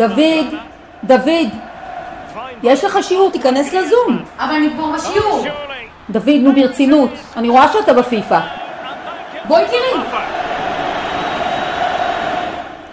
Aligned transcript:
דוד, 0.00 0.54
דוד, 1.04 1.48
יש 2.62 2.84
לך 2.84 2.98
שיעור, 3.02 3.30
תיכנס 3.30 3.72
לזום. 3.72 4.24
אבל 4.38 4.54
אני 4.54 4.70
כבר 4.74 4.92
בשיעור. 4.92 5.44
דוד, 6.10 6.40
נו 6.42 6.54
ברצינות, 6.54 7.10
אני 7.36 7.48
רואה 7.48 7.72
שאתה 7.72 7.92
בפיפא. 7.92 8.40
בואי 9.48 9.62
תראי. 9.66 10.04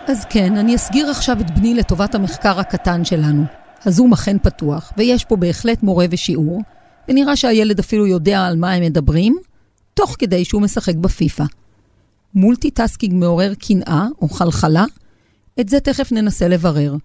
אז 0.08 0.26
כן, 0.30 0.58
אני 0.58 0.76
אסגיר 0.76 1.10
עכשיו 1.10 1.38
את 1.42 1.60
בני 1.60 1.74
לטובת 1.74 2.16
המחקר 2.16 2.60
הקטן 2.60 3.06
שלנו. 3.06 3.44
הזום 3.86 4.14
אכן 4.14 4.38
פתוח, 4.40 4.94
ויש 4.98 5.26
פה 5.26 5.36
בהחלט 5.36 5.84
מורה 5.84 6.06
ושיעור, 6.10 6.62
ונראה 7.10 7.36
שהילד 7.36 7.80
אפילו 7.80 8.08
יודע 8.08 8.46
על 8.46 8.56
מה 8.56 8.72
הם 8.72 8.84
מדברים, 8.84 9.38
תוך 9.94 10.16
כדי 10.20 10.46
שהוא 10.46 10.62
משחק 10.62 10.96
בפיפא. 10.96 11.44
מולטיטאסקינג 12.34 13.14
מעורר 13.14 13.54
קנאה 13.54 14.06
או 14.22 14.30
חלחלה? 14.30 14.86
את 15.60 15.70
זה 15.70 15.80
תכף 15.80 16.12
ננסה 16.12 16.48
לברר. 16.48 16.96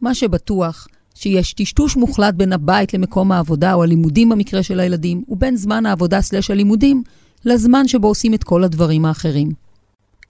מה 0.00 0.14
שבטוח, 0.14 0.88
שיש 1.14 1.52
טשטוש 1.52 1.96
מוחלט 1.96 2.34
בין 2.34 2.52
הבית 2.52 2.94
למקום 2.94 3.32
העבודה 3.32 3.74
או 3.74 3.82
הלימודים 3.82 4.28
במקרה 4.28 4.62
של 4.62 4.80
הילדים, 4.80 5.24
ובין 5.28 5.56
זמן 5.56 5.86
העבודה 5.86 6.20
slash 6.20 6.50
הלימודים, 6.50 7.02
לזמן 7.44 7.88
שבו 7.88 8.08
עושים 8.08 8.34
את 8.34 8.44
כל 8.44 8.64
הדברים 8.64 9.04
האחרים. 9.04 9.50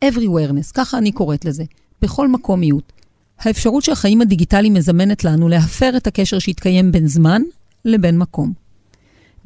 Everywhereness, 0.04 0.72
ככה 0.74 0.98
אני 0.98 1.12
קוראת 1.12 1.44
לזה, 1.44 1.64
בכל 2.02 2.28
מקומיות. 2.28 2.92
האפשרות 3.38 3.84
שהחיים 3.84 4.20
הדיגיטליים 4.20 4.74
מזמנת 4.74 5.24
לנו 5.24 5.48
להפר 5.48 5.96
את 5.96 6.06
הקשר 6.06 6.38
שהתקיים 6.38 6.92
בין 6.92 7.06
זמן 7.06 7.42
לבין 7.84 8.18
מקום. 8.18 8.52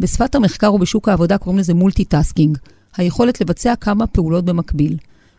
בשפת 0.00 0.34
המחקר 0.34 0.74
ובשוק 0.74 1.08
העבודה 1.08 1.38
קוראים 1.38 1.58
לזה 1.58 1.74
מולטיטאסקינג, 1.74 2.58
היכולת 2.96 3.40
לבצע 3.40 3.76
כמה 3.76 4.06
פעולות 4.06 4.44
במקביל. 4.44 4.96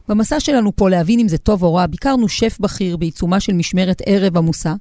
במסע 0.07 0.39
שלנו 0.39 0.75
פה 0.75 0.89
להבין 0.89 1.19
אם 1.19 1.27
זה 1.27 1.37
טוב 1.37 1.63
או 1.63 1.73
רע, 1.73 1.85
ביקרנו 1.85 2.29
שף 2.29 2.57
בכיר 2.59 2.97
בעיצומה 2.97 3.39
של 3.39 3.53
משמרת 3.53 4.01
ערב 4.05 4.37
עמוסה, 4.37 4.73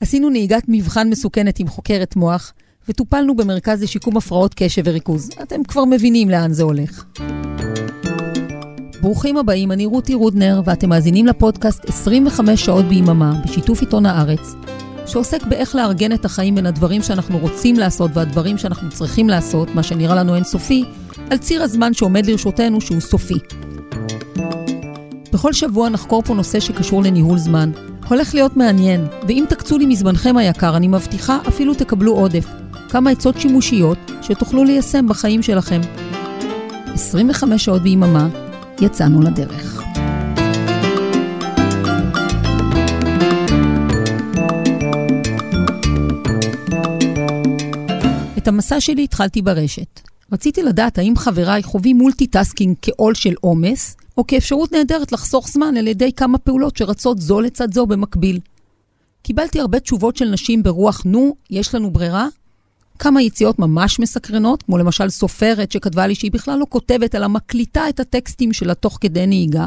עשינו 0.00 0.30
נהיגת 0.30 0.62
מבחן 0.68 1.08
מסוכנת 1.10 1.58
עם 1.58 1.68
חוקרת 1.68 2.16
מוח, 2.16 2.52
וטופלנו 2.88 3.36
במרכז 3.36 3.82
לשיקום 3.82 4.16
הפרעות 4.16 4.54
קשב 4.54 4.82
וריכוז. 4.84 5.30
אתם 5.42 5.64
כבר 5.64 5.84
מבינים 5.84 6.30
לאן 6.30 6.52
זה 6.52 6.62
הולך. 6.62 7.04
ברוכים 9.00 9.36
הבאים, 9.36 9.72
אני 9.72 9.86
רותי 9.86 10.14
רודנר, 10.14 10.62
ואתם 10.64 10.88
מאזינים 10.88 11.26
לפודקאסט 11.26 11.88
25 11.88 12.64
שעות 12.64 12.84
ביממה, 12.84 13.40
בשיתוף 13.44 13.80
עיתון 13.80 14.06
הארץ, 14.06 14.54
שעוסק 15.06 15.42
באיך 15.46 15.74
לארגן 15.74 16.12
את 16.12 16.24
החיים 16.24 16.54
בין 16.54 16.66
הדברים 16.66 17.02
שאנחנו 17.02 17.38
רוצים 17.38 17.76
לעשות 17.76 18.10
והדברים 18.14 18.58
שאנחנו 18.58 18.90
צריכים 18.90 19.28
לעשות, 19.28 19.74
מה 19.74 19.82
שנראה 19.82 20.14
לנו 20.14 20.34
אינסופי, 20.34 20.84
על 21.30 21.38
ציר 21.38 21.62
הזמן 21.62 21.94
שעומד 21.94 22.26
לרשותנו 22.26 22.80
שהוא 22.80 23.00
סופי. 23.00 23.38
בכל 25.32 25.52
שבוע 25.52 25.88
נחקור 25.88 26.22
פה 26.22 26.34
נושא 26.34 26.60
שקשור 26.60 27.02
לניהול 27.02 27.38
זמן. 27.38 27.70
הולך 28.08 28.34
להיות 28.34 28.56
מעניין, 28.56 29.06
ואם 29.28 29.44
תקצו 29.48 29.78
לי 29.78 29.86
מזמנכם 29.86 30.36
היקר, 30.36 30.76
אני 30.76 30.88
מבטיחה 30.88 31.38
אפילו 31.48 31.74
תקבלו 31.74 32.12
עודף. 32.12 32.46
כמה 32.88 33.10
עצות 33.10 33.40
שימושיות 33.40 33.98
שתוכלו 34.22 34.64
ליישם 34.64 35.08
בחיים 35.08 35.42
שלכם. 35.42 35.80
25 36.94 37.64
שעות 37.64 37.82
ביממה, 37.82 38.28
יצאנו 38.80 39.22
לדרך. 39.22 39.82
את 48.38 48.48
המסע 48.48 48.80
שלי 48.80 49.04
התחלתי 49.04 49.42
ברשת. 49.42 50.11
רציתי 50.32 50.62
לדעת 50.62 50.98
האם 50.98 51.16
חבריי 51.16 51.62
חווים 51.62 51.98
מולטיטאסקינג 51.98 52.76
כעול 52.82 53.14
של 53.14 53.34
עומס, 53.40 53.96
או 54.16 54.26
כאפשרות 54.26 54.72
נהדרת 54.72 55.12
לחסוך 55.12 55.48
זמן 55.48 55.76
על 55.76 55.86
ידי 55.86 56.12
כמה 56.12 56.38
פעולות 56.38 56.76
שרצות 56.76 57.18
זו 57.18 57.40
לצד 57.40 57.74
זו 57.74 57.86
במקביל. 57.86 58.40
קיבלתי 59.22 59.60
הרבה 59.60 59.80
תשובות 59.80 60.16
של 60.16 60.30
נשים 60.30 60.62
ברוח, 60.62 61.02
נו, 61.04 61.34
יש 61.50 61.74
לנו 61.74 61.90
ברירה? 61.90 62.26
כמה 62.98 63.22
יציאות 63.22 63.58
ממש 63.58 64.00
מסקרנות, 64.00 64.62
כמו 64.62 64.78
למשל 64.78 65.10
סופרת 65.10 65.72
שכתבה 65.72 66.06
לי 66.06 66.14
שהיא 66.14 66.32
בכלל 66.32 66.58
לא 66.58 66.66
כותבת, 66.68 67.14
אלא 67.14 67.28
מקליטה 67.28 67.88
את 67.88 68.00
הטקסטים 68.00 68.52
שלה 68.52 68.74
תוך 68.74 68.98
כדי 69.00 69.26
נהיגה. 69.26 69.66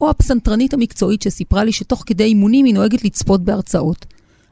או 0.00 0.10
הפסנתרנית 0.10 0.74
המקצועית 0.74 1.22
שסיפרה 1.22 1.64
לי 1.64 1.72
שתוך 1.72 2.02
כדי 2.06 2.24
אימונים 2.24 2.64
היא 2.64 2.74
נוהגת 2.74 3.04
לצפות 3.04 3.44
בהרצאות. 3.44 4.06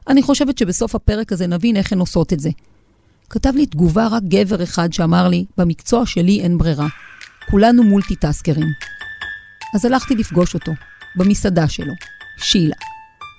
אני 0.07 0.21
חושבת 0.21 0.57
שבסוף 0.57 0.95
הפרק 0.95 1.31
הזה 1.31 1.47
נבין 1.47 1.77
איך 1.77 1.93
הן 1.93 1.99
עושות 1.99 2.33
את 2.33 2.39
זה. 2.39 2.49
כתב 3.33 3.51
לי 3.55 3.65
תגובה 3.65 4.07
רק 4.07 4.23
גבר 4.23 4.63
אחד 4.63 4.93
שאמר 4.93 5.27
לי, 5.27 5.45
במקצוע 5.57 6.05
שלי 6.05 6.39
אין 6.41 6.57
ברירה. 6.57 6.87
כולנו 7.51 7.83
מולטיטסקרים. 7.83 8.67
אז 9.75 9.85
הלכתי 9.85 10.15
לפגוש 10.15 10.53
אותו, 10.53 10.71
במסעדה 11.15 11.67
שלו, 11.67 11.93
שילה. 12.37 12.75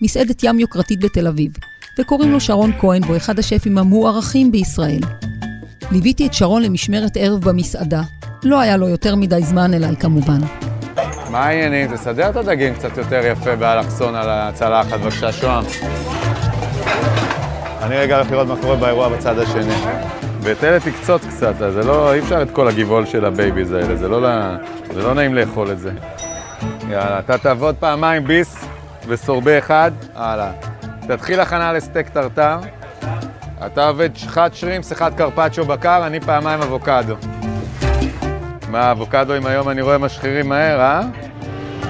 מסעדת 0.03 0.45
ים 0.45 0.59
יוקרתית 0.59 1.01
בתל 1.01 1.27
אביב, 1.27 1.53
וקוראים 2.01 2.33
לו 2.33 2.41
שרון 2.41 2.73
כהן, 2.81 3.05
והוא 3.05 3.17
אחד 3.17 3.39
השפים 3.39 3.79
המוערכים 3.79 4.53
בישראל. 4.53 5.01
ליוויתי 5.93 6.27
את 6.27 6.35
שרון 6.35 6.63
למשמרת 6.63 7.17
ערב 7.17 7.45
במסעדה. 7.45 8.03
לא 8.45 8.61
היה 8.61 8.77
לו 8.77 8.89
יותר 8.89 9.17
מדי 9.17 9.43
זמן 9.43 9.75
אליי 9.75 9.97
כמובן. 9.97 10.41
מה 11.31 11.45
העניינים? 11.45 11.97
תסדר 11.97 12.31
את 12.31 12.37
הדגים 12.37 12.75
קצת 12.75 12.97
יותר 12.97 13.21
יפה 13.27 13.57
באלכסון 13.57 14.15
על 14.15 14.29
הצלחת, 14.31 15.01
בבקשה, 15.01 15.33
שוהם. 15.33 15.65
אני 17.85 17.97
רגע 17.97 18.17
הולך 18.17 18.31
לראות 18.31 18.49
מה 18.49 18.57
קורה 18.61 18.77
באירוע 18.77 19.09
בצד 19.09 19.39
השני. 19.39 19.75
ואת 20.41 20.65
אלה 20.65 20.81
תקצוץ 20.81 21.27
קצת, 21.27 21.63
אז 21.63 21.73
זה 21.73 21.85
לא, 21.85 22.15
אי 22.15 22.19
אפשר 22.19 22.43
את 22.43 22.51
כל 22.51 22.69
הגבעול 22.69 23.07
של 23.07 23.25
ה 23.25 23.32
babies 23.32 23.73
האלה, 23.73 23.97
זה 23.97 24.09
לא, 24.09 24.29
זה 24.95 25.03
לא 25.03 25.15
נעים 25.15 25.35
לאכול 25.35 25.71
את 25.71 25.79
זה. 25.79 25.91
יאללה, 26.91 27.19
אתה 27.19 27.39
תעבוד 27.39 27.75
פעמיים 27.75 28.25
ביס 28.25 28.65
וסורבה 29.07 29.59
אחד, 29.59 29.91
הלאה. 30.15 30.51
תתחיל 31.09 31.41
הכנה 31.41 31.73
לסטייק 31.73 32.09
טרטר. 32.09 32.59
אתה 33.67 33.89
עובד 33.89 34.11
אחד 34.27 34.51
שרימפס, 34.55 34.93
אחד 34.93 35.15
קרפצ'יו 35.15 35.65
בקר, 35.65 36.07
אני 36.07 36.21
פעמיים 36.21 36.63
אבוקדו. 36.63 37.15
מה, 38.69 38.81
האבוקדוים 38.81 39.47
היום 39.47 39.69
אני 39.69 39.83
רואה 39.83 39.99
משחירים 39.99 40.49
מהר, 40.49 40.81
אה? 40.81 41.01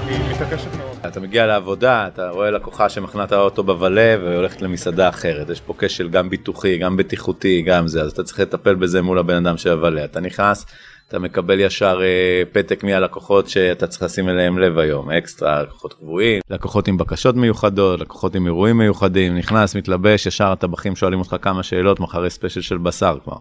היא 0.09 0.19
מתעקשת 0.31 0.75
מאוד. 0.75 0.84
אתה 1.07 1.19
מגיע 1.19 1.45
לעבודה, 1.45 2.07
אתה 2.07 2.29
רואה 2.29 2.51
לקוחה 2.51 2.89
שמחנה 2.89 3.23
את 3.23 3.31
האוטו 3.31 3.63
בוולה 3.63 4.15
והולכת 4.21 4.61
למסעדה 4.61 5.09
אחרת. 5.09 5.49
יש 5.49 5.61
פה 5.61 5.73
כשל 5.77 6.09
גם 6.09 6.29
ביטוחי, 6.29 6.77
גם 6.77 6.97
בטיחותי, 6.97 7.61
גם 7.61 7.87
זה, 7.87 8.01
אז 8.01 8.11
אתה 8.11 8.23
צריך 8.23 8.39
לטפל 8.39 8.75
בזה 8.75 9.01
מול 9.01 9.19
הבן 9.19 9.45
אדם 9.45 9.57
של 9.57 9.71
הוולה. 9.71 10.05
אתה 10.05 10.19
נכנס, 10.19 10.65
אתה 11.07 11.19
מקבל 11.19 11.59
ישר 11.59 11.99
אה, 12.01 12.43
פתק 12.51 12.83
מהלקוחות 12.83 13.49
שאתה 13.49 13.87
צריך 13.87 14.03
לשים 14.03 14.29
אליהם 14.29 14.59
לב 14.59 14.77
היום, 14.77 15.11
אקסטרה, 15.11 15.61
לקוחות 15.63 15.93
קבועים, 15.93 16.41
לקוחות 16.49 16.87
עם 16.87 16.97
בקשות 16.97 17.35
מיוחדות, 17.35 17.99
לקוחות 17.99 18.35
עם 18.35 18.45
אירועים 18.45 18.77
מיוחדים, 18.77 19.37
נכנס, 19.37 19.75
מתלבש, 19.75 20.25
ישר 20.25 20.51
הטבחים 20.51 20.95
שואלים 20.95 21.19
אותך 21.19 21.35
כמה 21.41 21.63
שאלות, 21.63 21.99
מחרי 21.99 22.29
ספיישל 22.29 22.61
של 22.61 22.77
בשר 22.77 23.17
כבר. 23.23 23.35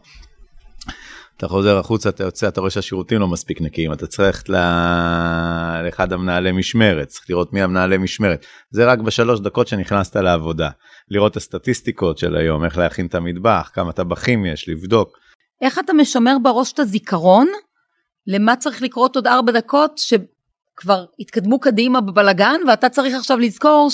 אתה 1.37 1.49
חוזר 1.49 1.79
החוצה, 1.79 2.09
אתה 2.09 2.25
יוצא, 2.25 2.49
אתה 2.49 2.61
רואה 2.61 2.71
שהשירותים 2.71 3.21
לא 3.21 3.29
מספיק 3.29 3.61
נקיים, 3.61 3.93
אתה 3.93 4.07
צריך 4.07 4.43
ללכת. 4.49 5.85
לאחד 5.85 6.13
המנהלי 6.13 6.53
משמרת, 6.53 7.09
צריך 7.09 7.31
לראות 7.31 7.53
מי 7.53 7.63
המנהלי 7.63 7.99
משמרת. 7.99 8.47
זה 8.71 8.85
רק 8.85 8.99
בשלוש 8.99 9.41
דקות 9.41 9.69
שנכנסת 9.69 10.17
לעבודה. 10.17 10.71
לראות 11.09 11.33
את 11.33 11.37
הסטטיסטיקות 11.37 12.19
של 12.19 12.37
היום, 12.37 12.65
איך 12.65 12.79
להכין 12.79 13.07
את 13.07 13.15
המטבח, 13.15 13.71
כמה 13.75 13.93
טבחים 13.93 14.47
יש, 14.47 14.69
לבדוק. 14.69 15.09
איך 15.63 15.79
אתה 15.79 15.93
משמר 15.93 16.37
בראש 16.43 16.73
את 16.73 16.79
הזיכרון 16.79 17.47
למה 18.27 18.57
צריך 18.57 18.83
לקרות 18.83 19.17
עוד 19.17 19.27
ארבע 19.27 19.53
דקות 19.53 19.99
שכבר 19.99 21.05
התקדמו 21.21 21.61
קדימה 21.61 22.01
בבלגן 22.01 22.61
ואתה 22.69 22.89
צריך 22.89 23.15
עכשיו 23.15 23.39
לזכור 23.39 23.89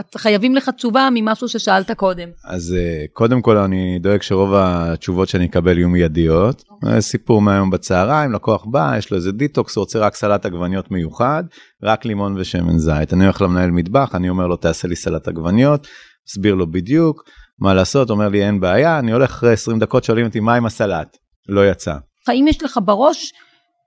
ש... 0.00 0.16
חייבים 0.16 0.54
לך 0.54 0.68
תשובה 0.68 1.08
ממשהו 1.14 1.48
ששאלת 1.48 1.90
קודם. 1.90 2.28
אז 2.44 2.74
אה, 2.78 3.04
קודם 3.12 3.42
כל 3.42 3.56
אני 3.56 3.98
דואג 3.98 4.22
שרוב 4.22 4.54
התשובות 4.54 5.28
שאני 5.28 5.46
אקבל 5.46 5.78
יהיו 5.78 5.88
מיידיות. 5.88 6.62
אה, 6.86 7.00
סיפור 7.00 7.42
מהיום 7.42 7.70
בצהריים, 7.70 8.32
לקוח 8.32 8.64
בא, 8.64 8.94
יש 8.98 9.10
לו 9.10 9.16
איזה 9.16 9.32
דיטוקס, 9.32 9.76
הוא 9.76 9.82
רוצה 9.82 9.98
רק 9.98 10.14
סלט 10.14 10.46
עגבניות 10.46 10.90
מיוחד, 10.90 11.44
רק 11.82 12.04
לימון 12.04 12.36
ושמן 12.38 12.78
זית. 12.78 13.12
אני 13.12 13.24
הולך 13.24 13.42
למנהל 13.42 13.70
מטבח, 13.70 14.14
אני 14.14 14.28
אומר 14.28 14.46
לו 14.46 14.56
תעשה 14.56 14.88
לי 14.88 14.96
סלט 14.96 15.28
עגבניות, 15.28 15.86
מסביר 16.28 16.54
לו 16.54 16.70
בדיוק 16.70 17.22
מה 17.58 17.74
לעשות, 17.74 18.10
אומר 18.10 18.28
לי 18.28 18.44
אין 18.46 18.60
בעיה, 18.60 18.98
אני 18.98 19.12
הולך 19.12 19.30
אחרי 19.30 19.52
20 19.52 19.78
דקות, 19.78 20.04
שואלים 20.04 20.26
אותי 20.26 20.40
מה 20.40 20.54
עם 20.54 20.66
הסלט, 20.66 21.16
לא 21.48 21.70
יצא. 21.70 21.94
האם 22.28 22.48
יש 22.48 22.62
לך 22.62 22.78
בראש 22.84 23.32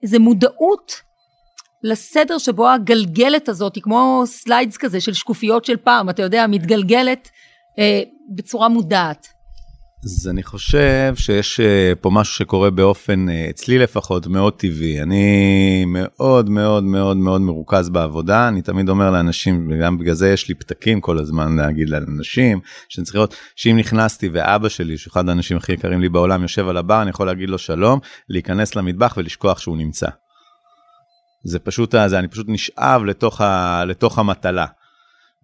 איזה 0.03 0.19
מודעות 0.19 1.08
לסדר 1.83 2.37
שבו 2.37 2.69
הגלגלת 2.69 3.49
הזאת 3.49 3.75
היא 3.75 3.83
כמו 3.83 4.23
slides 4.25 4.77
כזה 4.77 5.01
של 5.01 5.13
שקופיות 5.13 5.65
של 5.65 5.77
פעם, 5.77 6.09
אתה 6.09 6.21
יודע, 6.21 6.45
מתגלגלת 6.47 7.29
אה, 7.79 8.01
בצורה 8.35 8.69
מודעת. 8.69 9.27
אז 10.03 10.27
אני 10.27 10.43
חושב 10.43 11.13
שיש 11.15 11.59
אה, 11.59 11.93
פה 12.01 12.09
משהו 12.09 12.35
שקורה 12.35 12.69
באופן, 12.69 13.29
אה, 13.29 13.49
אצלי 13.49 13.77
לפחות, 13.77 14.27
מאוד 14.27 14.53
טבעי. 14.53 15.01
אני 15.01 15.85
מאוד 15.87 16.49
מאוד 16.49 16.83
מאוד 16.83 17.17
מאוד 17.17 17.41
מרוכז 17.41 17.89
בעבודה, 17.89 18.47
אני 18.47 18.61
תמיד 18.61 18.89
אומר 18.89 19.11
לאנשים, 19.11 19.67
וגם 19.71 19.97
בגלל 19.97 20.13
זה 20.13 20.29
יש 20.29 20.49
לי 20.49 20.55
פתקים 20.55 21.01
כל 21.01 21.19
הזמן 21.19 21.55
להגיד 21.55 21.89
לאנשים, 21.89 22.59
שאני 22.89 23.05
צריך 23.05 23.15
לראות 23.15 23.35
שאם 23.55 23.77
נכנסתי 23.77 24.29
ואבא 24.33 24.69
שלי, 24.69 24.97
שהוא 24.97 25.11
אחד 25.11 25.29
האנשים 25.29 25.57
הכי 25.57 25.73
יקרים 25.73 26.01
לי 26.01 26.09
בעולם, 26.09 26.41
יושב 26.41 26.67
על 26.67 26.77
הבר, 26.77 27.01
אני 27.01 27.09
יכול 27.09 27.25
להגיד 27.27 27.49
לו 27.49 27.57
שלום, 27.57 27.99
להיכנס 28.29 28.75
למטבח 28.75 29.13
ולשכוח 29.17 29.59
שהוא 29.59 29.77
נמצא. 29.77 30.07
זה 31.43 31.59
פשוט, 31.59 31.95
זה, 32.07 32.19
אני 32.19 32.27
פשוט 32.27 32.45
נשאב 32.49 33.03
לתוך, 33.03 33.41
ה, 33.41 33.83
לתוך 33.85 34.19
המטלה. 34.19 34.65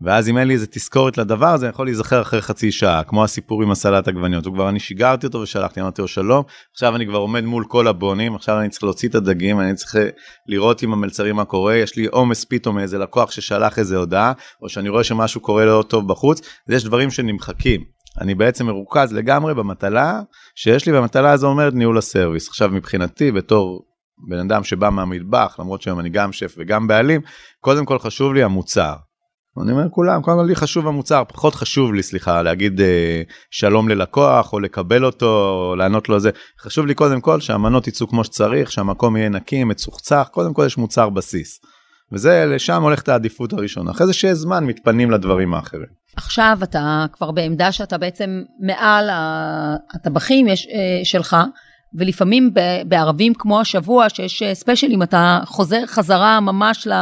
ואז 0.02 0.30
אם 0.30 0.38
אין 0.38 0.48
לי 0.48 0.54
איזה 0.54 0.68
תזכורת 0.68 1.18
לדבר 1.18 1.48
הזה, 1.48 1.66
אני 1.66 1.74
יכול 1.74 1.86
להיזכר 1.86 2.22
אחרי 2.22 2.42
חצי 2.42 2.72
שעה, 2.72 3.04
כמו 3.04 3.24
הסיפור 3.24 3.64
עם 3.64 3.72
הסלט 3.72 4.08
עגבניות, 4.08 4.48
וכבר 4.48 4.70
אני 4.70 4.80
שיגרתי 4.80 5.28
אותו 5.28 5.38
ושלחתי, 5.38 5.82
אמרתי 5.82 6.02
לו 6.02 6.08
שלום, 6.08 6.44
עכשיו 6.72 6.96
אני 6.96 7.08
כבר 7.08 7.18
עומד 7.18 7.44
מול 7.44 7.66
כל 7.68 7.88
הבונים, 7.88 8.36
עכשיו 8.36 8.60
אני 8.60 8.70
צריך 8.70 8.84
להוציא 8.84 9.10
את 9.10 9.16
הדגים, 9.16 9.60
אני 9.60 9.76
צריך 9.76 9.96
לראות 10.48 10.82
עם 10.82 10.94
המלצרים 10.94 11.36
מה 11.36 11.46
קורה, 11.46 11.76
יש 11.76 11.96
לי 11.96 12.06
עומס 12.06 12.46
פתאום 12.50 12.76
מאיזה 12.76 12.98
לקוח 12.98 13.32
ששלח 13.32 13.80
איזה 13.80 13.98
הודעה, 13.98 14.34
או 14.62 14.70
שאני 14.70 14.90
רואה 14.90 15.04
שמשהו 15.04 15.42
קורה 15.42 15.66
לא 15.66 15.84
טוב 15.88 16.08
בחוץ, 16.08 16.42
ויש 16.68 16.84
דברים 16.84 17.12
שנמחקים. 17.12 17.84
אני 18.22 18.36
בעצם 18.36 18.66
מרוכז 18.66 19.14
לגמרי 19.14 19.54
במטלה 19.54 20.22
שיש 20.56 20.86
לי, 20.86 20.92
והמטלה 20.92 21.32
הזו 21.32 21.48
אומרת 21.48 21.74
ניהול 21.74 21.98
הסרוויס. 21.98 22.48
עכשיו 22.48 22.70
מבחינתי, 22.70 23.32
בתור 23.32 23.86
בן 24.30 24.40
אדם 24.40 24.64
שבא 24.64 24.90
מהמטבח, 24.90 25.56
למרות 25.60 25.82
שהיום 25.82 26.00
אני 26.00 26.10
גם 26.10 26.32
שף 26.32 26.56
וגם 26.58 26.88
בעלים, 26.88 27.22
קודם 27.60 27.86
כל 27.86 28.00
חשוב 28.00 28.34
לי 28.34 28.44
המוצר. 28.44 28.94
אני 29.64 29.72
אומר 29.72 29.90
כולם, 29.92 30.22
קודם 30.22 30.38
כל 30.38 30.44
לי 30.44 30.56
חשוב 30.56 30.88
המוצר, 30.88 31.24
פחות 31.28 31.56
חשוב 31.56 31.94
לי, 31.94 32.04
סליחה, 32.04 32.42
להגיד 32.42 32.82
אה, 32.82 33.22
שלום 33.52 33.90
ללקוח, 33.90 34.54
או 34.54 34.60
לקבל 34.60 35.06
אותו, 35.06 35.50
או 35.70 35.76
לענות 35.76 36.10
לו 36.10 36.20
זה. 36.20 36.30
חשוב 36.60 36.86
לי 36.86 36.94
קודם 36.94 37.22
כל 37.22 37.40
שהמנות 37.40 37.88
יצאו 37.88 38.08
כמו 38.08 38.24
שצריך, 38.24 38.72
שהמקום 38.72 39.18
יהיה 39.18 39.30
נקי, 39.30 39.64
מצוחצח, 39.64 40.30
קודם 40.32 40.54
כל 40.54 40.64
יש 40.66 40.78
מוצר 40.78 41.10
בסיס. 41.10 41.60
וזה, 42.12 42.46
לשם 42.46 42.84
הולכת 42.84 43.10
העדיפות 43.10 43.54
הראשונה. 43.54 43.92
אחרי 43.92 44.08
זה 44.08 44.14
שיש 44.14 44.34
זמן, 44.38 44.64
מתפנים 44.64 45.12
לדברים 45.12 45.54
האחרים. 45.54 45.88
עכשיו 46.16 46.58
אתה 46.64 47.06
כבר 47.12 47.32
בעמדה 47.32 47.72
שאתה 47.72 47.98
בעצם 47.98 48.42
מעל 48.60 49.10
הטבחים 49.94 50.48
יש, 50.48 50.68
אה, 50.68 51.06
שלך, 51.06 51.38
ולפעמים 52.00 52.54
בערבים 52.88 53.34
כמו 53.34 53.62
השבוע, 53.62 54.10
שיש 54.10 54.44
אה, 54.44 54.56
ספיישלים, 54.56 55.04
אתה 55.04 55.40
חוזר 55.46 55.86
חזרה 55.86 56.40
ממש 56.40 56.88
ל... 56.88 56.94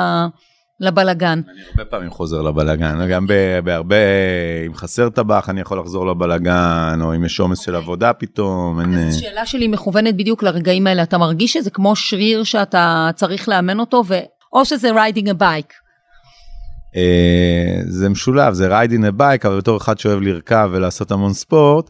לבלגן. 0.79 1.41
אני 1.51 1.61
הרבה 1.69 1.85
פעמים 1.85 2.09
חוזר 2.09 2.41
לבלגן, 2.41 3.07
גם 3.07 3.27
בהרבה, 3.63 3.95
אם 4.67 4.75
חסר 4.75 5.09
טבח 5.09 5.49
אני 5.49 5.61
יכול 5.61 5.79
לחזור 5.79 6.07
לבלגן, 6.07 6.99
או 7.01 7.15
אם 7.15 7.25
יש 7.25 7.39
עומס 7.39 7.59
של 7.59 7.75
עבודה 7.75 8.13
פתאום. 8.13 8.79
אז 8.79 8.85
אין... 8.85 9.11
שאלה 9.11 9.45
שלי 9.45 9.67
מכוונת 9.67 10.17
בדיוק 10.17 10.43
לרגעים 10.43 10.87
האלה, 10.87 11.03
אתה 11.03 11.17
מרגיש 11.17 11.53
שזה 11.53 11.69
כמו 11.69 11.95
שריר 11.95 12.43
שאתה 12.43 13.09
צריך 13.15 13.49
לאמן 13.49 13.79
אותו, 13.79 14.03
ו... 14.07 14.19
או 14.53 14.65
שזה 14.65 14.91
riding 14.91 15.29
a 15.29 15.33
bike? 15.33 15.73
אה, 16.93 17.83
זה 17.87 18.09
משולב, 18.09 18.53
זה 18.53 18.67
riding 18.67 19.05
a 19.05 19.21
bike, 19.21 19.47
אבל 19.47 19.57
בתור 19.57 19.77
אחד 19.77 19.99
שאוהב 19.99 20.21
לרכב 20.21 20.69
ולעשות 20.73 21.11
המון 21.11 21.33
ספורט, 21.33 21.89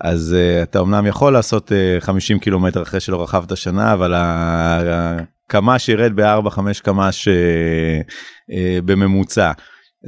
אז 0.00 0.36
אה, 0.38 0.62
אתה 0.62 0.80
אמנם 0.80 1.06
יכול 1.06 1.32
לעשות 1.32 1.72
אה, 1.72 2.00
50 2.00 2.38
קילומטר 2.38 2.82
אחרי 2.82 3.00
שלא 3.00 3.22
רכבת 3.22 3.56
שנה, 3.56 3.92
אבל 3.92 4.14
הקמ"ש 4.16 5.88
ירד 5.88 6.12
ב-4-5 6.14 6.58
קמ"ש 6.82 7.28
אה, 7.28 7.30
אה, 7.30 8.82
בממוצע. 8.84 9.52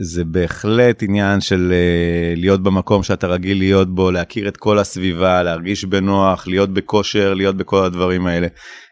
זה 0.03 0.25
בהחלט 0.25 1.03
עניין 1.03 1.41
של 1.41 1.73
אה, 1.73 2.41
להיות 2.41 2.63
במקום 2.63 3.03
שאתה 3.03 3.27
רגיל 3.27 3.59
להיות 3.59 3.95
בו, 3.95 4.11
להכיר 4.11 4.49
את 4.49 4.57
כל 4.57 4.79
הסביבה, 4.79 5.43
להרגיש 5.43 5.85
בנוח, 5.85 6.49
להיות 6.49 6.75
בכושר, 6.75 7.35
להיות 7.35 7.57
בכל 7.57 7.85
הדברים 7.85 8.27
האלה. 8.27 8.47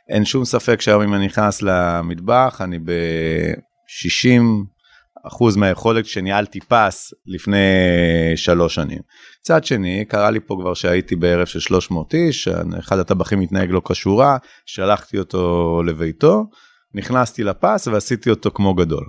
אין 0.08 0.24
שום 0.24 0.44
ספק 0.44 0.80
שהיום 0.80 1.02
אם 1.02 1.14
אני 1.14 1.26
נכנס 1.26 1.62
למטבח, 1.62 2.60
אני 2.64 2.78
ב-60 2.78 4.42
אחוז 5.28 5.56
מהיכולת 5.56 6.06
שניהלתי 6.06 6.60
פס 6.60 7.14
לפני 7.26 7.66
שלוש 8.36 8.74
שנים. 8.74 8.98
מצד 9.40 9.64
שני, 9.64 10.04
קרה 10.04 10.30
לי 10.30 10.40
פה 10.40 10.56
כבר 10.60 10.74
שהייתי 10.74 11.16
בערב 11.16 11.46
של 11.46 11.60
300 11.60 12.14
איש, 12.14 12.48
אחד 12.78 12.98
הטבחים 12.98 13.40
התנהג 13.40 13.70
לא 13.70 13.82
כשורה, 13.90 14.36
שלחתי 14.66 15.18
אותו 15.18 15.82
לביתו, 15.86 16.44
נכנסתי 16.94 17.44
לפס 17.44 17.86
ועשיתי 17.86 18.30
אותו 18.30 18.50
כמו 18.50 18.74
גדול. 18.74 19.04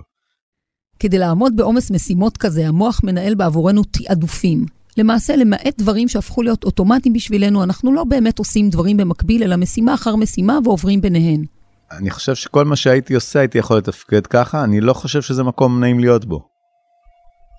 כדי 0.98 1.18
לעמוד 1.18 1.52
בעומס 1.56 1.90
משימות 1.90 2.36
כזה, 2.36 2.68
המוח 2.68 3.00
מנהל 3.04 3.34
בעבורנו 3.34 3.82
תעדופים. 3.84 4.66
למעשה, 4.96 5.36
למעט 5.36 5.78
דברים 5.78 6.08
שהפכו 6.08 6.42
להיות 6.42 6.64
אוטומטיים 6.64 7.12
בשבילנו, 7.12 7.62
אנחנו 7.62 7.92
לא 7.92 8.04
באמת 8.04 8.38
עושים 8.38 8.70
דברים 8.70 8.96
במקביל, 8.96 9.42
אלא 9.42 9.56
משימה 9.56 9.94
אחר 9.94 10.16
משימה 10.16 10.58
ועוברים 10.64 11.00
ביניהן. 11.00 11.44
אני 11.92 12.10
חושב 12.10 12.34
שכל 12.34 12.64
מה 12.64 12.76
שהייתי 12.76 13.14
עושה 13.14 13.38
הייתי 13.38 13.58
יכול 13.58 13.78
לתפקד 13.78 14.26
ככה, 14.26 14.64
אני 14.64 14.80
לא 14.80 14.92
חושב 14.92 15.22
שזה 15.22 15.42
מקום 15.42 15.80
נעים 15.80 15.98
להיות 16.00 16.24
בו. 16.24 16.48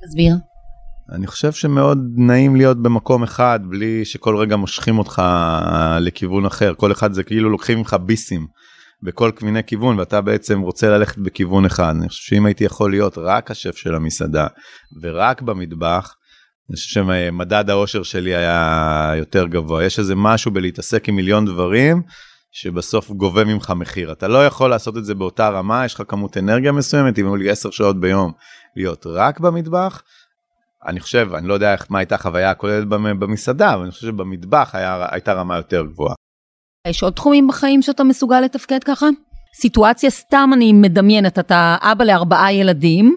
תסביר. 0.08 0.53
אני 1.12 1.28
חושב 1.28 1.52
שמאוד 1.52 1.98
נעים 2.18 2.56
להיות 2.56 2.82
במקום 2.82 3.24
אחד 3.24 3.60
בלי 3.64 4.06
שכל 4.06 4.38
רגע 4.38 4.56
מושכים 4.56 5.00
אותך 5.00 5.22
לכיוון 6.00 6.46
אחר, 6.46 6.74
כל 6.78 6.92
אחד 6.92 7.14
זה 7.14 7.24
כאילו 7.24 7.50
לוקחים 7.50 7.78
ממך 7.78 7.96
ביסים 8.06 8.48
בכל 9.04 9.32
מיני 9.42 9.64
כיוון 9.64 10.00
ואתה 10.00 10.22
בעצם 10.22 10.60
רוצה 10.60 10.90
ללכת 10.90 11.18
בכיוון 11.18 11.66
אחד. 11.66 11.96
אני 12.00 12.10
חושב 12.10 12.24
שאם 12.24 12.46
הייתי 12.46 12.64
יכול 12.64 12.92
להיות 12.92 13.18
רק 13.18 13.52
השף 13.52 13.76
של 13.76 13.96
המסעדה 13.96 14.48
ורק 15.02 15.42
במטבח, 15.42 16.16
אני 16.70 16.76
חושב 16.76 16.90
שמדד 16.90 17.70
האושר 17.70 18.04
שלי 18.04 18.36
היה 18.36 19.14
יותר 19.18 19.48
גבוה. 19.48 19.84
יש 19.84 20.00
איזה 20.00 20.16
משהו 20.16 20.52
בלהתעסק 20.52 21.10
עם 21.10 21.16
מיליון 21.16 21.46
דברים. 21.46 22.02
שבסוף 22.56 23.12
גובה 23.12 23.44
ממך 23.44 23.74
מחיר. 23.76 24.12
אתה 24.12 24.28
לא 24.28 24.46
יכול 24.46 24.70
לעשות 24.70 24.98
את 24.98 25.06
זה 25.06 25.16
באותה 25.16 25.50
רמה, 25.50 25.86
יש 25.86 25.94
לך 25.94 26.04
כמות 26.08 26.38
אנרגיה 26.38 26.72
מסוימת, 26.72 27.20
אם 27.20 27.26
היו 27.26 27.36
לי 27.36 27.50
10 27.50 27.72
שעות 27.72 28.00
ביום 28.00 28.32
להיות 28.76 29.06
רק 29.08 29.40
במטבח. 29.40 30.02
אני 30.88 31.00
חושב, 31.00 31.30
אני 31.34 31.48
לא 31.48 31.54
יודע 31.54 31.74
איך, 31.74 31.86
מה 31.90 32.00
הייתה 32.00 32.16
החוויה 32.16 32.52
הכוללת 32.52 32.88
במסעדה, 32.88 33.74
אבל 33.74 33.82
אני 33.82 33.92
חושב 33.92 34.08
שבמטבח 34.08 34.70
היה, 34.74 35.06
הייתה 35.12 35.34
רמה 35.34 35.58
יותר 35.58 35.84
גבוהה. 35.86 36.16
יש 36.88 37.04
עוד 37.04 37.14
תחומים 37.14 37.48
בחיים 37.48 37.82
שאתה 37.82 38.04
מסוגל 38.04 38.42
לתפקד 38.42 38.84
ככה? 38.84 39.08
סיטואציה 39.56 40.10
סתם 40.10 40.50
אני 40.54 40.74
מדמיינת, 40.74 41.40
אתה 41.40 41.76
אבא 41.82 42.04
לארבעה 42.04 42.54
ילדים, 42.54 43.16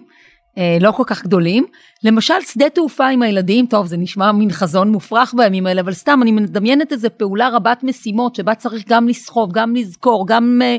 אה, 0.57 0.77
לא 0.81 0.91
כל 0.91 1.03
כך 1.05 1.23
גדולים. 1.23 1.65
למשל 2.03 2.33
שדה 2.41 2.69
תעופה 2.69 3.07
עם 3.07 3.21
הילדים, 3.21 3.65
טוב 3.65 3.85
זה 3.85 3.97
נשמע 3.97 4.31
מין 4.31 4.51
חזון 4.51 4.91
מופרך 4.91 5.33
בימים 5.37 5.67
האלה, 5.67 5.81
אבל 5.81 5.93
סתם 5.93 6.19
אני 6.21 6.31
מדמיינת 6.31 6.91
איזה 6.91 7.09
פעולה 7.09 7.49
רבת 7.49 7.83
משימות 7.83 8.35
שבה 8.35 8.55
צריך 8.55 8.83
גם 8.87 9.07
לסחוב, 9.07 9.51
גם 9.53 9.75
לזכור, 9.75 10.27
גם... 10.27 10.59
אה, 10.63 10.77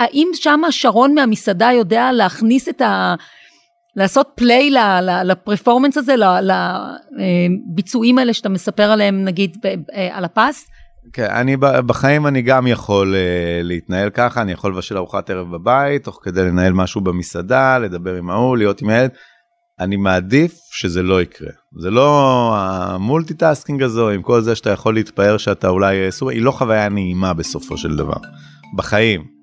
האם 0.00 0.28
שם 0.34 0.60
שרון 0.70 1.14
מהמסעדה 1.14 1.70
יודע 1.72 2.12
להכניס 2.12 2.68
את 2.68 2.80
ה... 2.80 3.14
לעשות 3.96 4.28
play 4.34 4.70
ל 5.24 5.30
performance 5.30 5.96
הזה, 5.96 6.14
לביצועים 7.12 8.18
האלה 8.18 8.32
שאתה 8.32 8.48
מספר 8.48 8.82
עליהם 8.82 9.24
נגיד 9.24 9.56
אה, 9.94 10.08
על 10.12 10.24
הפס? 10.24 10.66
כן, 11.12 11.28
אני 11.30 11.56
בחיים 11.56 12.26
אני 12.26 12.42
גם 12.42 12.66
יכול 12.66 13.14
אה, 13.14 13.62
להתנהל 13.62 14.10
ככה, 14.10 14.42
אני 14.42 14.52
יכול 14.52 14.72
לבשל 14.72 14.96
ארוחת 14.96 15.30
ערב 15.30 15.50
בבית, 15.50 16.04
תוך 16.04 16.20
כדי 16.22 16.42
לנהל 16.42 16.72
משהו 16.72 17.00
במסעדה, 17.00 17.78
לדבר 17.78 18.14
עם 18.14 18.30
ההוא, 18.30 18.56
להיות 18.56 18.82
עם 18.82 18.88
הילד. 18.88 19.10
אני 19.80 19.96
מעדיף 19.96 20.52
שזה 20.72 21.02
לא 21.02 21.22
יקרה. 21.22 21.50
זה 21.80 21.90
לא 21.90 22.50
המולטיטאסקינג 22.56 23.82
הזו, 23.82 24.10
עם 24.10 24.22
כל 24.22 24.40
זה 24.40 24.54
שאתה 24.54 24.70
יכול 24.70 24.94
להתפאר 24.94 25.36
שאתה 25.36 25.68
אולי 25.68 26.08
היא 26.30 26.42
לא 26.42 26.50
חוויה 26.50 26.88
נעימה 26.88 27.32
בסופו 27.32 27.76
של 27.76 27.96
דבר. 27.96 28.16
בחיים. 28.76 29.41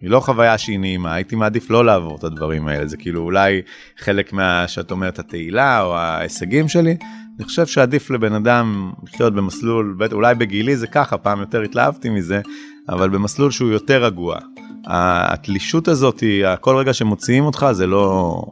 היא 0.00 0.10
לא 0.10 0.20
חוויה 0.20 0.58
שהיא 0.58 0.78
נעימה, 0.78 1.14
הייתי 1.14 1.36
מעדיף 1.36 1.70
לא 1.70 1.84
לעבור 1.84 2.16
את 2.16 2.24
הדברים 2.24 2.68
האלה, 2.68 2.86
זה 2.86 2.96
כאילו 2.96 3.20
אולי 3.22 3.62
חלק 3.98 4.32
מה 4.32 4.64
שאת 4.68 4.90
אומרת 4.90 5.18
התהילה 5.18 5.82
או 5.82 5.96
ההישגים 5.96 6.68
שלי, 6.68 6.96
אני 7.36 7.44
חושב 7.44 7.66
שעדיף 7.66 8.10
לבן 8.10 8.32
אדם 8.32 8.92
לחיות 9.04 9.34
במסלול, 9.34 9.98
אולי 10.12 10.34
בגילי 10.34 10.76
זה 10.76 10.86
ככה, 10.86 11.18
פעם 11.18 11.40
יותר 11.40 11.60
התלהבתי 11.60 12.10
מזה, 12.10 12.40
אבל 12.88 13.08
במסלול 13.08 13.50
שהוא 13.50 13.70
יותר 13.70 14.04
רגוע. 14.04 14.38
התלישות 14.86 15.88
הזאת, 15.88 16.22
כל 16.60 16.76
רגע 16.76 16.92
שמוציאים 16.92 17.44
אותך 17.44 17.66
זה 17.72 17.86
לא, 17.86 18.42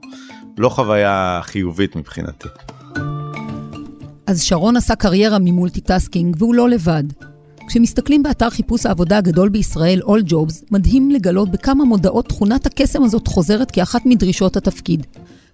לא 0.59 0.69
חוויה 0.69 1.41
חיובית 1.43 1.97
מבחינתי. 1.97 2.49
אז 4.27 4.43
שרון 4.43 4.77
עשה 4.77 4.95
קריירה 4.95 5.39
מ 5.39 5.46
multitasking 5.46 6.37
והוא 6.39 6.55
לא 6.55 6.69
לבד. 6.69 7.05
כשמסתכלים 7.69 8.23
באתר 8.23 8.51
חיפוש 8.51 8.87
העבודה 8.87 9.19
הגדול 9.19 9.49
בישראל, 9.49 10.01
All 10.03 10.31
Jobs, 10.31 10.65
מדהים 10.71 11.11
לגלות 11.11 11.51
בכמה 11.51 11.85
מודעות 11.85 12.29
תכונת 12.29 12.67
הקסם 12.67 13.03
הזאת 13.03 13.27
חוזרת 13.27 13.71
כאחת 13.71 14.07
מדרישות 14.07 14.57
התפקיד. 14.57 15.07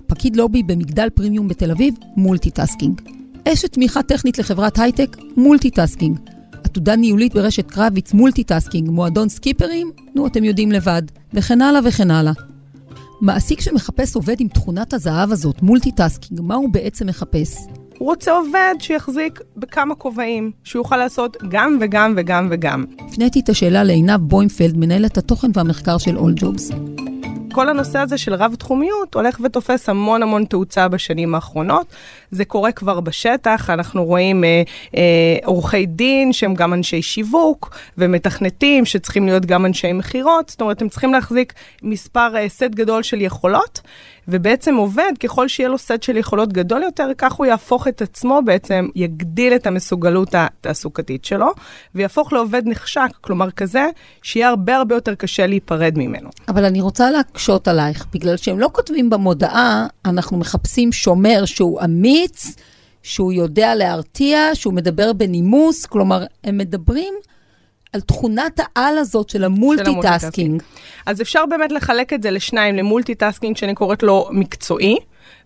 פקיד 0.06 0.36
לובי 0.36 0.62
במגדל 0.62 1.10
פרימיום 1.10 1.48
בתל 1.48 1.70
אביב, 1.70 1.94
multitasking. 2.16 3.00
אשת 3.48 3.72
תמיכה 3.72 4.02
טכנית 4.02 4.38
לחברת 4.38 4.78
הייטק, 4.78 5.16
multitasking. 5.36 6.18
עתודה 6.64 6.96
ניהולית 6.96 7.34
ברשת 7.34 7.70
קרביץ, 7.70 8.12
multitasking, 8.12 8.90
מועדון 8.90 9.28
סקיפרים, 9.28 9.90
נו, 10.14 10.26
אתם 10.26 10.44
יודעים 10.44 10.72
לבד, 10.72 11.02
וכן 11.32 11.62
הלאה 11.62 11.80
וכן 11.84 12.10
הלאה. 12.10 12.32
מעסיק 13.20 13.60
שמחפש 13.60 14.16
עובד 14.16 14.36
עם 14.40 14.48
תכונת 14.48 14.94
הזהב 14.94 15.32
הזאת, 15.32 15.62
multitasking, 15.62 16.40
מה 16.40 16.54
הוא 16.54 16.68
בעצם 16.72 17.06
מחפש? 17.06 17.66
הוא 17.98 18.08
רוצה 18.08 18.32
עובד 18.32 18.74
שיחזיק 18.78 19.40
בכמה 19.56 19.94
כובעים, 19.94 20.50
שיוכל 20.64 20.96
לעשות 20.96 21.36
גם 21.48 21.78
וגם 21.80 22.14
וגם 22.16 22.48
וגם. 22.50 22.84
הפניתי 22.98 23.40
את 23.40 23.48
השאלה 23.48 23.84
לעינב 23.84 24.20
בוימפלד, 24.20 24.76
מנהלת 24.76 25.18
התוכן 25.18 25.50
והמחקר 25.54 25.98
של 25.98 26.16
All 26.16 26.40
Jobs. 26.42 26.74
כל 27.52 27.68
הנושא 27.68 27.98
הזה 27.98 28.18
של 28.18 28.34
רב-תחומיות 28.34 29.14
הולך 29.14 29.40
ותופס 29.44 29.88
המון 29.88 30.22
המון 30.22 30.44
תאוצה 30.44 30.88
בשנים 30.88 31.34
האחרונות. 31.34 31.86
זה 32.34 32.44
קורה 32.44 32.72
כבר 32.72 33.00
בשטח, 33.00 33.70
אנחנו 33.70 34.04
רואים 34.04 34.44
אה, 34.44 34.62
אה, 34.96 35.36
עורכי 35.44 35.86
דין 35.86 36.32
שהם 36.32 36.54
גם 36.54 36.72
אנשי 36.72 37.02
שיווק, 37.02 37.76
ומתכנתים 37.98 38.84
שצריכים 38.84 39.26
להיות 39.26 39.46
גם 39.46 39.66
אנשי 39.66 39.92
מכירות, 39.92 40.48
זאת 40.48 40.60
אומרת, 40.60 40.82
הם 40.82 40.88
צריכים 40.88 41.12
להחזיק 41.12 41.52
מספר, 41.82 42.36
אה, 42.36 42.48
סט 42.48 42.62
גדול 42.62 43.02
של 43.02 43.20
יכולות, 43.20 43.80
ובעצם 44.28 44.74
עובד, 44.74 45.12
ככל 45.22 45.48
שיהיה 45.48 45.68
לו 45.68 45.78
סט 45.78 46.02
של 46.02 46.16
יכולות 46.16 46.52
גדול 46.52 46.82
יותר, 46.82 47.08
כך 47.18 47.32
הוא 47.32 47.46
יהפוך 47.46 47.88
את 47.88 48.02
עצמו 48.02 48.40
בעצם, 48.44 48.88
יגדיל 48.94 49.54
את 49.54 49.66
המסוגלות 49.66 50.34
התעסוקתית 50.34 51.24
שלו, 51.24 51.52
ויהפוך 51.94 52.32
לעובד 52.32 52.62
נחשק, 52.64 53.10
כלומר 53.20 53.50
כזה, 53.50 53.86
שיהיה 54.22 54.48
הרבה 54.48 54.76
הרבה 54.76 54.94
יותר 54.94 55.14
קשה 55.14 55.46
להיפרד 55.46 55.92
ממנו. 55.96 56.30
אבל 56.48 56.64
אני 56.64 56.80
רוצה 56.80 57.10
להקשות 57.10 57.68
עלייך, 57.68 58.06
בגלל 58.12 58.36
שהם 58.36 58.60
לא 58.60 58.70
כותבים 58.72 59.10
במודעה, 59.10 59.86
אנחנו 60.04 60.36
מחפשים 60.36 60.92
שומר 60.92 61.44
שהוא 61.44 61.80
אמיץ, 62.24 62.56
שהוא 63.02 63.32
יודע 63.32 63.74
להרתיע, 63.74 64.50
שהוא 64.54 64.74
מדבר 64.74 65.12
בנימוס, 65.12 65.86
כלומר, 65.86 66.24
הם 66.44 66.58
מדברים 66.58 67.14
על 67.92 68.00
תכונת 68.00 68.60
העל 68.60 68.98
הזאת 68.98 69.28
של 69.28 69.44
ה 69.44 69.53
multitasking. 69.53 70.62
אז 71.06 71.20
אפשר 71.20 71.46
באמת 71.46 71.72
לחלק 71.72 72.12
את 72.12 72.22
זה 72.22 72.30
לשניים, 72.30 72.76
ל 72.76 72.82
multitasking 72.82 73.56
שאני 73.56 73.74
קוראת 73.74 74.02
לו 74.02 74.28
מקצועי. 74.32 74.96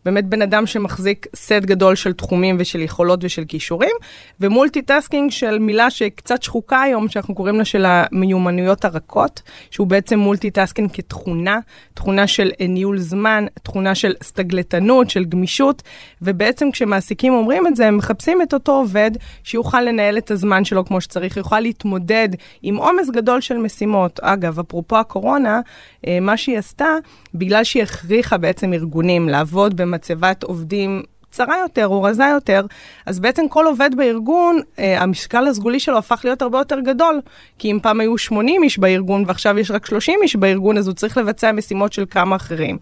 באמת 0.05 0.25
בן 0.25 0.43
אדם 0.43 0.67
שמחזיק 0.67 1.27
סט 1.37 1.53
גדול 1.53 1.95
של 1.95 2.13
תחומים 2.13 2.57
ושל 2.59 2.81
יכולות 2.81 3.25
ושל 3.25 3.45
כישורים, 3.45 3.97
ו 4.41 4.48
multitasking 4.48 5.31
של 5.31 5.59
מילה 5.59 5.91
שקצת 5.91 6.43
שחוקה 6.43 6.83
היום, 6.83 7.09
שאנחנו 7.09 7.35
קוראים 7.35 7.59
לה 7.59 7.65
של 7.65 7.85
המיומנויות 7.89 8.85
הרכות, 8.85 9.43
שהוא 9.71 9.87
בעצם 9.87 10.19
multitasking 10.19 10.91
כתכונה, 10.93 11.59
תכונה 11.95 12.27
של 12.27 12.51
ניהול 12.61 12.99
זמן, 12.99 13.47
תכונה 13.63 13.95
של 13.95 14.15
סתגלתנות, 14.23 15.11
של 15.11 15.25
גמישות, 15.25 15.83
ובעצם 16.23 16.71
כשמעסיקים 16.71 17.33
אומרים 17.33 17.67
את 17.67 17.77
זה, 17.77 17.87
הם 17.87 17.97
מחפשים 17.97 18.43
את 18.43 18.55
אותו 18.55 18.73
עובד 18.73 19.11
שיוכל 19.45 19.81
לנהל 19.81 20.19
את 20.19 20.31
הזמן 20.31 20.65
שלו 20.65 20.85
כמו 20.85 21.01
שצריך, 21.01 21.37
יוכל 21.37 21.61
להתמודד 21.61 22.29
עם 22.63 22.77
עומס 22.77 23.11
גדול 23.11 23.41
של 23.41 23.57
משימות. 23.57 24.21
אגב, 24.21 24.59
אפרופו 24.59 24.99
הקורונה, 24.99 25.61
אה, 26.07 26.21
מה 26.21 26.37
שהיא 26.37 26.59
עשתה, 26.59 26.89
בגלל 27.35 27.65
שהיא 27.65 27.83
הכריחה 27.83 28.39
בעצם 28.39 28.73
ארגונים 28.73 29.29
לעבוד 29.29 29.77
במצבת 29.91 30.43
עובדים 30.43 31.03
צרה 31.31 31.59
יותר 31.59 31.87
או 31.87 32.03
רזה 32.03 32.25
יותר, 32.25 32.67
אז 33.07 33.21
בעצם 33.21 33.49
כל 33.49 33.67
עובד 33.67 33.91
בארגון, 33.97 34.61
אה, 34.79 35.03
המשקל 35.03 35.47
הסגולי 35.47 35.81
שלו 35.81 35.99
הפך 35.99 36.21
להיות 36.25 36.43
הרבה 36.43 36.59
יותר 36.59 36.81
גדול. 36.81 37.21
כי 37.59 37.73
אם 37.73 37.79
פעם 37.83 38.01
היו 38.01 38.19
80 38.19 38.63
איש 38.63 38.79
בארגון 38.79 39.25
ועכשיו 39.27 39.59
יש 39.59 39.71
רק 39.71 39.87
30 39.87 40.19
איש 40.23 40.37
בארגון, 40.37 40.79
אז 40.79 40.87
הוא 40.87 40.95
צריך 40.95 41.17
לבצע 41.17 41.53
משימות 41.53 41.93
של 41.93 42.05
כמה 42.11 42.37
אחרים. 42.37 42.79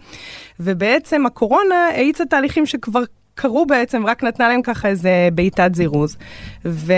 ובעצם 0.61 1.27
הקורונה 1.27 1.89
האיצה 1.89 2.25
תהליכים 2.25 2.67
שכבר 2.67 3.03
קרו 3.37 3.67
בעצם, 3.67 4.07
רק 4.07 4.25
נתנה 4.25 4.49
להם 4.49 4.63
ככה 4.63 4.89
איזה 4.89 5.29
בעיטת 5.35 5.71
זירוז. 5.75 6.17
ו, 6.65 6.93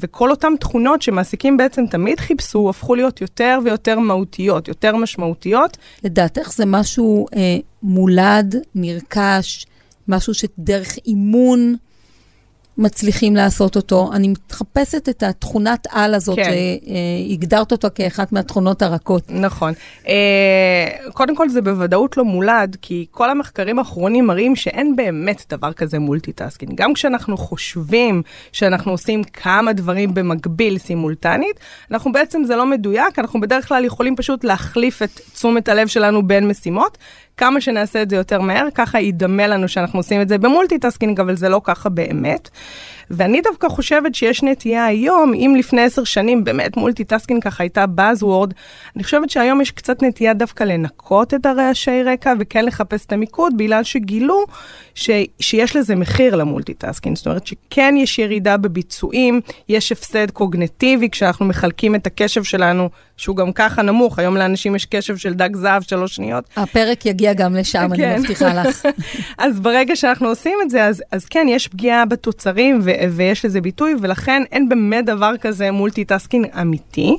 וכל 0.00 0.30
אותן 0.30 0.52
תכונות 0.60 1.02
שמעסיקים 1.02 1.56
בעצם 1.56 1.86
תמיד 1.86 2.20
חיפשו, 2.20 2.70
הפכו 2.70 2.94
להיות 2.94 3.20
יותר 3.20 3.58
ויותר 3.64 3.98
מהותיות, 3.98 4.68
יותר 4.68 4.96
משמעותיות. 4.96 5.76
לדעתך 6.04 6.52
זה 6.52 6.66
משהו 6.66 7.26
אה, 7.36 7.56
מולד, 7.82 8.54
נרכש, 8.74 9.66
משהו 10.08 10.34
שדרך 10.34 10.96
אימון 11.06 11.76
מצליחים 12.78 13.36
לעשות 13.36 13.76
אותו. 13.76 14.10
אני 14.12 14.28
מחפשת 14.28 15.08
את 15.08 15.22
התכונת 15.22 15.86
על 15.90 16.14
הזאת, 16.14 16.36
כן. 16.36 16.50
שהגדרת 17.28 17.72
אותה 17.72 17.90
כאחת 17.90 18.32
מהתכונות 18.32 18.82
הרכות. 18.82 19.22
נכון. 19.28 19.72
אה, 20.08 20.88
קודם 21.12 21.36
כל 21.36 21.48
זה 21.48 21.62
בוודאות 21.62 22.16
לא 22.16 22.24
מולד, 22.24 22.76
כי 22.82 23.06
כל 23.10 23.30
המחקרים 23.30 23.78
האחרונים 23.78 24.26
מראים 24.26 24.56
שאין 24.56 24.96
באמת 24.96 25.44
דבר 25.50 25.72
כזה 25.72 25.98
multitasking. 25.98 26.72
גם 26.74 26.94
כשאנחנו 26.94 27.36
חושבים 27.36 28.22
שאנחנו 28.52 28.92
עושים 28.92 29.24
כמה 29.24 29.72
דברים 29.72 30.14
במקביל 30.14 30.78
סימולטנית, 30.78 31.60
אנחנו 31.90 32.12
בעצם, 32.12 32.44
זה 32.44 32.56
לא 32.56 32.66
מדויק, 32.66 33.18
אנחנו 33.18 33.40
בדרך 33.40 33.68
כלל 33.68 33.84
יכולים 33.84 34.16
פשוט 34.16 34.44
להחליף 34.44 35.02
את 35.02 35.20
תשומת 35.32 35.68
הלב 35.68 35.86
שלנו 35.86 36.26
בין 36.26 36.48
משימות. 36.48 36.98
כמה 37.38 37.60
שנעשה 37.60 38.02
את 38.02 38.10
זה 38.10 38.16
יותר 38.16 38.40
מהר, 38.40 38.68
ככה 38.74 39.00
ידמה 39.00 39.46
לנו 39.46 39.68
שאנחנו 39.68 39.98
עושים 39.98 40.20
את 40.20 40.28
זה 40.28 40.38
ב 40.38 40.44
multitasking, 40.44 41.20
אבל 41.20 41.36
זה 41.36 41.48
לא 41.48 41.60
ככה 41.64 41.88
באמת. 41.88 42.50
ואני 43.10 43.40
דווקא 43.40 43.68
חושבת 43.68 44.14
שיש 44.14 44.42
נטייה 44.42 44.86
היום, 44.86 45.34
אם 45.34 45.54
לפני 45.58 45.82
עשר 45.82 46.04
שנים 46.04 46.44
באמת 46.44 46.76
multitasking 46.76 47.42
ככה 47.42 47.62
הייתה 47.62 47.84
buzzword, 47.96 48.52
אני 48.96 49.04
חושבת 49.04 49.30
שהיום 49.30 49.60
יש 49.60 49.70
קצת 49.70 50.02
נטייה 50.02 50.34
דווקא 50.34 50.64
לנקות 50.64 51.34
את 51.34 51.46
הרעשי 51.46 52.02
רקע 52.02 52.32
וכן 52.38 52.64
לחפש 52.64 53.06
את 53.06 53.12
המיקוד, 53.12 53.56
בגלל 53.56 53.82
שגילו 53.82 54.44
ש, 54.94 55.10
שיש 55.40 55.76
לזה 55.76 55.94
מחיר 55.94 56.36
ל 56.36 56.42
multitasking. 56.42 57.16
זאת 57.16 57.26
אומרת 57.26 57.46
שכן 57.46 57.94
יש 57.98 58.18
ירידה 58.18 58.56
בביצועים, 58.56 59.40
יש 59.68 59.92
הפסד 59.92 60.30
קוגנטיבי 60.30 61.10
כשאנחנו 61.10 61.46
מחלקים 61.46 61.94
את 61.94 62.06
הקשב 62.06 62.44
שלנו, 62.44 62.88
שהוא 63.16 63.36
גם 63.36 63.52
ככה 63.52 63.82
נמוך, 63.82 64.18
היום 64.18 64.36
לאנשים 64.36 64.76
יש 64.76 64.84
קשב 64.84 65.16
של 65.16 65.34
דג 65.34 65.56
זהב 65.56 65.82
שלוש 65.82 66.14
שניות. 66.14 66.44
הפרק 66.56 67.06
יגיע 67.06 67.32
גם 67.32 67.56
לשם, 67.56 67.88
כן. 67.96 68.04
אני 68.04 68.18
מבטיחה 68.18 68.54
לך. 68.54 68.86
אז 69.38 69.60
ברגע 69.60 69.96
שאנחנו 69.96 70.28
עושים 70.28 70.58
את 70.62 70.70
זה, 70.70 70.84
אז, 70.84 71.02
אז 71.12 71.24
כן, 71.24 71.46
יש 71.50 71.68
פגיעה 71.68 72.04
בתוצרים 72.04 72.80
ו- 72.82 72.90
ויש 73.10 73.44
לזה 73.44 73.60
ביטוי, 73.60 73.94
ולכן 74.00 74.42
אין 74.52 74.68
באמת 74.68 75.04
דבר 75.04 75.32
כזה 75.40 75.70
multitasking 75.70 76.46
אמיתי. 76.60 77.16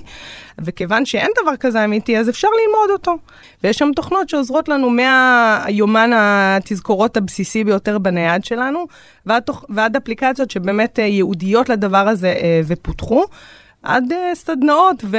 וכיוון 0.60 1.06
שאין 1.06 1.32
דבר 1.44 1.56
כזה 1.56 1.86
אמיתי, 1.86 2.18
אז 2.18 2.30
אפשר 2.30 2.48
ללמוד 2.48 2.90
אותו. 2.90 3.18
ויש 3.64 3.78
שם 3.78 3.92
תוכנות 3.96 4.30
שעוזרות 4.30 4.70
לנו 4.70 4.90
מהיומן 4.90 6.12
התזכורות 6.14 7.18
הבסיסי 7.18 7.64
ביותר 7.64 7.98
בנייד 7.98 8.46
שלנו, 8.46 8.86
ועד. 9.26 9.44
ועד 9.70 9.96
אפליקציות 9.96 10.52
שבאמת 10.52 11.00
אה, 11.00 11.04
ייעודיות 11.04 11.70
לדבר 11.70 12.08
הזה 12.08 12.28
אה, 12.28 12.62
ופותחו. 12.68 13.26
עד 13.84 14.04
uh, 14.12 14.16
סדנאות 14.36 15.04
ו... 15.04 15.18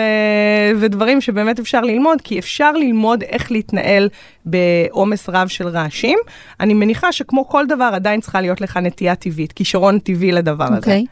ודברים 0.81 1.21
שבאמת 1.21 1.59
אפשר 1.59 1.81
ללמוד, 1.81 2.21
כי 2.21 2.38
אפשר 2.38 2.73
ללמוד 2.73 3.23
איך 3.23 3.52
להתנהל 3.52 4.09
בעומס 4.45 5.29
רב 5.29 5.49
של 5.49 5.69
רעשים. 5.69 6.19
אני 6.61 6.75
מניחה 6.75 7.12
שכמו 7.12 7.49
כל 7.49 7.67
דבר, 7.67 7.90
עדיין 7.95 8.21
צריכה 8.21 8.40
להיות 8.40 8.61
לך 8.61 8.76
נטייה 8.76 9.14
טבעית, 9.14 9.52
כישרון 9.52 9.99
טבעי 9.99 10.33
לדבר 10.33 10.64
okay. 10.64 10.69
הזה. 10.69 10.76
אוקיי. 10.76 11.05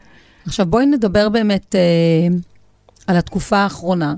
עכשיו 0.45 0.65
בואי 0.65 0.85
נדבר 0.85 1.29
באמת 1.29 1.75
uh, 1.75 2.35
על 3.07 3.17
התקופה 3.17 3.57
האחרונה 3.57 4.15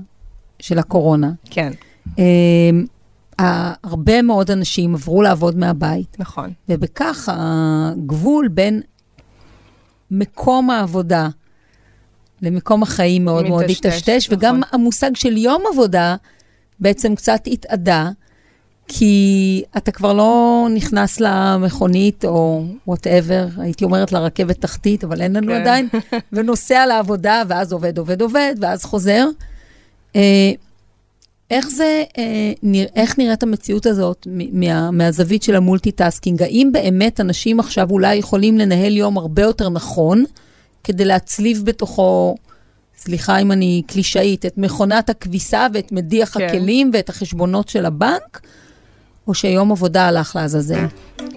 של 0.60 0.78
הקורונה. 0.78 1.30
כן. 1.50 1.72
Uh, 2.08 3.42
הרבה 3.84 4.22
מאוד 4.22 4.50
אנשים 4.50 4.94
עברו 4.94 5.22
לעבוד 5.22 5.58
מהבית. 5.58 6.16
נכון. 6.18 6.50
ובכך 6.68 7.28
הגבול 7.36 8.48
בין 8.48 8.80
מקום 10.10 10.70
העבודה, 10.70 11.28
למקום 12.42 12.82
החיים 12.82 13.24
מאוד 13.24 13.48
מאוד 13.48 13.64
התשתש, 13.64 14.26
נכון. 14.26 14.38
וגם 14.38 14.60
המושג 14.72 15.16
של 15.16 15.36
יום 15.36 15.62
עבודה 15.72 16.16
בעצם 16.80 17.14
קצת 17.14 17.40
התאדה, 17.46 18.10
כי 18.88 19.62
אתה 19.76 19.90
כבר 19.92 20.12
לא 20.12 20.66
נכנס 20.74 21.20
למכונית 21.20 22.24
או 22.24 22.64
וואטאבר, 22.86 23.46
הייתי 23.58 23.84
אומרת 23.84 24.12
לרכבת 24.12 24.60
תחתית, 24.60 25.04
אבל 25.04 25.20
אין 25.20 25.36
לנו 25.36 25.52
כן. 25.52 25.60
עדיין, 25.60 25.88
ונוסע 26.32 26.86
לעבודה, 26.86 27.42
ואז 27.48 27.72
עובד, 27.72 27.98
עובד, 27.98 28.22
עובד, 28.22 28.54
ואז 28.60 28.84
חוזר. 28.84 29.26
אה, 30.16 30.52
איך 31.50 31.68
זה, 31.68 32.02
אה, 32.18 32.52
איך 32.96 33.18
נראית 33.18 33.42
המציאות 33.42 33.86
הזאת 33.86 34.26
מה, 34.52 34.90
מהזווית 34.90 35.42
של 35.42 35.54
ה 35.54 35.60
multitasking? 35.60 36.42
האם 36.42 36.70
באמת 36.72 37.20
אנשים 37.20 37.60
עכשיו 37.60 37.90
אולי 37.90 38.14
יכולים 38.14 38.58
לנהל 38.58 38.96
יום 38.96 39.18
הרבה 39.18 39.42
יותר 39.42 39.68
נכון, 39.68 40.24
כדי 40.84 41.04
להצליב 41.04 41.62
בתוכו, 41.64 42.36
סליחה 42.98 43.38
אם 43.38 43.52
אני 43.52 43.82
קלישאית, 43.86 44.46
את 44.46 44.58
מכונת 44.58 45.10
הכביסה 45.10 45.66
ואת 45.74 45.92
מדיח 45.92 46.38
כן. 46.38 46.44
הכלים 46.46 46.90
ואת 46.94 47.08
החשבונות 47.08 47.68
של 47.68 47.86
הבנק, 47.86 48.40
או 49.28 49.34
שיום 49.34 49.72
עבודה 49.72 50.08
הלך 50.08 50.36
לעזאזל? 50.36 50.84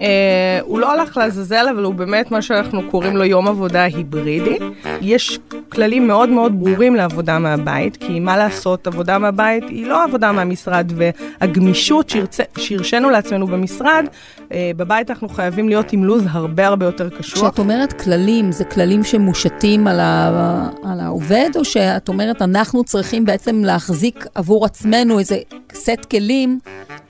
אה, 0.00 0.58
הוא 0.62 0.80
לא 0.80 0.92
הלך 0.92 1.16
לעזאזל, 1.16 1.66
אבל 1.74 1.84
הוא 1.84 1.94
באמת 1.94 2.30
מה 2.30 2.42
שאנחנו 2.42 2.90
קוראים 2.90 3.16
לו 3.16 3.24
יום 3.24 3.48
עבודה 3.48 3.84
היברידי. 3.84 4.58
יש 5.00 5.38
כללים 5.68 6.06
מאוד 6.06 6.28
מאוד 6.28 6.60
ברורים 6.60 6.94
לעבודה 6.94 7.38
מהבית, 7.38 7.96
כי 7.96 8.20
מה 8.20 8.36
לעשות, 8.36 8.86
עבודה 8.86 9.18
מהבית 9.18 9.64
היא 9.68 9.86
לא 9.86 10.04
עבודה 10.04 10.32
מהמשרד, 10.32 10.92
והגמישות 10.96 12.12
שהרשינו 12.58 13.10
לעצמנו 13.10 13.46
במשרד, 13.46 14.04
אה, 14.52 14.70
בבית 14.76 15.10
אנחנו 15.10 15.28
חייבים 15.28 15.68
להיות 15.68 15.92
עם 15.92 16.04
לו"ז 16.04 16.22
הרבה 16.30 16.66
הרבה 16.66 16.86
יותר 16.86 17.08
קשוח. 17.08 17.38
כשאת 17.38 17.58
אומרת 17.58 17.92
כללים, 17.92 18.52
זה 18.52 18.64
כללים 18.64 19.04
שמושתים 19.04 19.86
על, 19.86 20.00
ה... 20.00 20.68
על 20.84 21.00
העובד, 21.00 21.50
או 21.56 21.64
שאת 21.64 22.08
אומרת, 22.08 22.42
אנחנו 22.42 22.84
צריכים 22.84 23.24
בעצם 23.24 23.64
להחזיק 23.64 24.26
עבור 24.34 24.64
עצמנו 24.64 25.18
איזה 25.18 25.38
סט 25.74 26.04
כלים, 26.10 26.58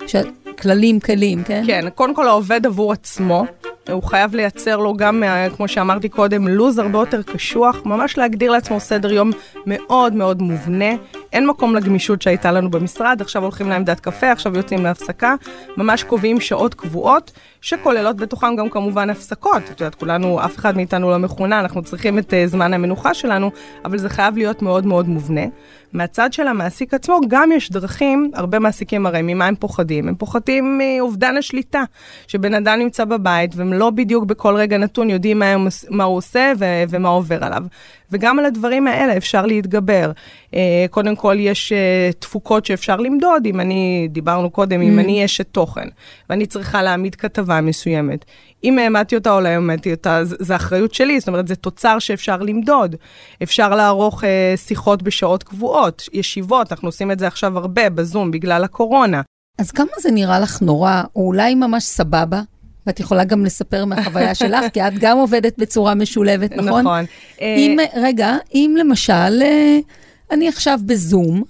ש... 0.07 0.17
כללים, 0.63 1.01
כלים, 1.01 1.43
כן? 1.43 1.63
כן, 1.67 1.91
קודם 1.95 2.15
כל 2.15 2.29
העובד 2.29 2.67
עבור 2.67 2.93
עצמו, 2.93 3.45
הוא 3.93 4.03
חייב 4.03 4.35
לייצר 4.35 4.77
לו 4.77 4.95
גם, 4.97 5.23
כמו 5.57 5.69
שאמרתי 5.69 6.09
קודם, 6.09 6.49
לו"ז 6.49 6.79
הרבה 6.79 6.99
יותר 6.99 7.23
קשוח, 7.23 7.83
ממש 7.85 8.19
להגדיר 8.19 8.51
לעצמו 8.51 8.81
סדר 8.81 9.13
יום 9.13 9.31
מאוד 9.67 10.15
מאוד 10.15 10.43
מובנה, 10.43 10.95
אין 11.33 11.47
מקום 11.47 11.75
לגמישות 11.75 12.23
שהייתה 12.23 12.53
לנו 12.53 12.71
במשרד, 12.71 13.21
עכשיו 13.21 13.43
הולכים 13.43 13.69
לעמדת 13.69 14.01
קפה, 14.01 14.33
עכשיו 14.33 14.57
יוצאים 14.57 14.85
להפסקה, 14.85 15.35
ממש 15.77 16.03
קובעים 16.03 16.41
שעות 16.41 16.75
קבועות, 16.75 17.33
שכוללות 17.61 18.17
בתוכם 18.17 18.57
גם 18.57 18.71
כמובן 18.71 19.11
הפסקות. 19.11 19.63
את 19.71 19.81
יודעת, 19.81 19.95
כולנו, 19.95 20.45
אף 20.45 20.57
אחד 20.57 20.77
מאיתנו 20.77 21.11
לא 21.11 21.19
מכונה, 21.19 21.61
אנחנו 21.61 21.83
צריכים 21.83 22.19
את 22.19 22.33
uh, 22.33 22.37
זמן 22.47 22.75
המנוחה 22.75 23.15
שלנו, 23.15 23.51
אבל 23.85 23.99
זה 23.99 24.09
חייב 24.09 24.37
להיות 24.37 24.63
מאוד 24.63 24.87
מאוד 24.87 25.09
מובנה. 25.09 25.45
מהצד 25.97 26.33
של 26.33 26.49
המעסיק 26.49 26.95
עצמו 26.95 27.21
גם 27.29 27.53
יש 27.53 27.71
דרכים, 27.71 28.31
הרבה 28.35 28.59
מעסיקים 28.59 29.07
הרי 29.07 29.21
ממה 29.23 29.47
הם 29.47 29.55
פוחדים? 29.55 30.09
הם 30.09 30.15
פוחדים 30.15 30.79
מאובדן 30.79 31.37
השליטה, 31.37 31.83
שבן 32.27 32.55
אדם 32.55 32.79
נמצא 32.79 33.05
בבית 33.05 33.57
והם 33.57 33.73
לא 33.73 33.91
בדיוק 33.91 34.25
בכל 34.25 34.55
רגע 34.57 34.79
נתון 34.79 35.11
יודעים 35.11 35.39
מה, 35.39 35.55
מה 35.91 36.05
הוא 36.05 36.17
עושה 36.17 36.53
ו- 36.59 36.85
ומה 36.89 37.09
עובר 37.09 37.45
עליו. 37.45 37.63
וגם 38.11 38.39
על 38.39 38.45
הדברים 38.45 38.87
האלה 38.87 39.17
אפשר 39.17 39.47
להתגבר. 39.47 40.13
Uh, 40.51 40.57
קודם 40.91 41.17
כל 41.17 41.37
יש 41.39 41.73
uh, 41.73 42.17
תפוקות 42.19 42.67
שאפשר 42.67 42.97
למדוד, 42.97 43.47
אם 43.47 43.61
אני, 43.61 44.09
דיברנו 44.11 44.51
קודם, 44.51 44.81
mm. 44.81 44.85
אם 44.85 44.99
אני 44.99 45.25
אשת 45.25 45.47
תוכן, 45.53 45.89
ואני 46.31 46.47
צריכה 46.47 46.83
להעמיד 46.83 47.15
כתבה 47.15 47.61
מסוימת. 47.61 48.25
אם 48.67 48.79
העמדתי 48.79 49.15
אותה 49.15 49.33
או 49.33 49.41
לא 49.41 49.49
העמדתי 49.49 49.91
אותה, 49.91 50.21
זה 50.25 50.57
אחריות 50.57 50.95
שלי, 50.95 51.21
זאת 51.21 51.29
אומרת, 51.29 51.49
זה 51.49 51.57
תוצר 51.57 51.99
שאפשר 51.99 52.37
למדוד. 52.37 52.97
אפשר 53.43 53.75
לערוך 53.75 54.25
uh, 54.25 54.27
שיחות 54.57 55.03
בשעות 55.03 55.43
קבועות, 55.43 56.09
ישיבות, 56.13 56.73
אנחנו 56.73 56.89
עושים 56.89 57.11
את 57.11 57.19
זה 57.19 57.27
עכשיו 57.27 57.59
הרבה 57.59 57.91
בזום 57.91 58.31
בגלל 58.31 58.65
הקורונה. 58.65 59.23
אז 59.59 59.71
כמה 59.71 59.91
זה 60.01 60.11
נראה 60.11 60.41
לך 60.41 60.63
נורא, 60.63 61.03
או 61.17 61.27
אולי 61.27 61.55
ממש 61.55 61.85
סבבה? 61.85 62.41
ואת 62.87 63.01
יכולה 63.01 63.25
גם 63.25 63.45
לספר 63.45 63.85
מהחוויה 63.85 64.35
שלך, 64.45 64.65
כי 64.73 64.81
את 64.81 64.93
גם 65.01 65.19
עובדת 65.19 65.59
בצורה 65.59 65.95
משולבת, 65.95 66.53
נכון? 66.53 66.81
נכון. 66.81 67.05
אם, 67.41 67.77
רגע, 67.97 68.37
אם 68.55 68.75
למשל, 68.79 69.43
אני 70.31 70.49
עכשיו 70.49 70.81
בזום, 70.87 71.43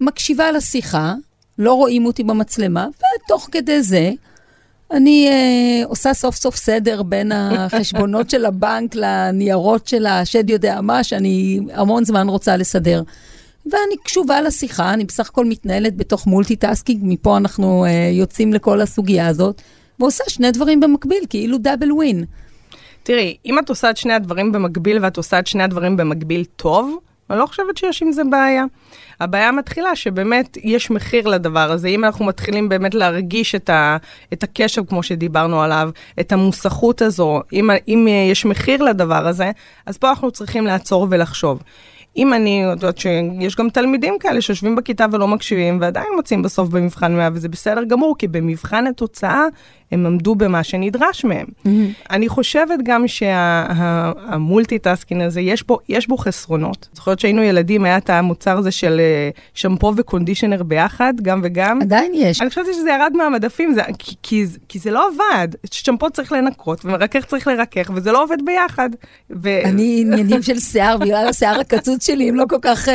מקשיבה 0.00 0.52
לשיחה, 0.52 1.14
לא 1.58 1.74
רואים 1.74 2.06
אותי 2.06 2.24
במצלמה, 2.24 2.86
ותוך 3.26 3.48
כדי 3.52 3.82
זה, 3.82 4.10
אני 4.94 5.28
uh, 5.28 5.86
עושה 5.88 6.14
סוף 6.14 6.36
סוף 6.36 6.56
סדר 6.56 7.02
בין 7.02 7.32
החשבונות 7.32 8.30
של 8.30 8.46
הבנק 8.46 8.94
לניירות 8.94 9.86
של 9.86 10.06
השד 10.06 10.50
יודע 10.50 10.80
מה, 10.80 11.04
שאני 11.04 11.60
המון 11.72 12.04
זמן 12.04 12.28
רוצה 12.28 12.56
לסדר. 12.56 13.02
ואני 13.66 13.96
קשובה 14.04 14.40
לשיחה, 14.40 14.94
אני 14.94 15.04
בסך 15.04 15.28
הכל 15.28 15.44
מתנהלת 15.44 15.96
בתוך 15.96 16.26
multitasking, 16.26 17.00
מפה 17.02 17.36
אנחנו 17.36 17.84
אה, 17.84 17.88
יוצאים 18.12 18.52
לכל 18.52 18.80
הסוגיה 18.80 19.26
הזאת, 19.28 19.62
ועושה 20.00 20.24
שני 20.28 20.50
דברים 20.50 20.80
במקביל, 20.80 21.24
כאילו 21.28 21.58
double 21.58 21.92
win. 21.92 22.24
תראי, 23.02 23.36
אם 23.46 23.58
את 23.58 23.68
עושה 23.68 23.90
את 23.90 23.96
שני 23.96 24.12
הדברים 24.12 24.52
במקביל 24.52 25.04
ואת 25.04 25.16
עושה 25.16 25.38
את 25.38 25.46
שני 25.46 25.62
הדברים 25.62 25.96
במקביל 25.96 26.44
טוב, 26.56 26.98
אני 27.30 27.38
לא 27.38 27.46
חושבת 27.46 27.76
שיש 27.76 28.02
עם 28.02 28.12
זה 28.12 28.22
בעיה. 28.30 28.64
הבעיה 29.20 29.52
מתחילה 29.52 29.96
שבאמת 29.96 30.58
יש 30.62 30.90
מחיר 30.90 31.26
לדבר 31.26 31.72
הזה. 31.72 31.88
אם 31.88 32.04
אנחנו 32.04 32.24
מתחילים 32.24 32.68
באמת 32.68 32.94
להרגיש 32.94 33.54
את, 33.54 33.70
ה, 33.70 33.96
את 34.32 34.42
הקשב, 34.42 34.82
כמו 34.88 35.02
שדיברנו 35.02 35.62
עליו, 35.62 35.90
את 36.20 36.32
המוסחות 36.32 37.02
הזו, 37.02 37.40
אם, 37.52 37.70
אם 37.88 38.08
יש 38.30 38.44
מחיר 38.44 38.82
לדבר 38.82 39.26
הזה, 39.26 39.50
אז 39.86 39.98
פה 39.98 40.10
אנחנו 40.10 40.30
צריכים 40.30 40.66
לעצור 40.66 41.06
ולחשוב. 41.10 41.62
אם 42.16 42.34
אני, 42.34 42.62
יודעת 42.62 42.98
שיש 42.98 43.56
גם 43.56 43.70
תלמידים 43.70 44.18
כאלה 44.20 44.40
שיושבים 44.40 44.76
בכיתה 44.76 45.06
ולא 45.12 45.28
מקשיבים 45.28 45.78
ועדיין 45.80 46.06
מוציאים 46.16 46.42
בסוף 46.42 46.68
במבחן 46.68 47.16
100 47.16 47.28
וזה 47.32 47.48
בסדר 47.48 47.84
גמור, 47.84 48.16
כי 48.18 48.28
במבחן 48.28 48.86
התוצאה 48.86 49.44
הם 49.92 50.06
עמדו 50.06 50.34
במה 50.34 50.62
שנדרש 50.62 51.24
מהם. 51.24 51.46
אמ-המ. 51.46 51.68
אני 52.10 52.28
חושבת 52.28 52.78
גם 52.82 53.08
שה 53.08 53.51
multitasking 53.51 55.22
הזה, 55.22 55.40
יש 55.40 55.66
בו, 55.66 55.78
יש 55.88 56.08
בו 56.08 56.16
חסרונות. 56.16 56.88
זוכרת 56.92 57.18
שהיינו 57.18 57.42
ילדים, 57.42 57.84
היה 57.84 57.96
את 57.96 58.10
המוצר 58.10 58.58
הזה 58.58 58.70
של 58.70 59.00
אה, 59.00 59.30
שמפו 59.54 59.92
ו 59.96 60.01
conditioner 60.01 60.62
ביחד, 60.62 61.14
גם 61.22 61.40
וגם. 61.44 61.78
עדיין 61.82 62.12
יש. 62.14 62.40
אני 62.40 62.48
חושבת 62.48 62.66
שזה 62.74 62.90
ירד 62.90 63.12
מהמדפים, 63.14 63.74
זה, 63.74 63.82
כי, 63.98 64.14
כי, 64.22 64.44
כי 64.68 64.78
זה 64.78 64.90
לא 64.90 65.08
עבד. 65.08 65.48
שמפו 65.70 66.10
צריך 66.10 66.32
לנקות, 66.32 66.84
ומרכך 66.84 67.24
צריך 67.24 67.46
לרכך, 67.46 67.90
וזה 67.94 68.12
לא 68.12 68.22
עובד 68.22 68.44
ביחד. 68.44 68.90
ו... 69.30 69.48
אני 69.64 69.98
עניינים 70.00 70.42
של 70.42 70.58
שיער, 70.58 70.96
בגלל 70.96 71.28
השיער 71.28 71.60
הקצוץ 71.60 72.06
שלי, 72.06 72.28
הם 72.28 72.34
לא 72.34 72.44
כל 72.48 72.58
כך 72.62 72.88
אה, 72.88 72.90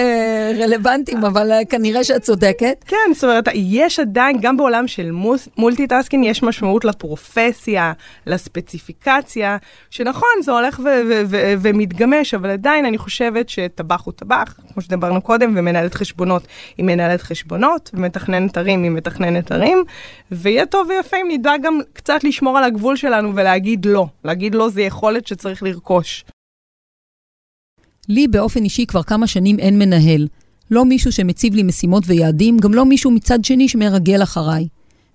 רלוונטיים, 0.59 1.25
אבל 1.25 1.51
אה, 1.51 1.65
כנראה 1.65 2.03
שאת 2.03 2.21
צודקת. 2.21 2.83
כן, 2.87 2.97
זאת 3.13 3.23
אומרת, 3.23 3.47
יש 3.53 3.99
עדיין, 3.99 4.37
גם 4.41 4.57
בעולם 4.57 4.87
של 4.87 5.11
multitasking, 5.57 6.25
יש 6.25 6.43
משמעות 6.43 6.78
לפרופסיה, 6.85 7.93
לספציפיקציה, 8.27 9.57
שנכון, 9.89 10.29
זה 10.43 10.51
הולך 10.51 10.79
ומתגמש, 11.61 12.33
אבל 12.33 12.49
עדיין 12.49 12.85
אני 12.85 12.97
חושבת 12.97 13.49
שטבח 13.49 14.01
הוא 14.05 14.13
טבח, 14.13 14.59
כמו 14.73 14.81
שדיברנו 14.81 15.21
קודם, 15.21 15.53
ומנהלת 15.57 15.93
חשבונות 15.93 16.47
היא 16.77 16.85
מנהלת 16.85 17.21
חשבונות, 17.21 17.89
ומתכננת 17.93 18.57
ערים 18.57 18.83
היא 18.83 18.91
מתכננת 18.91 19.51
ערים, 19.51 19.83
ויהיה 20.31 20.65
טוב 20.65 20.87
ויפה 20.89 21.17
אם 21.17 21.27
נדע 21.31 21.53
גם 21.63 21.79
קצת 21.93 22.23
לשמור 22.23 22.57
על 22.57 22.63
הגבול 22.63 22.95
שלנו 22.95 23.35
ולהגיד 23.35 23.85
לא. 23.85 24.07
להגיד 24.23 24.55
לא 24.55 24.69
זה 24.69 24.81
יכולת 24.81 25.27
שצריך 25.27 25.63
לרכוש. 25.63 26.25
לי 28.09 28.27
באופן 28.27 28.63
אישי 28.63 28.85
כבר 28.85 29.03
כמה 29.03 29.27
שנים 29.27 29.59
אין 29.59 29.79
מנהל. 29.79 30.27
לא 30.71 30.85
מישהו 30.85 31.11
שמציב 31.11 31.55
לי 31.55 31.63
משימות 31.63 32.03
ויעדים, 32.07 32.57
גם 32.57 32.73
לא 32.73 32.85
מישהו 32.85 33.11
מצד 33.11 33.45
שני 33.45 33.69
שמרגל 33.69 34.23
אחריי. 34.23 34.67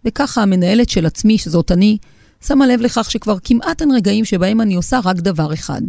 וככה 0.06 0.42
המנהלת 0.42 0.88
של 0.88 1.06
עצמי, 1.06 1.38
שזאת 1.38 1.72
אני, 1.72 1.98
שמה 2.46 2.66
לב 2.66 2.80
לכך 2.80 3.10
שכבר 3.10 3.36
כמעט 3.44 3.80
אין 3.80 3.90
רגעים 3.90 4.24
שבהם 4.24 4.60
אני 4.60 4.74
עושה 4.74 5.00
רק 5.04 5.16
דבר 5.16 5.54
אחד. 5.54 5.82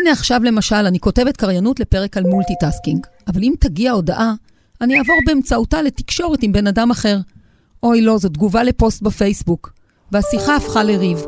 הנה 0.00 0.12
עכשיו 0.12 0.40
למשל, 0.44 0.76
אני 0.76 1.00
כותבת 1.00 1.36
קריינות 1.36 1.80
לפרק 1.80 2.16
על 2.16 2.24
multitasking, 2.24 3.06
אבל 3.28 3.42
אם 3.42 3.52
תגיע 3.60 3.92
הודעה, 3.92 4.34
אני 4.80 4.98
אעבור 4.98 5.16
באמצעותה 5.26 5.82
לתקשורת 5.82 6.42
עם 6.42 6.52
בן 6.52 6.66
אדם 6.66 6.90
אחר. 6.90 7.18
אוי 7.82 8.00
לא, 8.00 8.18
זו 8.18 8.28
תגובה 8.28 8.62
לפוסט 8.62 9.02
בפייסבוק. 9.02 9.72
והשיחה 10.12 10.56
הפכה 10.56 10.84
לריב. 10.84 11.18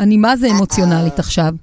אני 0.00 0.16
מה 0.16 0.36
זה 0.36 0.50
אמוציונלית 0.50 1.18
עכשיו. 1.18 1.54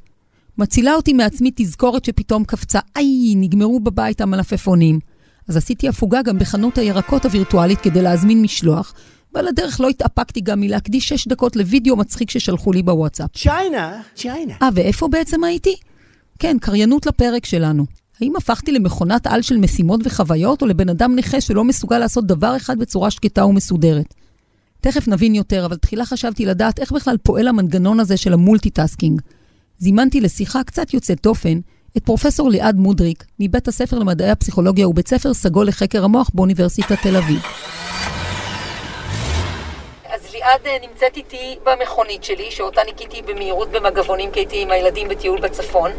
מצילה 0.58 0.94
אותי 0.94 1.14
מעצמי 1.14 1.52
תזכורת 1.56 2.06
שפתאום 2.06 2.44
קפצה, 2.44 2.80
איי, 2.96 3.34
נגמרו 3.36 3.80
בבית 3.80 4.22
המלפפונים. 4.22 5.00
אז 5.48 5.58
עשיתי 5.58 5.88
הפוגה 5.88 6.22
גם 6.22 6.40
בחנות 6.40 6.78
הירקות 6.78 7.26
הווירטואלית 7.26 7.82
כדי 7.82 8.02
להזמין 8.02 8.42
משלוח, 8.42 8.94
ועל 9.34 9.48
הדרך 9.48 9.82
לא 9.82 9.90
התאפקתי 9.90 10.42
גם 10.42 10.60
מלהקדיש 10.60 11.10
שש 11.10 11.28
דקות 11.28 11.56
לוידאו 11.56 11.96
מצחיק 11.96 12.30
ששלחו 12.32 12.72
לי 12.72 12.84
בוואטסאפ. 12.84 13.30
צ'יינה, 13.38 14.02
צ'יינה. 14.16 14.54
אה, 14.62 14.70
ואיפה 14.74 15.08
בעצם 15.08 15.44
הייתי? 15.44 15.76
כן, 16.40 16.58
קריינות 16.62 17.06
לפרק 17.06 17.46
שלנו. 17.46 17.86
האם 18.22 18.36
הפכתי 18.36 18.72
למכונת 18.72 19.28
על 19.28 19.42
של 19.42 19.58
משימות 19.58 20.02
וחוויות, 20.04 20.62
או 20.62 20.68
לבן 20.68 20.90
אדם 20.90 21.16
נכה 21.16 21.42
שלא 21.42 21.64
מסוגל 21.64 22.00
לעשות 22.00 22.28
דבר 22.28 22.58
אחד 22.58 22.80
בצורה 22.80 23.12
שקטה 23.12 23.46
ומסודרת? 23.46 24.14
תכף 24.82 25.08
נבין 25.08 25.36
יותר, 25.36 25.66
אבל 25.66 25.76
תחילה 25.76 26.06
חשבתי 26.06 26.46
לדעת 26.46 26.80
איך 26.80 26.92
בכלל 26.92 27.18
פועל 27.18 27.48
המנגנון 27.48 28.00
הזה 28.00 28.18
של 28.18 28.34
המולטיטאסקינג. 28.34 29.22
זימנתי 29.80 30.22
לשיחה 30.22 30.64
קצת 30.64 30.94
יוצאת 30.94 31.20
דופן 31.24 31.60
את 31.98 32.06
פרופסור 32.06 32.50
ליעד 32.50 32.78
מודריק, 32.78 33.26
מבית 33.40 33.68
הספר 33.68 34.00
למדעי 34.00 34.30
הפסיכולוגיה 34.30 34.88
ובית 34.88 35.08
ספר 35.08 35.34
סגול 35.34 35.68
לחקר 35.68 36.04
המוח 36.04 36.30
באוניברסיטת 36.34 36.98
תל 37.04 37.18
אביב. 37.18 37.42
ליעד 40.42 40.68
אה, 40.68 40.78
נמצאת 40.82 41.18
איתי 41.18 41.60
במכונית 41.64 42.24
שלי, 42.24 42.52
שאותה 42.52 42.84
ניקיתי 42.84 43.22
במהירות 43.22 43.70
במגבונים, 43.70 44.32
כי 44.32 44.40
הייתי 44.40 44.62
עם 44.62 44.72
הילדים 44.72 45.08
בטיול 45.08 45.40
בצפון. 45.40 45.92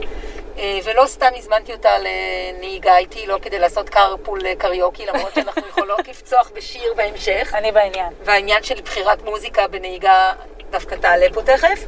אה, 0.59 0.79
ולא 0.85 1.07
סתם 1.07 1.31
הזמנתי 1.37 1.73
אותה 1.73 1.91
לנהיגה 1.99 2.97
איתי, 2.97 3.27
לא 3.27 3.39
כדי 3.43 3.59
לעשות 3.59 3.89
Carpool 3.89 4.55
Karaoke, 4.55 5.07
למרות 5.07 5.35
שאנחנו 5.35 5.63
יכולות 5.69 6.09
לפצוח 6.09 6.51
בשיר 6.55 6.95
בהמשך. 6.97 7.53
אני 7.55 7.73
בעניין. 7.73 8.13
והעניין 8.25 8.63
של 8.63 8.81
בחירת 8.81 9.23
מוזיקה 9.23 9.69
בנהיגה 9.69 10.33
דווקא 10.71 10.95
תעלה 10.95 11.27
פה 11.35 11.43
תכף. 11.43 11.85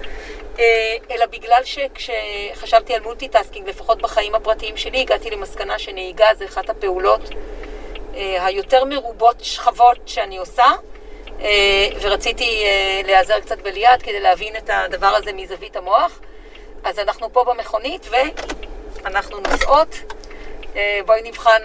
אה, 0.58 0.64
אלא 1.10 1.26
בגלל 1.26 1.62
שכשחשבתי 1.64 2.94
על 2.94 3.00
מולטיטאסקינג, 3.02 3.68
לפחות 3.68 4.02
בחיים 4.02 4.34
הפרטיים 4.34 4.76
שלי, 4.76 5.00
הגעתי 5.00 5.30
למסקנה 5.30 5.78
שנהיגה 5.78 6.28
זה 6.38 6.44
אחת 6.44 6.70
הפעולות 6.70 7.20
היותר 8.16 8.84
מרובות 8.84 9.36
שכבות 9.44 9.98
שאני 10.06 10.38
עושה. 10.38 10.64
אה, 11.44 11.88
ורציתי 12.00 12.64
אה, 12.64 13.00
להיעזר 13.04 13.40
קצת 13.40 13.62
בליעד 13.62 14.02
כדי 14.02 14.20
להבין 14.20 14.56
את 14.56 14.70
הדבר 14.72 15.06
הזה 15.06 15.32
מזווית 15.32 15.76
המוח. 15.76 16.20
אז 16.84 16.98
אנחנו 16.98 17.32
פה 17.32 17.44
במכונית 17.44 18.08
ואנחנו 19.04 19.38
נוסעות. 19.40 20.14
אה, 20.76 21.00
בואי 21.06 21.20
נבחן 21.24 21.62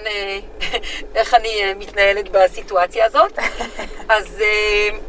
איך 1.15 1.33
אני 1.33 1.73
מתנהלת 1.73 2.29
בסיטואציה 2.29 3.05
הזאת. 3.05 3.39
אז 4.09 4.43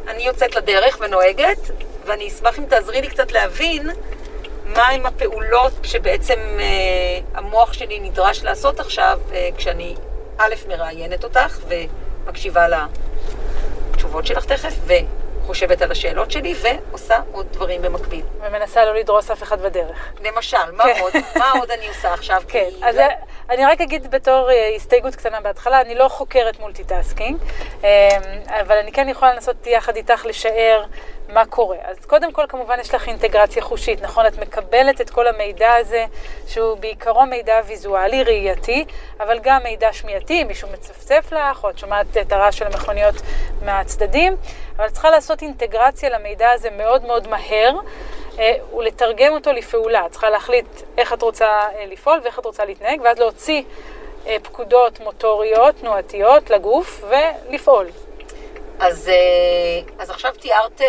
אני 0.09 0.23
יוצאת 0.23 0.55
לדרך 0.55 0.99
ונוהגת, 1.01 1.59
ואני 2.07 2.29
אשמח 2.29 2.59
אם 2.59 2.65
תעזרי 2.65 3.01
לי 3.01 3.09
קצת 3.09 3.33
להבין 3.33 3.91
מהם 4.65 5.07
הפעולות 5.07 5.73
שבעצם 5.83 6.59
המוח 7.35 7.73
שלי 7.73 8.01
נדרש 8.01 8.43
לעשות 8.43 8.81
עכשיו, 8.81 9.21
כשאני 9.57 9.95
א', 10.39 10.55
מראיינת 10.69 11.25
אותך 11.25 11.59
ומקשיבה 11.69 12.69
לתשובות 12.69 14.27
שלך 14.27 14.45
תכף, 14.45 14.75
חושבת 15.47 15.83
על 15.83 15.91
השאלות 15.93 16.31
שלי 16.31 16.55
ועושה 16.63 17.21
עוד 17.33 17.47
דברים 17.53 17.83
במקביל. 17.83 18.23
ומנסה 18.41 18.85
לא 18.85 18.95
לדרוס 18.95 19.31
אף 19.31 19.43
אחד 19.43 19.61
בדרך. 19.61 20.13
למשל, 20.25 20.57
מה 20.77 20.85
כן. 20.85 21.01
עוד? 21.01 21.13
מה 21.37 21.51
עוד 21.51 21.71
אני 21.71 21.89
עושה 21.89 22.13
עכשיו? 22.13 22.43
כן, 22.49 22.69
אז 22.83 22.97
אני 23.51 23.65
רק 23.65 23.81
אגיד 23.81 24.11
בתור 24.11 24.51
אה, 24.51 24.73
הסתייגות 24.77 25.17
קטנה 25.17 25.41
בהתחלה, 25.41 25.81
אני 25.81 25.95
לא 25.95 26.09
חוקרת 26.09 26.61
מולטיטאסקינג, 26.61 27.39
אה, 27.85 28.09
אבל 28.61 28.77
אני 28.77 28.93
כן 28.93 29.09
יכולה 29.09 29.35
לנסות 29.35 29.67
יחד 29.67 29.97
איתך 29.97 30.27
לשער 30.27 30.85
מה 31.33 31.47
קורה. 31.47 31.77
אז 31.85 31.97
קודם 32.07 32.33
כל, 32.33 32.45
כמובן, 32.49 32.81
יש 32.81 32.95
לך 32.95 33.09
אינטגרציה 33.09 33.63
חושית, 33.63 34.03
נכון? 34.03 34.27
את 34.27 34.39
מקבלת 34.39 35.01
את 35.01 35.11
כל 35.11 35.27
המידע 35.27 35.75
הזה, 35.75 36.07
שהוא 36.47 36.77
בעיקרו 36.77 37.27
מידע 37.27 37.61
ויזואלי, 37.67 38.23
ראייתי, 38.23 38.85
אבל 39.21 39.39
גם 39.43 39.63
מידע 39.63 39.93
שמיעתי, 39.93 40.45
מישהו 40.45 40.69
מצפצף 40.73 41.33
לך, 41.33 41.65
או 41.65 41.71
את 41.71 41.79
שומעת 41.79 42.17
את 42.17 42.33
הרעש 42.33 42.59
של 42.59 42.67
המכוניות 42.67 43.15
מהצדדים, 43.65 44.37
אבל 44.77 44.89
צריכה 44.89 45.11
לעשות 45.11 45.43
אינטגרציה 45.43 46.11
למידע 46.11 46.51
הזה 46.51 46.71
מאוד 46.71 47.07
מאוד 47.07 47.29
מהר. 47.29 47.73
אה, 48.39 48.55
ולתרגם 48.77 49.33
אותו 49.33 49.53
לפעולה. 49.53 50.07
את 50.07 50.11
צריכה 50.11 50.31
להחליט 50.31 50.67
איך 50.99 51.13
את 51.13 51.23
רוצה 51.23 51.47
אה, 51.47 51.87
לפעול 51.87 52.21
ואיך 52.23 52.39
את 52.39 52.45
רוצה 52.45 52.65
להתנהג, 52.65 53.01
ואז 53.05 53.19
להוציא 53.19 53.63
אה, 54.27 54.37
פקודות 54.43 55.01
מוטוריות, 55.01 55.75
תנועתיות 55.75 56.51
לגוף, 56.51 57.05
ולפעול. 57.09 57.87
אז, 58.81 59.09
אה, 59.09 59.93
אז 59.99 60.11
עכשיו 60.11 60.33
תיארת 60.41 60.81
אה, 60.81 60.87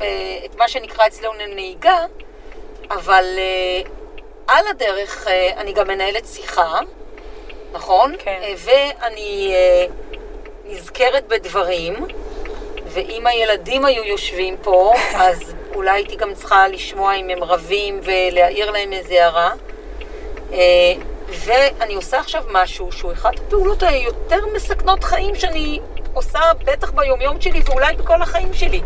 אה, 0.00 0.38
את 0.44 0.56
מה 0.56 0.68
שנקרא 0.68 1.06
אצלנו 1.06 1.32
נהיגה, 1.54 2.06
אבל 2.90 3.24
על 4.46 4.66
הדרך 4.66 5.26
אני 5.56 5.72
גם 5.72 5.88
מנהלת 5.88 6.26
שיחה, 6.26 6.80
נכון? 7.72 8.14
כן. 8.18 8.40
ואני 8.56 9.54
נזכרת 10.64 11.28
בדברים, 11.28 12.06
ואם 12.86 13.26
הילדים 13.26 13.84
היו 13.84 14.04
יושבים 14.04 14.56
פה, 14.62 14.92
אז 15.26 15.54
אולי 15.74 15.90
הייתי 15.90 16.16
גם 16.16 16.34
צריכה 16.34 16.68
לשמוע 16.68 17.14
אם 17.14 17.30
הם 17.30 17.44
רבים 17.44 18.00
ולהעיר 18.02 18.70
להם 18.70 18.92
איזה 18.92 19.24
הערה. 19.24 19.52
ואני 21.28 21.94
עושה 21.94 22.20
עכשיו 22.20 22.44
משהו 22.50 22.92
שהוא 22.92 23.12
אחת 23.12 23.38
הפעולות 23.38 23.82
היותר 23.82 24.46
מסכנות 24.54 25.04
חיים 25.04 25.34
שאני 25.34 25.80
עושה 26.14 26.40
בטח 26.66 26.90
ביומיום 26.90 27.40
שלי 27.40 27.62
ואולי 27.64 27.96
בכל 27.96 28.22
החיים 28.22 28.52
שלי. 28.52 28.82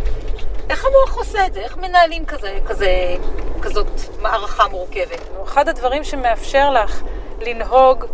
איך 0.70 0.84
המוח 0.84 1.16
עושה 1.16 1.46
את 1.46 1.54
זה? 1.54 1.60
איך 1.60 1.76
מנהלים 1.76 2.26
כזה, 2.26 2.58
כזה, 2.66 3.14
כזאת 3.62 3.86
מערכה 4.20 4.68
מורכבת? 4.68 5.20
אחד 5.44 5.68
הדברים 5.68 6.04
שמאפשר 6.04 6.70
לך 6.70 7.02
לנהוג, 7.40 8.04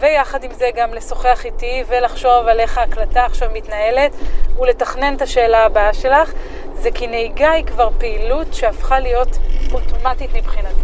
ויחד 0.00 0.44
עם 0.44 0.52
זה 0.52 0.70
גם 0.74 0.94
לשוחח 0.94 1.44
איתי 1.44 1.84
ולחשוב 1.88 2.48
על 2.48 2.60
איך 2.60 2.78
ההקלטה 2.78 3.24
עכשיו 3.24 3.48
מתנהלת, 3.52 4.12
ולתכנן 4.60 5.14
את 5.16 5.22
השאלה 5.22 5.64
הבאה 5.64 5.94
שלך, 5.94 6.32
זה 6.74 6.90
כי 6.90 7.06
נהיגה 7.06 7.50
היא 7.50 7.64
כבר 7.64 7.88
פעילות 7.98 8.54
שהפכה 8.54 9.00
להיות 9.00 9.38
אוטומטית 9.72 10.34
מבחינתך. 10.34 10.80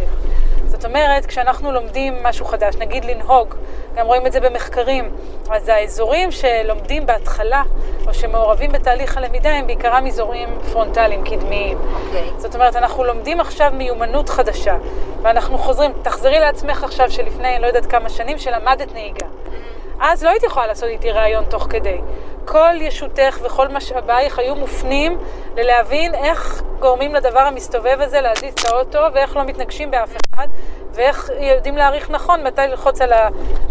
זאת 0.77 0.85
אומרת, 0.85 1.25
כשאנחנו 1.25 1.71
לומדים 1.71 2.23
משהו 2.23 2.45
חדש, 2.45 2.75
נגיד 2.75 3.05
לנהוג, 3.05 3.55
גם 3.95 4.05
רואים 4.05 4.27
את 4.27 4.31
זה 4.31 4.39
במחקרים, 4.39 5.11
אז 5.49 5.69
האזורים 5.69 6.31
שלומדים 6.31 7.05
בהתחלה, 7.05 7.63
או 8.07 8.13
שמעורבים 8.13 8.71
בתהליך 8.71 9.17
הלמידה, 9.17 9.49
הם 9.49 9.67
בעיקרם 9.67 10.07
אזורים 10.07 10.49
פרונטליים, 10.71 11.23
קדמיים. 11.23 11.77
אוקיי. 11.77 12.29
זאת 12.37 12.55
אומרת, 12.55 12.75
אנחנו 12.75 13.03
לומדים 13.03 13.39
עכשיו 13.39 13.71
מיומנות 13.73 14.29
חדשה, 14.29 14.77
ואנחנו 15.21 15.57
חוזרים, 15.57 15.91
תחזרי 16.01 16.39
לעצמך 16.39 16.83
עכשיו 16.83 17.11
שלפני, 17.11 17.59
לא 17.59 17.67
יודעת 17.67 17.85
כמה 17.85 18.09
שנים, 18.09 18.37
שלמדת 18.37 18.93
נהיגה. 18.93 19.27
אז 19.99 20.23
לא 20.23 20.29
הייתי 20.29 20.45
יכולה 20.45 20.67
לעשות 20.67 20.89
איתי 20.89 21.11
ראיון 21.11 21.45
תוך 21.45 21.67
כדי. 21.69 21.97
כל 22.45 22.81
ישותך 22.81 23.39
וכל 23.41 23.67
משאבייך 23.67 24.39
היו 24.39 24.55
מופנים 24.55 25.17
ללהבין 25.55 26.15
איך 26.15 26.61
גורמים 26.79 27.15
לדבר 27.15 27.39
המסתובב 27.39 27.97
הזה 27.99 28.21
להזיז 28.21 28.53
את 28.53 28.65
האוטו, 28.65 28.99
ואיך 29.13 29.35
לא 29.35 29.43
מתנגשים 29.43 29.91
באף 29.91 30.09
אחד, 30.35 30.47
ואיך 30.93 31.29
יודעים 31.39 31.77
להעריך 31.77 32.09
נכון 32.09 32.43
מתי 32.43 32.61
ללחוץ 32.61 33.01
על, 33.01 33.13
ה, 33.13 33.29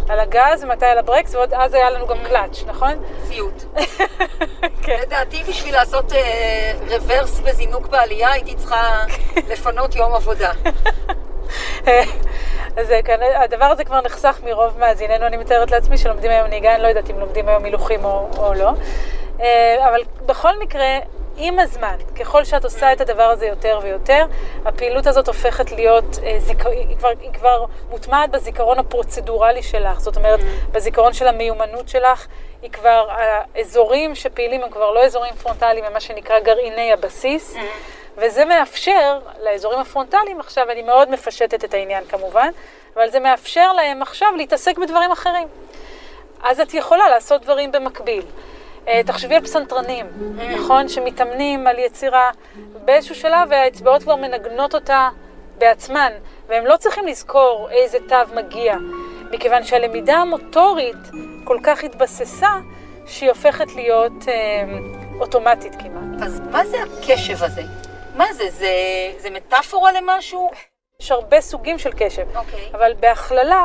על 0.09 0.21
הגז 0.21 0.65
ומתי 0.65 0.87
על 0.87 0.99
הברקס, 0.99 1.35
ועוד 1.35 1.55
אז 1.55 1.75
היה 1.75 1.91
לנו 1.91 2.07
גם 2.07 2.17
קלאץ', 2.25 2.65
נכון? 2.67 2.93
סיוט. 3.25 3.65
כן. 4.85 4.99
לדעתי 5.03 5.43
בשביל 5.49 5.75
לעשות 5.75 6.13
אה, 6.13 6.73
רוורס 6.89 7.41
וזינוק 7.45 7.87
בעלייה 7.87 8.33
הייתי 8.33 8.55
צריכה 8.55 9.05
לפנות 9.49 9.97
יום 9.97 10.15
עבודה. 10.15 10.53
אז 12.77 12.93
הדבר 13.35 13.65
הזה 13.65 13.85
כבר 13.85 14.01
נחסך 14.01 14.41
מרוב 14.45 14.79
מאזיננו, 14.79 15.27
אני 15.27 15.37
מתארת 15.37 15.71
לעצמי 15.71 15.99
שלומדים 15.99 16.31
היום 16.31 16.47
נהיגה, 16.47 16.75
אני 16.75 16.83
לא 16.83 16.89
יודעת 16.89 17.11
אם 17.11 17.21
לומדים 17.21 17.49
היום 17.49 17.65
הילוכים 17.65 18.05
או, 18.05 18.29
או 18.39 18.55
לא. 18.55 18.71
אה, 19.41 19.89
אבל 19.89 20.03
בכל 20.27 20.59
מקרה, 20.61 20.99
עם 21.37 21.59
הזמן, 21.59 21.97
ככל 22.21 22.45
שאת 22.45 22.65
עושה 22.65 22.93
את 22.93 23.01
הדבר 23.01 23.23
הזה 23.23 23.47
יותר 23.47 23.79
ויותר, 23.83 24.25
הפעילות 24.65 25.07
הזאת 25.07 25.29
הופכת 25.29 25.73
להיות, 25.73 26.19
אה. 26.23 26.39
היא, 26.47 26.97
כבר, 26.99 27.09
היא 27.21 27.33
כבר 27.33 27.65
מוטמעת 27.91 28.31
בזיכרון 28.31 28.79
הפרוצדורלי 28.79 29.63
שלך, 29.63 30.01
זאת 30.01 30.17
אומרת, 30.17 30.41
בזיכרון 30.73 31.13
של 31.13 31.29
המיומנות 31.29 31.89
שלך, 31.89 32.27
היא 32.63 32.71
כבר, 32.71 33.09
האזורים 33.11 34.15
שפעילים 34.15 34.63
הם 34.63 34.71
כבר 34.71 34.91
לא 34.91 35.05
אזורים 35.05 35.35
פרונטליים, 35.35 35.85
הם 35.85 35.93
מה 35.93 36.01
שנקרא 36.01 36.41
גרעיני 36.41 36.93
הבסיס. 36.93 37.57
וזה 38.17 38.45
מאפשר 38.45 39.19
לאזורים 39.45 39.79
הפרונטליים, 39.79 40.41
עכשיו 40.41 40.71
אני 40.71 40.83
מאוד 40.83 41.11
מפשטת 41.11 41.65
את 41.65 41.75
העניין 41.75 42.05
כמובן, 42.05 42.49
אבל 42.97 43.11
זה 43.11 43.21
מאפשר 43.21 43.73
להם 43.73 44.03
עכשיו 44.03 44.29
להתעסק 44.37 44.79
בדברים 44.79 45.13
אחרים. 45.13 45.49
אז 46.43 46.61
את 46.61 46.75
יכולה 46.75 47.09
לעשות 47.09 47.43
דברים 47.43 47.73
במקביל. 47.73 48.23
אה, 48.89 49.01
תחשבי 49.07 49.35
על 49.35 49.43
פסנתרנים, 49.43 50.07
נכון? 50.55 50.89
שמתאמנים 50.89 51.67
על 51.67 51.79
יצירה 51.79 52.31
באיזשהו 52.85 53.15
שלב 53.15 53.49
והאצבעות 53.51 54.03
כבר 54.03 54.17
מנגנות 54.17 54.75
אותה 54.75 55.09
בעצמן, 55.59 56.13
והם 56.49 56.67
לא 56.67 56.77
צריכים 56.77 57.07
לזכור 57.07 57.69
איזה 57.71 57.99
תו 58.09 58.35
מגיע, 58.35 58.77
מכיוון 59.31 59.65
שהלמידה 59.65 60.17
המוטורית 60.17 60.97
כל 61.45 61.59
כך 61.63 61.85
התבססה, 61.85 62.51
שהיא 63.07 63.29
הופכת 63.29 63.75
להיות 63.75 64.29
אה, 64.29 64.35
אוטומטית 65.21 65.73
כמעט. 65.75 66.23
אז 66.23 66.41
מה 66.51 66.65
זה 66.65 66.77
הקשב 66.83 67.45
הזה? 67.45 67.86
מה 68.17 68.33
זה? 68.33 68.51
זה, 68.51 68.73
זה 69.19 69.31
מטאפורה 69.31 69.93
למשהו? 69.93 70.51
יש 71.01 71.11
הרבה 71.13 71.41
סוגים 71.41 71.79
של 71.79 71.91
קשב, 71.97 72.37
אוקיי. 72.37 72.71
אבל 72.73 72.95
בהכללה 73.01 73.65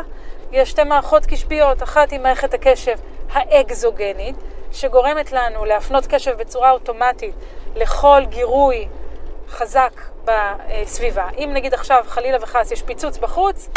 יש 0.51 0.69
שתי 0.69 0.83
מערכות 0.83 1.25
קשביות, 1.25 1.83
אחת 1.83 2.11
היא 2.11 2.19
מערכת 2.19 2.53
הקשב 2.53 2.97
האקזוגנית, 3.31 4.35
שגורמת 4.71 5.31
לנו 5.31 5.65
להפנות 5.65 6.05
קשב 6.05 6.37
בצורה 6.37 6.71
אוטומטית 6.71 7.35
לכל 7.75 8.21
גירוי 8.29 8.87
חזק 9.49 10.01
בסביבה. 10.25 11.27
אם 11.37 11.49
נגיד 11.53 11.73
עכשיו 11.73 12.03
חלילה 12.07 12.37
וחס 12.41 12.71
יש 12.71 12.81
פיצוץ 12.81 13.17
בחוץ, 13.17 13.69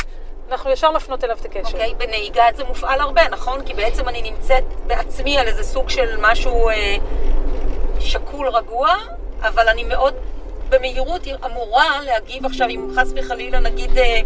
אנחנו 0.51 0.71
ישר 0.71 0.91
מפנות 0.91 1.25
אליו 1.25 1.37
את 1.41 1.45
הקשב. 1.45 1.75
אוקיי, 1.75 1.95
בנהיגה 1.95 2.45
זה 2.55 2.65
מופעל 2.65 3.01
הרבה, 3.01 3.29
נכון? 3.29 3.65
כי 3.67 3.75
בעצם 3.75 4.09
אני 4.09 4.23
נמצאת 4.23 4.65
בעצמי 4.87 5.39
על 5.39 5.47
איזה 5.47 5.65
סוג 5.65 5.89
של 5.89 6.17
משהו 6.21 6.69
אה, 6.69 6.97
שקול 8.01 8.49
רגוע, 8.49 8.95
אבל 9.41 9.69
אני 9.69 9.85
מאוד 9.85 10.15
במהירות 10.75 11.23
אמורה 11.47 12.01
להגיב 12.05 12.47
עכשיו, 12.47 12.69
אם 12.69 12.89
חס 12.97 13.13
וחלילה 13.17 13.61
נגיד 13.61 13.99
אה, 13.99 14.21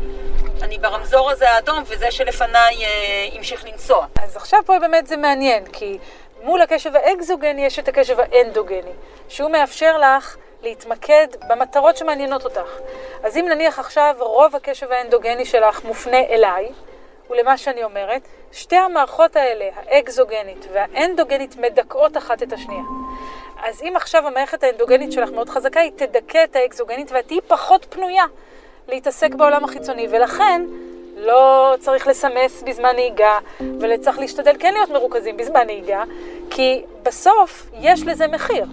אני 0.62 0.78
ברמזור 0.78 1.30
הזה 1.30 1.50
האדום 1.50 1.82
וזה 1.87 2.11
שלפניי 2.11 2.84
אה, 2.84 3.28
המשיך 3.37 3.64
לנסוע. 3.64 4.06
אז 4.22 4.37
עכשיו 4.37 4.61
פה 4.66 4.78
באמת 4.78 5.06
זה 5.06 5.16
מעניין, 5.16 5.64
כי 5.66 5.98
מול 6.42 6.61
הקשב 6.61 6.96
האקזוגני 6.96 7.66
יש 7.66 7.78
את 7.78 7.88
הקשב 7.88 8.16
האנדוגני, 8.20 8.92
שהוא 9.28 9.50
מאפשר 9.50 9.98
לך 9.98 10.37
להתמקד 10.62 11.26
במטרות 11.48 11.96
שמעניינות 11.96 12.44
אותך. 12.44 12.70
אז 13.22 13.37
אם 13.37 13.46
נניח 13.48 13.78
עכשיו 13.78 14.14
רוב 14.18 14.56
הקשב 14.56 14.92
האנדוגני 14.92 15.44
שלך 15.44 15.84
מופנה 15.84 16.20
אליי, 16.20 16.68
ולמה 17.30 17.58
שאני 17.58 17.84
אומרת, 17.84 18.22
שתי 18.52 18.76
המערכות 18.76 19.37
האלה, 19.37 19.68
האקזוגנית 19.76 20.66
והאנדוגנית, 20.72 21.56
מדכאות 21.56 22.16
אחת 22.16 22.42
את 22.42 22.52
השנייה. 22.52 22.82
אז 23.62 23.83
אם 23.83 23.92
עכשיו 23.97 24.27
המערכת 24.27 24.64
האנדוגנית 24.64 25.12
שלך 25.12 25.31
מאוד 25.31 25.49
חזקה, 25.49 25.81
היא 25.81 25.92
תדכא 25.97 26.44
את 26.44 26.57
האקזוגנית 26.57 27.12
ואת 27.12 27.27
תהיי 27.27 27.40
פחות 27.47 27.87
פנויה 27.90 28.25
להתעסק 28.88 29.35
בעולם 29.35 29.64
החיצוני, 29.64 30.07
ולכן 30.11 30.62
לא 31.16 31.75
צריך 31.81 32.07
לסמס 32.07 32.62
בזמן 32.62 32.94
נהיגה, 32.94 33.38
וצריך 33.81 34.18
להשתדל 34.18 34.57
כן 34.59 34.73
להיות 34.73 34.90
מרוכזים 34.90 35.37
בזמן 35.37 35.66
נהיגה, 35.66 36.05
כי 36.51 36.85
בסוף 37.03 37.66
יש 37.81 38.03
לזה 38.03 38.27
מחיר. 38.27 38.66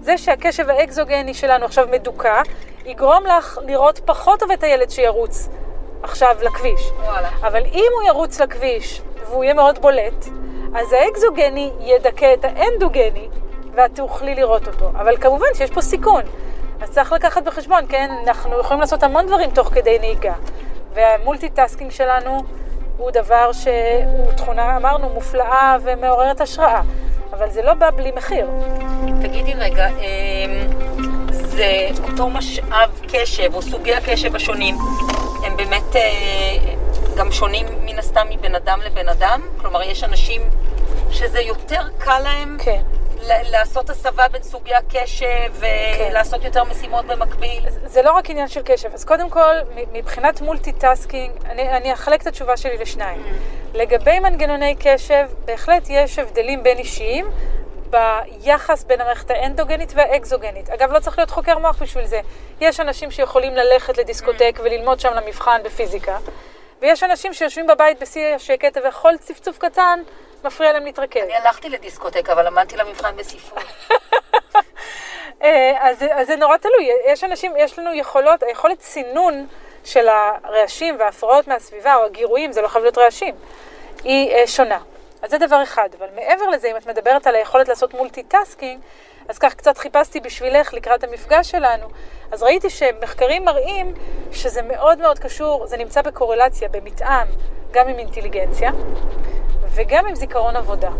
זה 0.00 0.18
שהקשב 0.18 0.70
האקזוגני 0.70 1.34
שלנו 1.34 1.64
עכשיו 1.64 1.88
מדוכא, 1.90 2.42
יגרום 2.84 3.24
לך 3.26 3.58
לראות 3.66 3.98
טוב 3.98 4.36
טוב 4.36 4.50
את 4.50 4.62
הילד 4.62 4.90
שירוץ 4.90 5.48
עכשיו 6.02 6.36
לכביש. 6.42 6.90
וואלה. 6.90 7.28
אבל 7.40 7.62
אם 7.72 7.90
הוא 7.94 8.02
ירוץ 8.08 8.40
לכביש 8.40 9.02
והוא 9.26 9.44
יהיה 9.44 9.54
מאוד 9.54 9.78
בולט, 9.78 10.24
אז 10.74 10.92
האקזוגני 10.92 11.70
ידכא 11.80 12.34
את 12.34 12.44
האנדוגני, 12.44 13.28
ואת 13.74 13.94
תוכלי 13.94 14.34
לראות 14.34 14.66
אותו. 14.66 14.88
אבל 14.88 15.16
כמובן 15.16 15.46
שיש 15.54 15.70
פה 15.70 15.82
סיכון. 15.82 16.22
אז 16.80 16.90
צריך 16.90 17.12
לקחת 17.12 17.42
בחשבון, 17.42 17.84
כן? 17.88 18.10
אנחנו 18.26 18.60
יכולים 18.60 18.80
לעשות 18.80 19.02
המון 19.02 19.26
דברים 19.26 19.50
תוך 19.50 19.68
כדי 19.68 19.98
נהיגה. 19.98 20.34
והמולטיטאסקינג 20.94 21.90
שלנו 21.90 22.42
הוא 22.96 23.10
דבר 23.10 23.52
שהוא 23.52 24.32
תכונה, 24.36 24.76
אמרנו, 24.76 25.08
מופלאה 25.08 25.76
ומעוררת 25.82 26.40
השראה. 26.40 26.80
אבל 27.32 27.50
זה 27.50 27.62
לא 27.62 27.74
בא 27.74 27.90
בלי 27.90 28.10
מחיר. 28.16 28.46
תגידי 29.22 29.54
רגע, 29.54 29.88
אמ, 29.88 30.68
זה 31.30 31.88
אותו 32.08 32.30
משאב 32.30 33.00
קשב, 33.08 33.54
או 33.54 33.62
סוגי 33.62 33.94
הקשב 33.94 34.36
השונים, 34.36 34.76
הם 35.44 35.56
באמת 35.56 35.96
אה, 35.96 36.02
גם 37.16 37.32
שונים 37.32 37.66
מן 37.84 37.98
הסתם 37.98 38.26
מבן 38.30 38.54
אדם 38.54 38.80
לבן 38.84 39.08
אדם? 39.08 39.40
כלומר, 39.60 39.82
יש 39.82 40.04
אנשים 40.04 40.42
שזה 41.10 41.40
יותר 41.40 41.82
קל 41.98 42.18
להם 42.18 42.56
כן. 42.60 42.82
לעשות 43.28 43.90
הסבה 43.90 44.28
בין 44.28 44.42
סוגי 44.42 44.74
הקשב 44.74 45.52
ולעשות 45.54 46.44
יותר 46.44 46.64
משימות 46.64 47.04
במקביל? 47.04 47.64
זה 47.84 48.02
לא 48.02 48.12
רק 48.12 48.30
עניין 48.30 48.48
של 48.48 48.60
קשב. 48.64 48.94
אז 48.94 49.04
קודם 49.04 49.30
כל, 49.30 49.54
מבחינת 49.92 50.40
מולטיטאסקינג, 50.40 51.32
אני, 51.44 51.76
אני 51.76 51.92
אחלק 51.92 52.22
את 52.22 52.26
התשובה 52.26 52.56
שלי 52.56 52.78
לשניים. 52.78 53.22
לגבי 53.74 54.18
מנגנוני 54.18 54.76
קשב, 54.78 55.26
בהחלט 55.44 55.86
יש 55.90 56.18
הבדלים 56.18 56.62
בין 56.62 56.78
אישיים 56.78 57.26
ביחס 57.90 58.84
בין 58.84 59.00
המערכת 59.00 59.30
האנדוגנית 59.30 59.92
והאקזוגנית. 59.96 60.70
אגב, 60.70 60.92
לא 60.92 60.98
צריך 61.00 61.18
להיות 61.18 61.30
חוקר 61.30 61.58
מוח 61.58 61.82
בשביל 61.82 62.06
זה. 62.06 62.20
יש 62.60 62.80
אנשים 62.80 63.10
שיכולים 63.10 63.54
ללכת 63.54 63.98
לדיסקוטק 63.98 64.60
וללמוד 64.64 65.00
שם 65.00 65.14
למבחן 65.14 65.60
בפיזיקה, 65.64 66.18
ויש 66.82 67.02
אנשים 67.02 67.32
שיושבים 67.34 67.66
בבית 67.66 68.00
בשיא 68.00 68.34
השקט, 68.34 68.78
וכל 68.88 69.12
צפצוף 69.20 69.58
קטן 69.58 70.00
מפריע 70.44 70.72
להם 70.72 70.84
להתרכז. 70.84 71.22
אני 71.22 71.34
הלכתי 71.34 71.68
לדיסקוטק, 71.68 72.30
אבל 72.30 72.46
למדתי 72.46 72.76
למבחן 72.76 73.16
בספרות. 73.16 73.64
אה, 75.42 75.76
אז, 75.80 76.04
אז 76.10 76.26
זה 76.26 76.36
נורא 76.36 76.56
תלוי, 76.56 76.90
יש 77.06 77.24
אנשים, 77.24 77.52
יש 77.56 77.78
לנו 77.78 77.94
יכולות, 77.94 78.42
היכולת 78.42 78.80
סינון 78.80 79.46
של 79.84 80.08
הרעשים 80.08 80.96
וההפרעות 80.98 81.48
מהסביבה, 81.48 81.94
או 81.94 82.04
הגירויים, 82.04 82.52
זה 82.52 82.62
לא 82.62 82.68
חייב 82.68 82.84
להיות 82.84 82.98
רעשים, 82.98 83.34
היא 84.04 84.34
אה, 84.34 84.46
שונה. 84.46 84.78
אז 85.22 85.30
זה 85.30 85.38
דבר 85.38 85.62
אחד, 85.62 85.88
אבל 85.98 86.06
מעבר 86.14 86.48
לזה, 86.48 86.70
אם 86.70 86.76
את 86.76 86.86
מדברת 86.86 87.26
על 87.26 87.34
היכולת 87.34 87.68
לעשות 87.68 87.94
מולטיטאסקינג, 87.94 88.80
אז 89.28 89.38
כך 89.38 89.54
קצת 89.54 89.78
חיפשתי 89.78 90.20
בשבילך 90.20 90.74
לקראת 90.74 91.04
המפגש 91.04 91.50
שלנו, 91.50 91.86
אז 92.32 92.42
ראיתי 92.42 92.70
שמחקרים 92.70 93.44
מראים 93.44 93.94
שזה 94.32 94.62
מאוד 94.62 94.98
מאוד 94.98 95.18
קשור, 95.18 95.66
זה 95.66 95.76
נמצא 95.76 96.02
בקורלציה, 96.02 96.68
במתאם, 96.68 97.26
גם 97.70 97.88
עם 97.88 97.98
אינטליגנציה 97.98 98.70
וגם 99.74 100.06
עם 100.06 100.14
זיכרון 100.14 100.56
עבודה. 100.56 100.90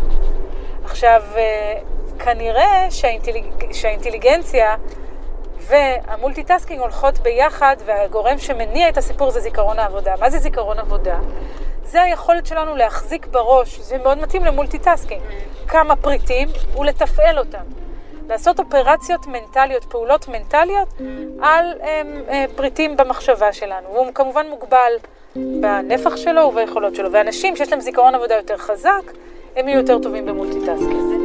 עכשיו, 0.85 1.21
אה, 1.35 1.79
כנראה 2.19 2.91
שהאינטליג... 2.91 3.45
שהאינטליגנציה 3.71 4.75
והמולטיטאסקינג 5.57 6.81
הולכות 6.81 7.19
ביחד, 7.19 7.75
והגורם 7.85 8.37
שמניע 8.37 8.89
את 8.89 8.97
הסיפור 8.97 9.31
זה 9.31 9.39
זיכרון 9.39 9.79
העבודה. 9.79 10.13
מה 10.19 10.29
זה 10.29 10.39
זיכרון 10.39 10.79
עבודה? 10.79 11.19
זה 11.83 12.01
היכולת 12.01 12.45
שלנו 12.45 12.75
להחזיק 12.75 13.27
בראש, 13.27 13.79
זה 13.79 13.97
מאוד 13.97 14.17
מתאים 14.17 14.45
למולטיטאסקינג, 14.45 15.21
כמה 15.67 15.95
פריטים 15.95 16.47
ולתפעל 16.77 17.39
אותם. 17.39 17.82
לעשות 18.29 18.59
אופרציות 18.59 19.27
מנטליות, 19.27 19.83
פעולות 19.83 20.27
מנטליות 20.27 20.87
על 21.41 21.65
ה, 21.81 22.21
אה, 22.29 22.45
פריטים 22.55 22.97
במחשבה 22.97 23.53
שלנו. 23.53 23.89
והוא 23.93 24.13
כמובן 24.13 24.45
מוגבל 24.49 24.93
בנפח 25.35 26.15
שלו 26.15 26.41
וביכולות 26.41 26.95
שלו. 26.95 27.11
ואנשים 27.11 27.55
שיש 27.55 27.71
להם 27.71 27.81
זיכרון 27.81 28.15
עבודה 28.15 28.35
יותר 28.35 28.57
חזק, 28.57 29.03
הם 29.55 29.67
יהיו 29.67 29.79
יותר 29.79 29.99
טובים 29.99 30.25
במולטיטאסקינג. 30.25 31.23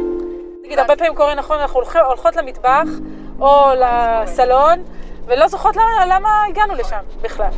נגיד, 0.63 0.79
הרבה 0.79 0.95
פעמים 0.95 1.15
קורה 1.15 1.35
נכון, 1.35 1.59
אנחנו 1.59 1.75
הולכות, 1.79 2.01
הולכות 2.07 2.35
למטבח 2.35 2.87
או 3.39 3.65
לסלון, 3.75 4.83
ולא 5.25 5.47
זוכרות 5.47 5.75
למה, 5.75 6.05
למה 6.15 6.45
הגענו 6.49 6.73
לשם 6.75 6.99
בכלל. 7.21 7.49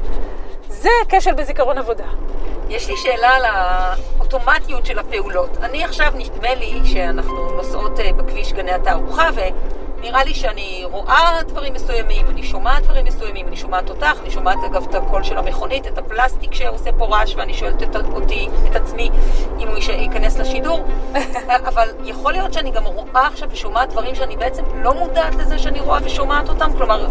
זה 0.71 0.89
כשל 1.09 1.33
בזיכרון 1.33 1.77
עבודה. 1.77 2.05
יש 2.69 2.89
לי 2.89 2.97
שאלה 2.97 3.29
על 3.29 3.45
האוטומטיות 3.45 4.85
של 4.85 4.99
הפעולות. 4.99 5.57
אני 5.61 5.83
עכשיו, 5.83 6.13
נדמה 6.15 6.55
לי 6.55 6.81
שאנחנו 6.85 7.51
נוסעות 7.51 7.99
אה, 7.99 8.13
בכביש 8.13 8.53
גני 8.53 8.71
התערוכה, 8.71 9.29
ונראה 10.01 10.23
לי 10.23 10.33
שאני 10.33 10.81
רואה 10.91 11.39
דברים 11.47 11.73
מסוימים, 11.73 12.27
אני 12.29 12.43
שומעת 12.43 12.83
דברים 12.83 13.05
מסוימים, 13.05 13.47
אני 13.47 13.57
שומעת 13.57 13.89
אותך, 13.89 14.19
אני 14.21 14.31
שומעת 14.31 14.57
אגב 14.65 14.87
את 14.89 14.95
הקול 14.95 15.23
של 15.23 15.37
המכונית, 15.37 15.87
את 15.87 15.97
הפלסטיק 15.97 16.53
שעושה 16.53 16.91
פה 16.97 17.05
רעש, 17.05 17.35
ואני 17.35 17.53
שואלת 17.53 17.83
את, 17.83 17.95
אותי, 18.13 18.49
את 18.71 18.75
עצמי, 18.75 19.09
אם 19.59 19.67
הוא 19.67 19.77
ייכנס 19.77 20.37
לשידור. 20.37 20.79
אבל 21.69 21.89
יכול 22.03 22.31
להיות 22.31 22.53
שאני 22.53 22.71
גם 22.71 22.85
רואה 22.85 23.27
עכשיו 23.27 23.49
ושומעת 23.51 23.89
דברים 23.89 24.15
שאני 24.15 24.37
בעצם 24.37 24.63
לא 24.75 24.93
מודעת 24.93 25.35
לזה 25.35 25.59
שאני 25.59 25.79
רואה 25.79 25.99
ושומעת 26.03 26.49
אותם, 26.49 26.73
כלומר, 26.77 27.07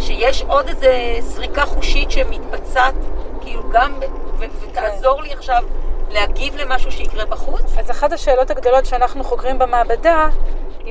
שיש 0.00 0.42
עוד 0.42 0.68
איזה 0.68 1.18
סריקה 1.20 1.66
חושית 1.66 2.10
שמתבצעת, 2.10 2.94
כאילו 3.40 3.62
גם, 3.72 3.92
ו- 4.38 4.44
ותעזור 4.60 5.22
לי 5.22 5.32
עכשיו 5.32 5.62
להגיב 6.10 6.56
למשהו 6.56 6.92
שיקרה 6.92 7.24
בחוץ. 7.24 7.78
אז 7.78 7.90
אחת 7.90 8.12
השאלות 8.12 8.50
הגדולות 8.50 8.86
שאנחנו 8.86 9.24
חוקרים 9.24 9.58
במעבדה, 9.58 10.28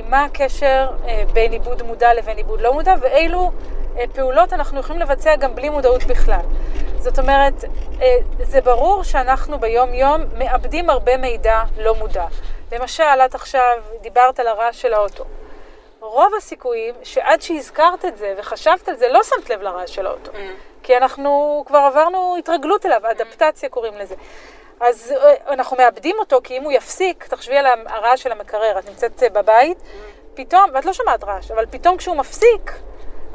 היא 0.00 0.08
מה 0.08 0.24
הקשר 0.24 0.90
אה, 1.06 1.22
בין 1.32 1.52
עיבוד 1.52 1.82
מודע 1.82 2.14
לבין 2.14 2.36
עיבוד 2.36 2.60
לא 2.60 2.72
מודע, 2.72 2.94
ואילו 3.00 3.50
אה, 3.98 4.04
פעולות 4.14 4.52
אנחנו 4.52 4.80
יכולים 4.80 5.02
לבצע 5.02 5.36
גם 5.36 5.54
בלי 5.54 5.68
מודעות 5.68 6.04
בכלל. 6.04 6.40
זאת 6.98 7.18
אומרת, 7.18 7.64
אה, 8.02 8.16
זה 8.42 8.60
ברור 8.60 9.02
שאנחנו 9.04 9.58
ביום-יום 9.58 10.20
מאבדים 10.38 10.90
הרבה 10.90 11.16
מידע 11.16 11.62
לא 11.78 11.94
מודע. 11.94 12.26
למשל, 12.72 13.02
את 13.24 13.34
עכשיו 13.34 13.76
דיברת 14.00 14.40
על 14.40 14.46
הרעש 14.46 14.82
של 14.82 14.94
האוטו. 14.94 15.24
רוב 16.00 16.32
הסיכויים 16.38 16.94
שעד 17.02 17.42
שהזכרת 17.42 18.04
את 18.04 18.16
זה 18.16 18.34
וחשבת 18.38 18.88
על 18.88 18.96
זה, 18.96 19.08
לא 19.08 19.20
שמת 19.22 19.50
לב 19.50 19.62
לרעש 19.62 19.94
של 19.94 20.06
האוטו. 20.06 20.32
כי 20.82 20.96
אנחנו 20.96 21.62
כבר 21.66 21.78
עברנו 21.78 22.36
התרגלות 22.38 22.86
אליו, 22.86 23.00
אדפטציה 23.10 23.68
קוראים 23.68 23.94
לזה. 23.96 24.14
אז 24.80 25.14
אה, 25.16 25.54
אנחנו 25.54 25.76
מאבדים 25.76 26.16
אותו, 26.18 26.40
כי 26.44 26.56
אם 26.58 26.62
הוא 26.62 26.72
יפסיק, 26.72 27.26
תחשבי 27.28 27.56
על 27.56 27.66
הרעש 27.86 28.22
של 28.22 28.32
המקרר, 28.32 28.78
את 28.78 28.88
נמצאת 28.88 29.22
אה, 29.22 29.28
בבית, 29.28 29.78
פתאום, 30.34 30.70
ואת 30.74 30.84
לא 30.84 30.92
שומעת 30.92 31.24
רעש, 31.24 31.50
אבל 31.50 31.66
פתאום 31.70 31.96
כשהוא 31.96 32.16
מפסיק, 32.16 32.72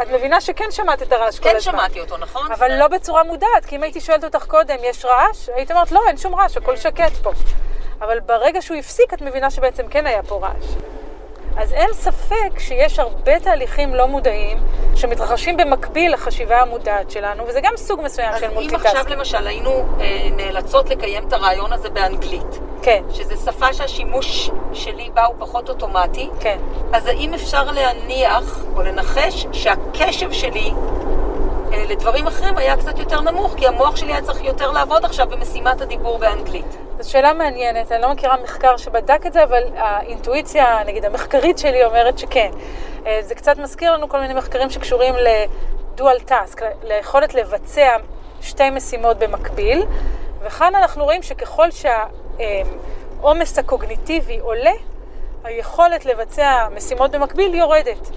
את 0.01 0.07
מבינה 0.07 0.41
שכן 0.41 0.71
שמעת 0.71 1.01
את 1.01 1.11
הרעש 1.11 1.39
כל 1.39 1.49
כן 1.49 1.55
הזמן. 1.55 1.71
שמעתי 1.71 1.99
אותו, 1.99 2.17
נכון? 2.17 2.51
אבל 2.51 2.77
לא 2.79 2.87
בצורה 2.87 3.23
מודעת, 3.23 3.65
כי 3.67 3.75
אם 3.75 3.83
הייתי 3.83 4.01
שואלת 4.01 4.23
אותך 4.23 4.45
קודם, 4.47 4.75
יש 4.83 5.05
רעש? 5.05 5.49
היית 5.49 5.71
אומרת, 5.71 5.91
לא, 5.91 6.01
אין 6.07 6.17
שום 6.17 6.35
רעש, 6.35 6.57
הכל 6.57 6.77
שקט 6.77 7.13
פה. 7.23 7.31
אבל 8.01 8.19
ברגע 8.19 8.61
שהוא 8.61 8.77
הפסיק, 8.77 9.13
את 9.13 9.21
מבינה 9.21 9.51
שבעצם 9.51 9.87
כן 9.87 10.07
היה 10.07 10.23
פה 10.23 10.39
רעש. 10.41 10.65
אז 11.57 11.73
אין 11.73 11.93
ספק 11.93 12.59
שיש 12.59 12.99
הרבה 12.99 13.39
תהליכים 13.39 13.95
לא 13.95 14.07
מודעים 14.07 14.57
שמתרחשים 14.95 15.57
במקביל 15.57 16.13
לחשיבה 16.13 16.61
המודעת 16.61 17.11
שלנו, 17.11 17.47
וזה 17.47 17.61
גם 17.61 17.73
סוג 17.77 18.01
מסוים 18.03 18.29
אז 18.33 18.39
של 18.39 18.45
אם 18.45 18.53
מולטיטאסקינג. 18.53 18.97
עכשיו 18.97 19.17
למשל 19.17 19.47
היינו 19.47 19.85
אה, 19.99 20.27
נאלצות 20.31 20.89
לקיים 20.89 21.27
את 21.27 21.33
הריאיון 21.33 21.73
הזה 21.73 21.89
באנגלית, 21.89 22.59
כן, 22.81 23.03
שזו 23.13 23.35
שפה 23.45 23.73
שהשימוש 23.73 24.49
שלי 24.73 25.09
בה 25.13 25.25
הוא 25.25 25.35
פחות 25.39 25.69
אוטומטי, 25.69 26.29
כן. 26.39 26.57
אז 26.93 27.07
האם 27.07 27.33
אפשר 27.33 27.71
להניח 27.71 28.59
או 28.75 28.81
לנחש 28.81 29.45
שהקשב 29.51 30.31
שלי 30.31 30.71
לדברים 31.71 32.27
אחרים 32.27 32.57
היה 32.57 32.77
קצת 32.77 32.99
יותר 32.99 33.21
נמוך, 33.21 33.53
כי 33.57 33.67
המוח 33.67 33.95
שלי 33.95 34.13
היה 34.13 34.21
צריך 34.21 34.43
יותר 34.43 34.71
לעבוד 34.71 35.05
עכשיו 35.05 35.27
במשימת 35.29 35.81
הדיבור 35.81 36.17
באנגלית. 36.17 36.77
זו 36.99 37.11
שאלה 37.11 37.33
מעניינת, 37.33 37.91
אני 37.91 38.01
לא 38.01 38.13
מכירה 38.13 38.35
מחקר 38.43 38.77
שבדק 38.77 39.25
את 39.25 39.33
זה, 39.33 39.43
אבל 39.43 39.63
האינטואיציה, 39.77 40.83
נגיד 40.85 41.05
המחקרית 41.05 41.57
שלי 41.57 41.85
אומרת 41.85 42.19
שכן. 42.19 42.51
אה, 43.05 43.19
זה 43.21 43.35
קצת 43.35 43.57
מזכיר 43.57 43.93
לנו 43.93 44.09
כל 44.09 44.19
מיני 44.19 44.33
מחקרים 44.33 44.69
שקשורים 44.69 45.15
לדואל 45.15 46.19
טאסק, 46.19 46.61
ליכולת 46.83 47.33
לבצע 47.33 47.95
שתי 48.41 48.69
משימות 48.69 49.17
במקביל, 49.17 49.83
וכאן 50.41 50.75
אנחנו 50.75 51.03
רואים 51.03 51.23
שככל 51.23 51.67
שהעומס 52.41 53.59
הקוגניטיבי 53.59 54.39
עולה, 54.39 54.73
היכולת 55.43 56.05
לבצע 56.05 56.67
משימות 56.75 57.11
במקביל 57.11 57.55
יורדת. 57.55 58.09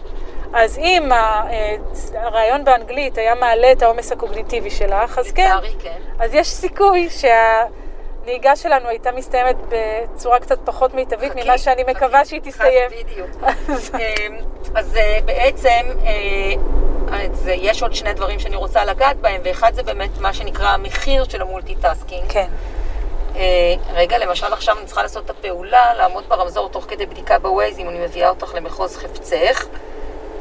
אז 0.52 0.78
אם 0.78 1.12
אה, 1.12 1.76
הריאיון 2.14 2.64
באנגלית 2.64 3.18
היה 3.18 3.34
מעלה 3.34 3.72
את 3.72 3.82
העומס 3.82 4.12
הקוגניטיבי 4.12 4.70
שלך, 4.70 5.18
אז 5.18 5.32
כן, 5.32 5.50
כן. 5.78 5.98
אז 6.18 6.34
יש 6.34 6.48
סיכוי 6.48 7.08
שהנהיגה 7.10 8.56
שלנו 8.56 8.88
הייתה 8.88 9.12
מסתיימת 9.12 9.56
בצורה 9.68 10.40
קצת 10.40 10.58
פחות 10.64 10.94
מיטבית 10.94 11.32
חכי, 11.32 11.44
ממה 11.44 11.58
שאני 11.58 11.82
חכי, 11.82 11.92
מקווה 11.92 12.24
שהיא 12.24 12.40
תסתיים. 12.44 12.90
בדיוק. 12.90 13.30
אמ, 13.94 14.36
אז 14.74 14.96
אה, 14.96 15.18
בעצם 15.24 15.86
אה, 16.04 16.52
אז, 17.12 17.50
יש 17.54 17.82
עוד 17.82 17.94
שני 17.94 18.12
דברים 18.12 18.38
שאני 18.38 18.56
רוצה 18.56 18.84
לגעת 18.84 19.16
בהם, 19.16 19.40
ואחד 19.44 19.74
זה 19.74 19.82
באמת 19.82 20.18
מה 20.18 20.32
שנקרא 20.32 20.68
המחיר 20.68 21.24
של 21.24 21.42
המולטיטאסקינג. 21.42 22.24
כן. 22.28 22.48
רגע, 23.94 24.18
למשל 24.18 24.52
עכשיו 24.52 24.78
אני 24.78 24.86
צריכה 24.86 25.02
לעשות 25.02 25.24
את 25.24 25.30
הפעולה, 25.30 25.94
לעמוד 25.94 26.24
ברמזור 26.28 26.68
תוך 26.68 26.84
כדי 26.88 27.06
בדיקה 27.06 27.38
בווייז, 27.38 27.78
אם 27.78 27.88
אני 27.88 27.98
מביאה 27.98 28.28
אותך 28.28 28.54
למחוז 28.54 28.96
חפצך. 28.96 29.66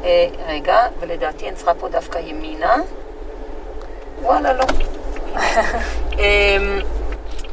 אה, 0.04 0.26
רגע, 0.46 0.86
ולדעתי 1.00 1.48
אני 1.48 1.56
צריכה 1.56 1.74
פה 1.74 1.88
דווקא 1.88 2.18
ימינה. 2.18 2.76
וואלה, 4.22 4.52
לא. 4.52 4.64
אמ, 6.18 6.80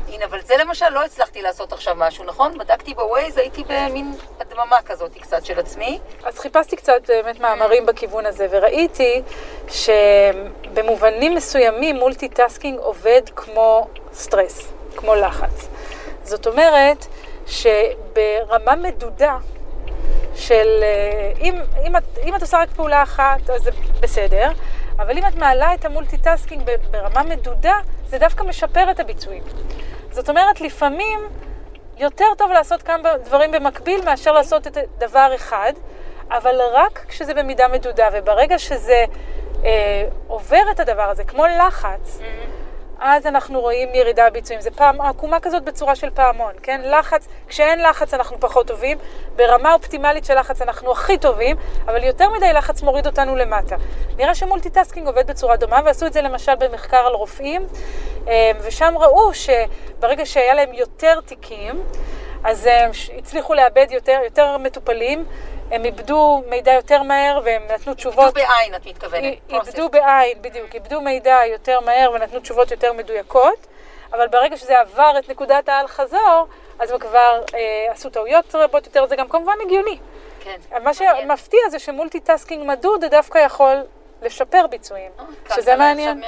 הנה, 0.08 0.25
אבל 0.25 0.41
זה 0.41 0.53
למשל 0.60 0.89
לא 0.89 1.03
הצלחתי 1.03 1.41
לעשות 1.41 1.73
עכשיו 1.73 1.95
משהו, 1.97 2.23
נכון? 2.23 2.58
בדקתי 2.58 2.93
בווייז, 2.93 3.38
הייתי 3.38 3.63
במין 3.63 4.13
הדממה 4.39 4.81
כזאת 4.86 5.12
קצת 5.21 5.45
של 5.45 5.60
עצמי. 5.60 5.99
אז 6.23 6.39
חיפשתי 6.39 6.75
קצת 6.75 7.01
באמת 7.08 7.39
מאמרים 7.39 7.86
בכיוון 7.86 8.25
הזה, 8.25 8.47
וראיתי 8.51 9.21
שבמובנים 9.67 11.36
מסוימים 11.36 11.95
multitasking 11.95 12.80
עובד 12.79 13.21
כמו 13.36 13.88
סטרס, 14.13 14.71
כמו 14.95 15.15
לחץ. 15.15 15.67
זאת 16.23 16.47
אומרת 16.47 17.05
שברמה 17.45 18.75
מדודה 18.75 19.38
של 20.36 20.80
אה, 20.84 21.32
אם, 21.41 21.56
אם, 21.88 21.95
את, 21.98 22.04
אם 22.24 22.36
את 22.36 22.41
עושה 22.41 22.58
רק 22.58 22.69
פעולה 22.69 23.04
אחת, 23.04 23.50
אז 23.50 23.63
זה 23.63 23.71
בסדר, 24.00 24.52
אבל 25.00 25.17
אם 25.17 25.28
את 25.28 25.36
מעלה 25.36 25.74
את 25.74 25.86
ה 25.86 25.92
multitasking 25.92 26.69
ברמה 26.91 27.24
מדודה, 27.24 27.76
זה 28.08 28.17
דווקא 28.17 28.43
משפר 28.43 28.91
את 28.91 29.00
הביצועים. 29.00 29.43
זאת 30.12 30.30
אומרת, 30.30 30.62
לפעמים 30.62 31.19
יותר 31.98 32.26
טוב 32.38 32.52
לעשות 32.52 32.82
כמה 32.82 33.17
דברים 33.24 33.52
במקביל 33.52 34.06
מאשר 34.06 34.32
לעשות 34.32 34.67
את 34.67 34.78
דבר 34.98 35.32
אחד, 35.36 35.74
אבל 36.32 36.56
רק 36.74 37.06
כשזה 37.08 37.34
במידה 37.34 37.67
מדודה, 37.67 38.10
וברגע 38.13 38.60
שזה 38.60 39.06
אה, 39.65 40.08
עובר 40.28 40.62
את 40.71 40.80
הדבר 40.80 41.10
הזה, 41.10 41.24
כמו 41.24 41.45
לחץ, 41.48 42.19
mm-hmm. 42.19 42.55
אז 42.99 43.25
אנחנו 43.25 43.62
רואים 43.62 43.89
ירידה 43.93 44.29
בביצועים. 44.29 44.62
זה 44.62 44.71
פעם, 44.71 45.01
עקומה 45.01 45.39
כזאת 45.39 45.63
בצורה 45.63 45.95
של 45.95 46.10
פעמון, 46.10 46.53
כן? 46.63 46.81
לחץ, 46.84 47.27
כשאין 47.47 47.81
לחץ 47.81 48.13
אנחנו 48.13 48.39
פחות 48.39 48.67
טובים, 48.67 48.97
ברמה 49.36 49.73
אופטימלית 49.73 50.25
של 50.25 50.39
לחץ 50.39 50.62
אנחנו 50.62 50.91
הכי 50.91 51.17
טובים, 51.17 51.58
אבל 51.86 52.03
יותר 52.03 52.29
מדי 52.29 52.53
לחץ 52.53 52.81
מוריד 52.81 53.05
אותנו 53.05 53.36
למטה. 53.36 53.75
נראה 54.17 54.36
ש 54.36 54.46
multitasking 54.46 55.08
עובד 55.08 55.27
בצורה 55.27 55.58
דומה, 55.58 55.79
ועשו 55.86 56.05
את 56.05 56.13
זה 56.13 56.21
למשל 56.21 56.55
במחקר 56.55 56.97
על 56.97 57.13
רופאים, 57.13 57.67
אה, 58.27 58.51
ושם 58.62 58.93
ראו 58.97 59.31
שברגע 59.34 60.25
שהיה 60.25 60.53
להם 60.53 60.73
יותר 60.73 61.19
תיקים, 61.25 61.84
אז 62.43 62.65
הם 62.65 62.91
הצליחו 63.17 63.53
לעבד 63.54 63.88
יותר, 63.91 64.19
יותר 64.23 64.58
מטופלים, 64.58 65.25
הם 65.71 65.86
עיבדו 65.86 66.43
מידע 66.49 66.73
יותר 66.73 67.04
מהר 67.04 67.39
והם 67.43 67.62
נתנו 67.73 67.93
תשובות... 67.93 68.38
עיבדו 68.38 68.54
בעין, 68.56 68.75
את 68.75 68.86
מתכוונת. 68.86 69.34
עיבדו 69.50 69.89
בעין, 69.89 70.41
בדיוק. 70.41 70.75
עיבדו 70.76 71.02
מידע 71.01 71.39
יותר 71.51 71.80
מהר 71.80 72.12
ונתנו 72.13 72.39
תשובות 72.39 72.71
יותר 72.71 72.93
מדויקות, 72.93 73.67
אבל 74.13 74.28
ברגע 74.28 74.58
שזה 74.58 74.80
עבר 74.80 75.13
את 75.19 75.30
נקודת 75.30 75.69
האל-חזור, 75.69 76.47
אז 76.80 76.91
הם 76.91 76.99
כבר 76.99 77.41
אה, 77.54 77.91
עשו 77.91 78.10
טעויות 78.10 78.56
רבות 78.56 78.86
יותר, 78.86 79.08
זה 79.08 79.15
גם 79.15 79.28
כמובן 79.28 79.54
הגיוני. 79.65 79.97
כן. 80.39 80.58
מה 80.84 80.93
שמפתיע 80.93 81.60
זה 81.69 81.80
ש 81.80 81.92
multitasking 81.92 82.67
מדוד 82.67 83.06
דווקא 83.06 83.38
יכול 83.38 83.84
לשפר 84.21 84.67
ביצועים, 84.67 85.12
אה, 85.19 85.56
שזה 85.56 85.75
מעניין. 85.75 86.23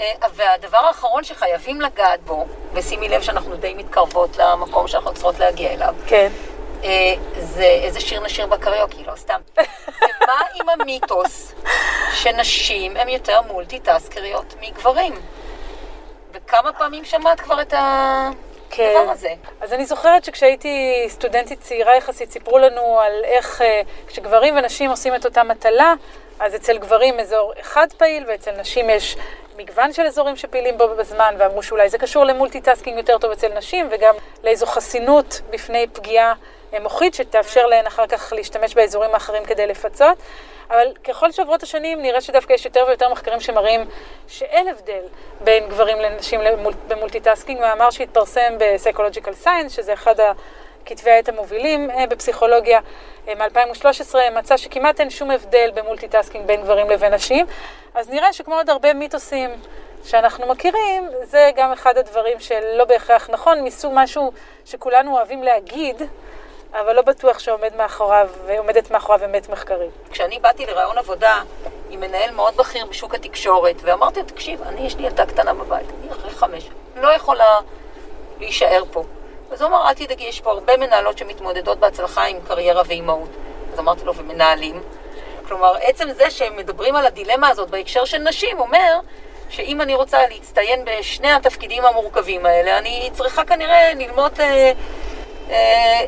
אה, 0.00 0.06
והדבר 0.34 0.78
האחרון 0.78 1.24
שחייבים 1.24 1.80
לגעת 1.80 2.20
בו, 2.20 2.46
ושימי 2.72 3.08
לב 3.08 3.22
שאנחנו 3.22 3.56
די 3.56 3.74
מתקרבות 3.74 4.36
למקום 4.36 4.88
שאנחנו 4.88 5.12
צריכות 5.12 5.38
להגיע 5.38 5.72
אליו. 5.72 5.94
כן. 6.06 6.28
אה, 6.84 7.14
זה 7.40 7.64
איזה 7.64 8.00
שיר 8.00 8.20
נשיר 8.20 8.46
בקריוקי, 8.46 9.04
לא 9.06 9.16
סתם. 9.16 9.40
ומה 10.02 10.40
עם 10.54 10.68
המיתוס 10.68 11.54
שנשים 12.14 12.96
הן 12.96 13.08
יותר 13.08 13.40
מולטיטאסקריות 13.42 14.54
מגברים? 14.60 15.14
וכמה 16.32 16.72
פעמים 16.72 17.04
שמעת 17.04 17.40
כבר 17.40 17.62
את 17.62 17.72
ה... 17.72 18.30
כן. 18.70 19.06
הזה. 19.10 19.34
אז 19.60 19.72
אני 19.72 19.86
זוכרת 19.86 20.24
שכשהייתי 20.24 21.04
סטודנטית 21.08 21.60
צעירה 21.60 21.96
יחסית, 21.96 22.30
סיפרו 22.30 22.58
לנו 22.58 23.00
על 23.00 23.12
איך 23.24 23.62
כשגברים 24.06 24.56
ונשים 24.56 24.90
עושים 24.90 25.14
את 25.14 25.24
אותה 25.24 25.42
מטלה, 25.42 25.94
אז 26.40 26.54
אצל 26.54 26.78
גברים 26.78 27.20
אזור 27.20 27.52
אחד 27.60 27.86
פעיל, 27.96 28.24
ואצל 28.28 28.60
נשים 28.60 28.90
יש 28.90 29.16
מגוון 29.56 29.92
של 29.92 30.02
אזורים 30.02 30.36
שפעילים 30.36 30.78
בו 30.78 30.88
בזמן, 30.88 31.34
ואמרו 31.38 31.62
שאולי 31.62 31.88
זה 31.88 31.98
קשור 31.98 32.24
ל 32.24 32.30
multitasking 32.30 32.96
יותר 32.96 33.18
טוב 33.18 33.30
אצל 33.30 33.48
נשים, 33.58 33.88
וגם 33.90 34.14
לאיזו 34.44 34.66
חסינות 34.66 35.40
בפני 35.50 35.86
פגיעה 35.92 36.34
מוחית, 36.80 37.14
שתאפשר 37.14 37.66
להן 37.66 37.86
אחר 37.86 38.06
כך 38.06 38.32
להשתמש 38.36 38.74
באזורים 38.74 39.14
האחרים 39.14 39.44
כדי 39.44 39.66
לפצות. 39.66 40.18
אבל 40.70 40.92
ככל 41.04 41.32
שעוברות 41.32 41.62
השנים 41.62 42.02
נראה 42.02 42.20
שדווקא 42.20 42.52
יש 42.52 42.64
יותר 42.64 42.84
ויותר 42.88 43.08
מחקרים 43.08 43.40
שמראים 43.40 43.84
שאין 44.28 44.68
הבדל 44.68 45.02
בין 45.40 45.68
גברים 45.68 45.98
לנשים 46.00 46.40
ב 46.88 46.93
multitasking, 46.93 47.60
מאמר 47.60 47.90
שהתפרסם 47.90 48.58
ב-Psychological 48.58 49.44
Science, 49.44 49.68
שזה 49.68 49.92
אחד. 49.92 50.14
כתבי 50.86 51.10
העת 51.10 51.28
המובילים 51.28 51.90
אה, 51.90 52.06
בפסיכולוגיה 52.06 52.80
אה, 53.28 53.34
מ-2013 53.34 54.14
מצא 54.32 54.56
שכמעט 54.56 55.00
אין 55.00 55.10
שום 55.10 55.30
הבדל 55.30 55.70
ב 55.74 55.80
multitasking 55.80 56.46
בין 56.46 56.62
גברים 56.62 56.90
לבין 56.90 57.14
נשים, 57.14 57.46
אז 57.94 58.10
נראה 58.10 58.32
שכמו 58.32 58.54
עוד 58.54 58.70
הרבה 58.70 58.94
מיתוסים 58.94 59.50
שאנחנו 60.04 60.46
מכירים, 60.46 61.08
זה 61.22 61.50
גם 61.56 61.72
אחד 61.72 61.98
הדברים 61.98 62.40
שלא 62.40 62.84
בהכרח 62.84 63.30
נכון, 63.30 63.60
מסוג 63.60 63.92
משהו 63.94 64.32
שכולנו 64.64 65.16
אוהבים 65.16 65.42
להגיד, 65.42 66.02
אבל 66.72 66.96
לא 66.96 67.02
בטוח 67.02 67.38
שעומד 67.38 67.76
מאחוריו, 67.76 68.28
מאחוריו 68.90 69.24
אמת 69.24 69.48
מחקרית. 69.48 69.90
כשאני 70.10 70.38
באתי 70.38 70.66
לרעיון 70.66 70.98
עבודה 70.98 71.42
עם 71.90 72.00
מנהל 72.00 72.30
מאוד 72.30 72.56
בכיר 72.56 72.86
בשוק 72.86 73.14
התקשורת, 73.14 73.76
ואמרתי 73.82 74.20
לו, 74.20 74.26
תקשיב, 74.26 74.62
אני, 74.62 74.86
יש 74.86 74.96
לי 74.96 75.06
ילדה 75.06 75.26
קטנה 75.26 75.54
בבית, 75.54 75.86
אני 76.00 76.12
אחרי 76.12 76.30
חמש, 76.30 76.68
לא 76.96 77.08
יכולה 77.08 77.58
להישאר 78.40 78.82
פה. 78.90 79.04
אז 79.50 79.62
הוא 79.62 79.68
אמר, 79.68 79.88
אל 79.88 79.94
תדאגי, 79.94 80.24
יש 80.24 80.40
פה 80.40 80.50
הרבה 80.50 80.76
מנהלות 80.76 81.18
שמתמודדות 81.18 81.78
בהצלחה 81.78 82.24
עם 82.24 82.36
קריירה 82.48 82.82
ואימהות. 82.86 83.28
אז 83.72 83.78
אמרתי 83.78 84.04
לו, 84.04 84.14
ומנהלים? 84.14 84.82
כלומר, 85.48 85.74
עצם 85.82 86.12
זה 86.12 86.30
שהם 86.30 86.56
מדברים 86.56 86.96
על 86.96 87.06
הדילמה 87.06 87.48
הזאת 87.48 87.70
בהקשר 87.70 88.04
של 88.04 88.18
נשים, 88.18 88.60
אומר 88.60 88.98
שאם 89.50 89.80
אני 89.80 89.94
רוצה 89.94 90.18
להצטיין 90.28 90.84
בשני 90.84 91.32
התפקידים 91.32 91.84
המורכבים 91.84 92.46
האלה, 92.46 92.78
אני 92.78 93.10
צריכה 93.12 93.44
כנראה 93.44 93.94
ללמוד, 93.94 94.40
אה, 94.40 94.72
אה, 95.50 96.00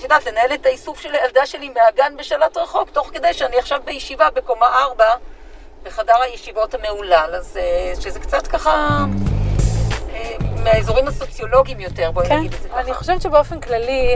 את 0.00 0.04
יודעת, 0.04 0.26
לנהל 0.26 0.54
את 0.54 0.66
האיסוף 0.66 1.00
של 1.00 1.14
הילדה 1.14 1.46
שלי 1.46 1.68
מהגן 1.68 2.16
בשלט 2.16 2.56
רחוק, 2.56 2.90
תוך 2.90 3.10
כדי 3.12 3.34
שאני 3.34 3.58
עכשיו 3.58 3.80
בישיבה 3.84 4.30
בקומה 4.30 4.66
4, 4.66 5.04
בחדר 5.82 6.20
הישיבות 6.22 6.74
המהולל, 6.74 7.34
אז 7.38 7.56
אה, 7.56 7.92
שזה 8.00 8.20
קצת 8.20 8.46
ככה... 8.46 9.04
מהאזורים 10.64 11.08
הסוציולוגיים 11.08 11.80
יותר, 11.80 12.10
בואי 12.10 12.28
כן, 12.28 12.38
נגיד 12.38 12.54
את 12.54 12.62
זה 12.62 12.68
ככה. 12.68 12.80
אני 12.80 12.94
חושבת 12.94 13.22
שבאופן 13.22 13.60
כללי, 13.60 14.14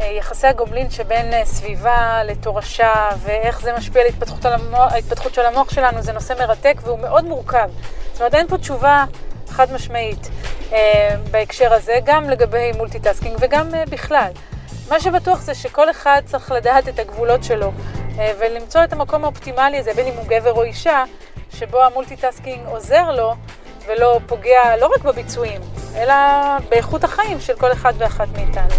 יחסי 0.00 0.46
הגומלין 0.46 0.90
שבין 0.90 1.32
אה, 1.32 1.44
סביבה 1.44 2.20
לתורשה 2.24 3.08
ואיך 3.18 3.60
זה 3.60 3.72
משפיע 3.72 4.02
על 4.02 4.06
ההתפתחות, 4.06 4.44
על 4.44 4.52
המוח, 4.52 4.92
ההתפתחות 4.92 5.34
של 5.34 5.46
המוח 5.46 5.70
שלנו 5.70 6.02
זה 6.02 6.12
נושא 6.12 6.34
מרתק 6.38 6.80
והוא 6.84 6.98
מאוד 6.98 7.24
מורכב. 7.24 7.70
זאת 8.12 8.20
אומרת, 8.20 8.34
אין 8.34 8.48
פה 8.48 8.58
תשובה 8.58 9.04
חד 9.48 9.72
משמעית 9.72 10.28
אה, 10.72 11.14
בהקשר 11.30 11.72
הזה, 11.72 11.98
גם 12.04 12.30
לגבי 12.30 12.72
multitasking 12.76 13.36
וגם 13.40 13.74
אה, 13.74 13.84
בכלל. 13.90 14.30
מה 14.90 15.00
שבטוח 15.00 15.40
זה 15.40 15.54
שכל 15.54 15.90
אחד 15.90 16.22
צריך 16.24 16.52
לדעת 16.52 16.88
את 16.88 16.98
הגבולות 16.98 17.44
שלו 17.44 17.72
אה, 18.18 18.32
ולמצוא 18.38 18.84
את 18.84 18.92
המקום 18.92 19.24
האופטימלי 19.24 19.78
הזה, 19.78 19.94
בין 19.94 20.06
אם 20.06 20.14
הוא 20.14 20.24
גבר 20.28 20.52
או 20.52 20.62
אישה, 20.62 21.04
שבו 21.50 21.82
ה 21.82 21.88
multitasking 21.88 22.66
עוזר 22.66 23.10
לו 23.10 23.34
ולא 23.86 24.20
פוגע 24.26 24.76
לא 24.80 24.86
רק 24.86 25.04
בביצועים, 25.04 25.60
אלא 25.96 26.14
באיכות 26.68 27.04
החיים 27.04 27.40
של 27.40 27.56
כל 27.56 27.72
אחד 27.72 27.92
ואחת 27.98 28.28
מאיתנו. 28.32 28.74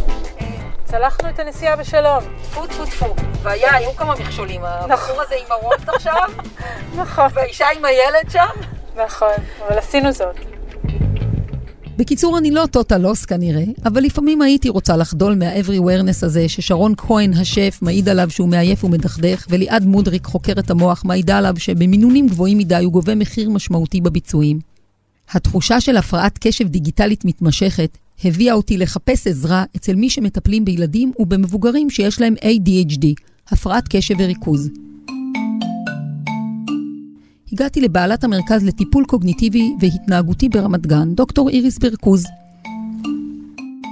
צלחנו 0.83 1.29
את 1.29 1.39
הנסיעה 1.39 1.75
בשלום. 1.75 2.23
טפו 2.43 2.67
טפו 2.67 2.85
טפו. 2.85 3.15
והיה, 3.41 3.75
היו 3.75 3.95
כמה 3.95 4.15
מכשולים. 4.15 4.61
נכון. 4.61 4.91
הבחור 4.91 5.21
הזה 5.21 5.35
עם 5.35 5.51
הוולט 5.51 5.89
עכשיו, 5.89 6.29
נכון. 7.01 7.27
והאישה 7.33 7.67
עם 7.77 7.85
הילד 7.85 8.31
שם. 8.31 8.47
נכון, 8.95 9.33
אבל 9.67 9.77
עשינו 9.77 10.11
זאת. 10.11 10.48
בקיצור, 11.99 12.37
אני 12.37 12.51
לא 12.51 12.65
טוטה 12.71 12.97
לוס 12.97 13.25
כנראה, 13.25 13.63
אבל 13.85 14.01
לפעמים 14.01 14.41
הייתי 14.41 14.69
רוצה 14.69 14.97
לחדול 14.97 15.35
מה-everywhereness 15.35 16.25
הזה, 16.25 16.49
ששרון 16.49 16.93
כהן, 16.97 17.33
השף, 17.33 17.79
מעיד 17.81 18.09
עליו 18.09 18.29
שהוא 18.29 18.49
מעייף 18.49 18.83
ומדכדך, 18.83 19.45
וליעד 19.49 19.85
מודריק, 19.85 20.25
חוקרת 20.25 20.69
המוח, 20.69 21.05
מעידה 21.05 21.37
עליו 21.37 21.53
שבמינונים 21.57 22.27
גבוהים 22.27 22.57
מדי 22.57 22.83
הוא 22.83 22.93
גובה 22.93 23.15
מחיר 23.15 23.49
משמעותי 23.49 24.01
בביצועים. 24.01 24.59
התחושה 25.31 25.81
של 25.81 25.97
הפרעת 25.97 26.37
קשב 26.37 26.67
דיגיטלית 26.67 27.25
מתמשכת 27.25 27.97
הביאה 28.23 28.53
אותי 28.53 28.77
לחפש 28.77 29.27
עזרה 29.27 29.63
אצל 29.75 29.95
מי 29.95 30.09
שמטפלים 30.09 30.65
בילדים 30.65 31.11
ובמבוגרים 31.19 31.89
שיש 31.89 32.21
להם 32.21 32.35
ADHD, 32.35 33.05
הפרעת 33.51 33.87
קשב 33.89 34.15
וריכוז. 34.19 34.69
הגעתי 37.53 37.81
לבעלת 37.81 38.23
המרכז 38.23 38.65
לטיפול 38.65 39.05
קוגניטיבי 39.05 39.73
והתנהגותי 39.79 40.49
ברמת 40.49 40.87
גן, 40.87 41.13
דוקטור 41.13 41.49
איריס 41.49 41.77
ברקוז. 41.77 42.25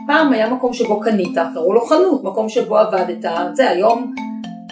פעם 0.07 0.33
היה 0.33 0.53
מקום 0.53 0.73
שבו 0.73 0.99
קנית, 0.99 1.37
קראו 1.53 1.73
לו 1.73 1.81
חנות, 1.85 2.23
מקום 2.23 2.49
שבו 2.49 2.77
עבדת, 2.77 3.25
זה 3.53 3.69
היום 3.69 4.15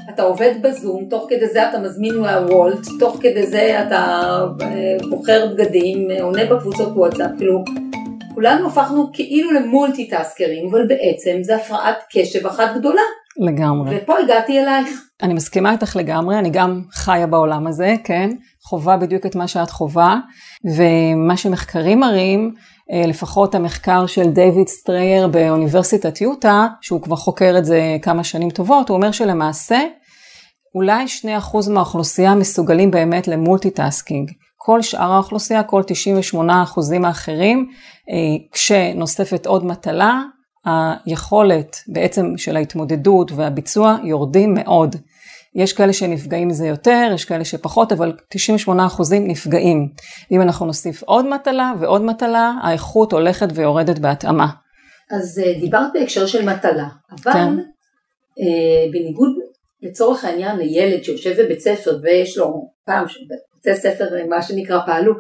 אתה 0.09 0.23
עובד 0.23 0.53
בזום, 0.61 1.05
תוך 1.09 1.25
כדי 1.29 1.47
זה 1.47 1.69
אתה 1.69 1.79
מזמין 1.79 2.17
מהוולט, 2.17 2.87
תוך 2.99 3.17
כדי 3.21 3.47
זה 3.47 3.83
אתה 3.87 4.05
אה, 4.61 4.97
בוחר 5.09 5.47
בגדים, 5.53 6.07
עונה 6.21 6.45
בקבוצות 6.45 6.89
וואטסאפ, 6.95 7.31
כאילו 7.37 7.63
כולנו 8.33 8.67
הפכנו 8.67 9.09
כאילו 9.13 9.51
למולטיטאסקרים, 9.51 10.67
אבל 10.71 10.87
בעצם 10.87 11.37
זה 11.41 11.55
הפרעת 11.55 11.97
קשב 12.11 12.47
אחת 12.47 12.75
גדולה. 12.75 13.01
לגמרי. 13.37 13.97
ופה 13.97 14.13
הגעתי 14.23 14.59
אלייך. 14.59 14.89
אני 15.21 15.33
מסכימה 15.33 15.71
איתך 15.71 15.95
לגמרי, 15.95 16.39
אני 16.39 16.49
גם 16.49 16.81
חיה 16.91 17.27
בעולם 17.27 17.67
הזה, 17.67 17.93
כן? 18.03 18.29
חווה 18.65 18.97
בדיוק 18.97 19.25
את 19.25 19.35
מה 19.35 19.47
שאת 19.47 19.69
חווה, 19.69 20.19
ומה 20.75 21.37
שמחקרים 21.37 21.99
מראים, 21.99 22.53
אה, 22.91 23.07
לפחות 23.07 23.55
המחקר 23.55 24.05
של 24.05 24.29
דיוויד 24.29 24.67
סטרייר 24.67 25.27
באוניברסיטת 25.27 26.21
יוטה, 26.21 26.67
שהוא 26.81 27.01
כבר 27.01 27.15
חוקר 27.15 27.55
את 27.57 27.65
זה 27.65 27.97
כמה 28.01 28.23
שנים 28.23 28.49
טובות, 28.49 28.89
הוא 28.89 28.97
אומר 28.97 29.11
שלמעשה, 29.11 29.79
אולי 30.75 31.05
2% 31.07 31.69
מהאוכלוסייה 31.69 32.35
מסוגלים 32.35 32.91
באמת 32.91 33.27
ל 33.27 33.35
multitasking. 33.35 34.31
כל 34.57 34.81
שאר 34.81 35.11
האוכלוסייה, 35.11 35.63
כל 35.63 35.81
98% 36.33 37.05
האחרים, 37.05 37.69
אה, 38.09 38.15
כשנוספת 38.51 39.45
עוד 39.45 39.65
מטלה, 39.65 40.21
היכולת 40.65 41.75
בעצם 41.87 42.37
של 42.37 42.55
ההתמודדות 42.55 43.31
והביצוע 43.31 43.97
יורדים 44.03 44.53
מאוד. 44.53 44.95
יש 45.55 45.73
כאלה 45.73 45.93
שנפגעים 45.93 46.47
מזה 46.47 46.67
יותר, 46.67 47.11
יש 47.15 47.25
כאלה 47.25 47.45
שפחות, 47.45 47.91
אבל 47.91 48.13
98% 48.67 48.71
נפגעים. 49.11 49.89
אם 50.31 50.41
אנחנו 50.41 50.65
נוסיף 50.65 51.03
עוד 51.03 51.25
מטלה 51.25 51.73
ועוד 51.79 52.01
מטלה, 52.01 52.53
האיכות 52.63 53.11
הולכת 53.11 53.47
ויורדת 53.53 53.99
בהתאמה. 53.99 54.47
אז 55.11 55.41
אה, 55.45 55.59
דיברת 55.59 55.93
בהקשר 55.93 56.25
של 56.25 56.45
מטלה, 56.45 56.87
אבל 57.11 57.33
כן. 57.33 57.57
אה, 58.39 58.91
בניגוד 58.91 59.31
לצורך 59.81 60.25
העניין 60.25 60.57
לילד 60.57 61.03
שיושב 61.03 61.41
בבית 61.41 61.59
ספר 61.59 61.97
ויש 62.01 62.37
לו 62.37 62.69
פעם 62.85 63.05
בתי 63.59 63.75
ספר 63.75 64.05
מה 64.29 64.41
שנקרא 64.41 64.79
פעלו 64.85 65.13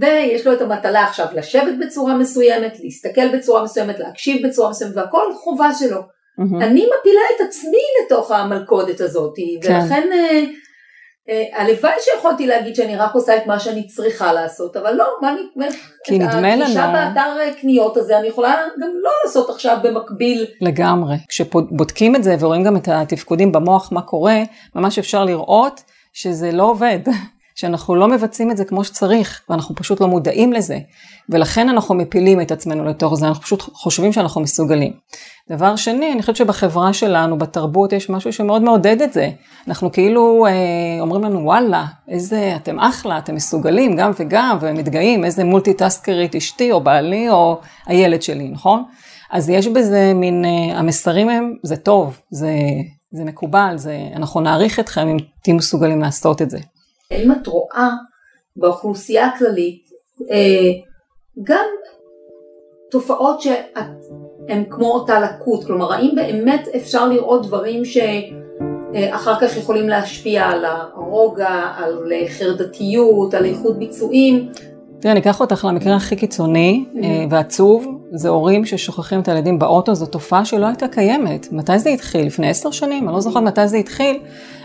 ויש 0.00 0.46
לו 0.46 0.52
את 0.52 0.60
המטלה 0.60 1.04
עכשיו 1.04 1.26
לשבת 1.34 1.74
בצורה 1.80 2.18
מסוימת, 2.18 2.72
להסתכל 2.80 3.36
בצורה 3.38 3.64
מסוימת, 3.64 3.98
להקשיב 3.98 4.46
בצורה 4.46 4.70
מסוימת 4.70 4.96
והכל 4.96 5.34
חובה 5.34 5.74
שלו. 5.74 6.00
מהמם. 6.40 6.62
אני 6.62 6.86
מפילה 6.86 7.20
את 7.36 7.46
עצמי 7.48 7.78
לתוך 8.04 8.30
המלכודת 8.30 9.00
הזאת 9.00 9.34
כן. 9.62 9.74
ולכן 9.74 10.08
אה, 10.12 10.44
אה, 11.28 11.44
הלוואי 11.62 11.92
שיכולתי 12.00 12.46
להגיד 12.46 12.74
שאני 12.76 12.96
רק 12.96 13.14
עושה 13.14 13.36
את 13.36 13.46
מה 13.46 13.60
שאני 13.60 13.86
צריכה 13.86 14.32
לעשות 14.32 14.76
אבל 14.76 14.94
לא, 14.94 15.04
מה 15.22 15.30
אני, 15.32 15.68
כי 16.04 16.18
נדמה 16.18 16.52
הגישה 16.54 16.86
לנו- 16.86 16.92
באתר 16.92 17.40
אה, 17.40 17.54
קניות 17.60 17.96
הזה 17.96 18.18
אני 18.18 18.28
יכולה 18.28 18.56
גם 18.80 18.88
לא 19.02 19.10
לעשות 19.24 19.50
עכשיו 19.50 19.76
במקביל 19.82 20.46
לגמרי. 20.60 21.16
כשבודקים 21.28 22.16
את 22.16 22.24
זה 22.24 22.36
ורואים 22.40 22.64
גם 22.64 22.76
את 22.76 22.88
התפקודים 22.88 23.52
במוח, 23.52 23.92
מה 23.92 24.02
קורה, 24.02 24.42
ממש 24.74 24.98
אפשר 24.98 25.24
לראות 25.24 25.80
שזה 26.12 26.52
לא 26.52 26.62
עובד, 26.62 26.98
שאנחנו 27.60 27.94
לא 27.94 28.08
מבצעים 28.08 28.50
את 28.50 28.56
זה 28.56 28.64
כמו 28.64 28.84
שצריך, 28.84 29.42
ואנחנו 29.48 29.74
פשוט 29.74 30.00
לא 30.00 30.08
מודעים 30.08 30.52
לזה. 30.52 30.78
ולכן 31.28 31.68
אנחנו 31.68 31.94
מפילים 31.94 32.40
את 32.40 32.52
עצמנו 32.52 32.84
לתוך 32.84 33.14
זה, 33.14 33.26
אנחנו 33.26 33.42
פשוט 33.42 33.62
חושבים 33.62 34.12
שאנחנו 34.12 34.40
מסוגלים. 34.40 34.92
דבר 35.50 35.76
שני, 35.76 36.12
אני 36.12 36.20
חושבת 36.20 36.36
שבחברה 36.36 36.92
שלנו, 36.92 37.38
בתרבות, 37.38 37.92
יש 37.92 38.10
משהו 38.10 38.32
שמאוד 38.32 38.62
מעודד 38.62 39.02
את 39.02 39.12
זה. 39.12 39.30
אנחנו 39.68 39.92
כאילו 39.92 40.46
אה, 40.46 40.52
אומרים 41.00 41.24
לנו, 41.24 41.44
וואלה, 41.44 41.84
איזה, 42.08 42.52
אתם 42.56 42.78
אחלה, 42.78 43.18
אתם 43.18 43.34
מסוגלים, 43.34 43.96
גם 43.96 44.10
וגם, 44.18 44.58
ומתגאים, 44.60 45.24
איזה 45.24 45.44
מולטיטסקרית 45.44 46.36
אשתי, 46.36 46.72
או 46.72 46.80
בעלי, 46.80 47.30
או 47.30 47.60
הילד 47.86 48.22
שלי, 48.22 48.48
נכון? 48.48 48.84
אז 49.30 49.50
יש 49.50 49.68
בזה 49.68 50.12
מין, 50.14 50.44
אה, 50.44 50.78
המסרים 50.78 51.28
הם, 51.28 51.54
זה 51.62 51.76
טוב, 51.76 52.20
זה, 52.30 52.52
זה 53.12 53.24
מקובל, 53.24 53.72
זה, 53.76 53.98
אנחנו 54.16 54.40
נעריך 54.40 54.80
אתכם 54.80 55.08
אם 55.08 55.16
תהיו 55.42 55.54
מסוגלים 55.54 56.00
לעשות 56.00 56.42
את 56.42 56.50
זה. 56.50 56.58
האם 57.10 57.32
את 57.32 57.46
רואה 57.46 57.90
באוכלוסייה 58.56 59.26
הכללית 59.26 59.90
אה, 60.30 60.70
גם 61.42 61.66
תופעות 62.90 63.40
שהן 63.40 64.64
כמו 64.70 64.92
אותה 64.92 65.20
לקות, 65.20 65.64
כלומר 65.64 65.92
האם 65.92 66.10
באמת 66.14 66.68
אפשר 66.76 67.08
לראות 67.08 67.46
דברים 67.46 67.82
שאחר 67.84 69.40
כך 69.40 69.56
יכולים 69.56 69.88
להשפיע 69.88 70.44
על 70.44 70.64
הרוגע, 70.64 71.72
על 71.76 72.12
חרדתיות, 72.28 73.34
על 73.34 73.44
איכות 73.44 73.78
ביצועים? 73.78 74.48
תראה, 75.00 75.12
אני 75.12 75.20
אקח 75.20 75.40
אותך 75.40 75.66
למקרה 75.70 75.96
הכי 75.96 76.16
קיצוני 76.16 76.84
אה, 77.02 77.24
ועצוב, 77.30 77.99
זה 78.12 78.28
הורים 78.28 78.64
ששוכחים 78.64 79.20
את 79.20 79.28
הילדים 79.28 79.58
באוטו, 79.58 79.94
זו 79.94 80.06
תופעה 80.06 80.44
שלא 80.44 80.66
הייתה 80.66 80.88
קיימת. 80.88 81.52
מתי 81.52 81.78
זה 81.78 81.90
התחיל? 81.90 82.26
לפני 82.26 82.48
עשר 82.48 82.70
שנים? 82.70 83.08
אני 83.08 83.14
לא 83.14 83.20
זוכרת 83.20 83.42
מתי 83.42 83.68
זה 83.68 83.76
התחיל, 83.76 84.18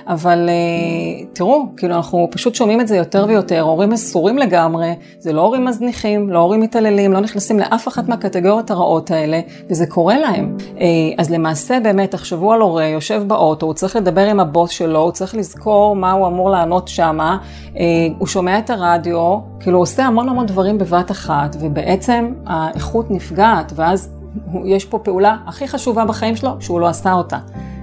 אבל 0.08 0.50
אה, 0.50 1.26
תראו, 1.34 1.66
כאילו 1.78 1.96
אנחנו 1.96 2.28
פשוט 2.32 2.56
שומעים 2.56 2.82
את 2.82 2.88
זה 2.88 2.98
יותר 2.98 3.26
ויותר, 3.28 3.62
הורים 3.62 3.90
מסורים 3.90 4.38
לגמרי, 4.38 4.94
זה 5.20 5.34
לא 5.34 5.42
הורים 5.42 5.66
מזניחים, 5.66 6.30
לא 6.30 6.40
הורים 6.40 6.62
מתעללים, 6.62 7.14
לא 7.14 7.20
נכנסים 7.20 7.60
לאף 7.60 7.88
אחת 7.88 8.08
מהקטגוריות 8.10 8.72
הרעות 8.72 9.12
האלה, 9.12 9.40
וזה 9.70 9.88
קורה 9.88 10.18
להם. 10.18 10.58
אה, 10.80 10.86
אז 11.18 11.32
למעשה 11.32 11.80
באמת, 11.80 12.12
תחשבו 12.12 12.54
על 12.54 12.62
הורה, 12.62 12.86
יושב 12.86 13.24
באוטו, 13.28 13.66
הוא 13.66 13.74
צריך 13.74 13.96
לדבר 13.96 14.26
עם 14.26 14.40
הבוס 14.40 14.72
שלו, 14.72 15.00
הוא 15.00 15.12
צריך 15.12 15.36
לזכור 15.36 15.96
מה 15.96 16.12
הוא 16.12 16.28
אמור 16.28 16.50
לענות 16.50 16.88
שמה, 16.88 17.38
אה, 17.78 17.84
הוא 18.18 18.28
שומע 18.28 18.60
את 18.60 18.70
הרדיו, 18.70 19.38
כאילו 19.60 19.78
הוא 19.78 19.84
עושה 19.84 20.06
המון 20.06 20.30
המון 20.30 20.46
דברים 20.46 20.78
בבת 20.78 21.12
אחת, 21.12 21.56
ובעצם 21.60 22.34
האיכות 22.46 23.12
נפגעת, 23.12 23.35
ואז 23.76 24.10
הוא- 24.52 24.62
יש 24.68 24.86
פה 24.86 25.00
פעולה 25.00 25.38
הכי 25.48 25.68
חשובה 25.68 26.06
בחיים 26.06 26.36
שלו, 26.36 26.50
שהוא 26.60 26.80
לא 26.80 26.88
עשה 26.88 27.14
אותה. 27.14 27.38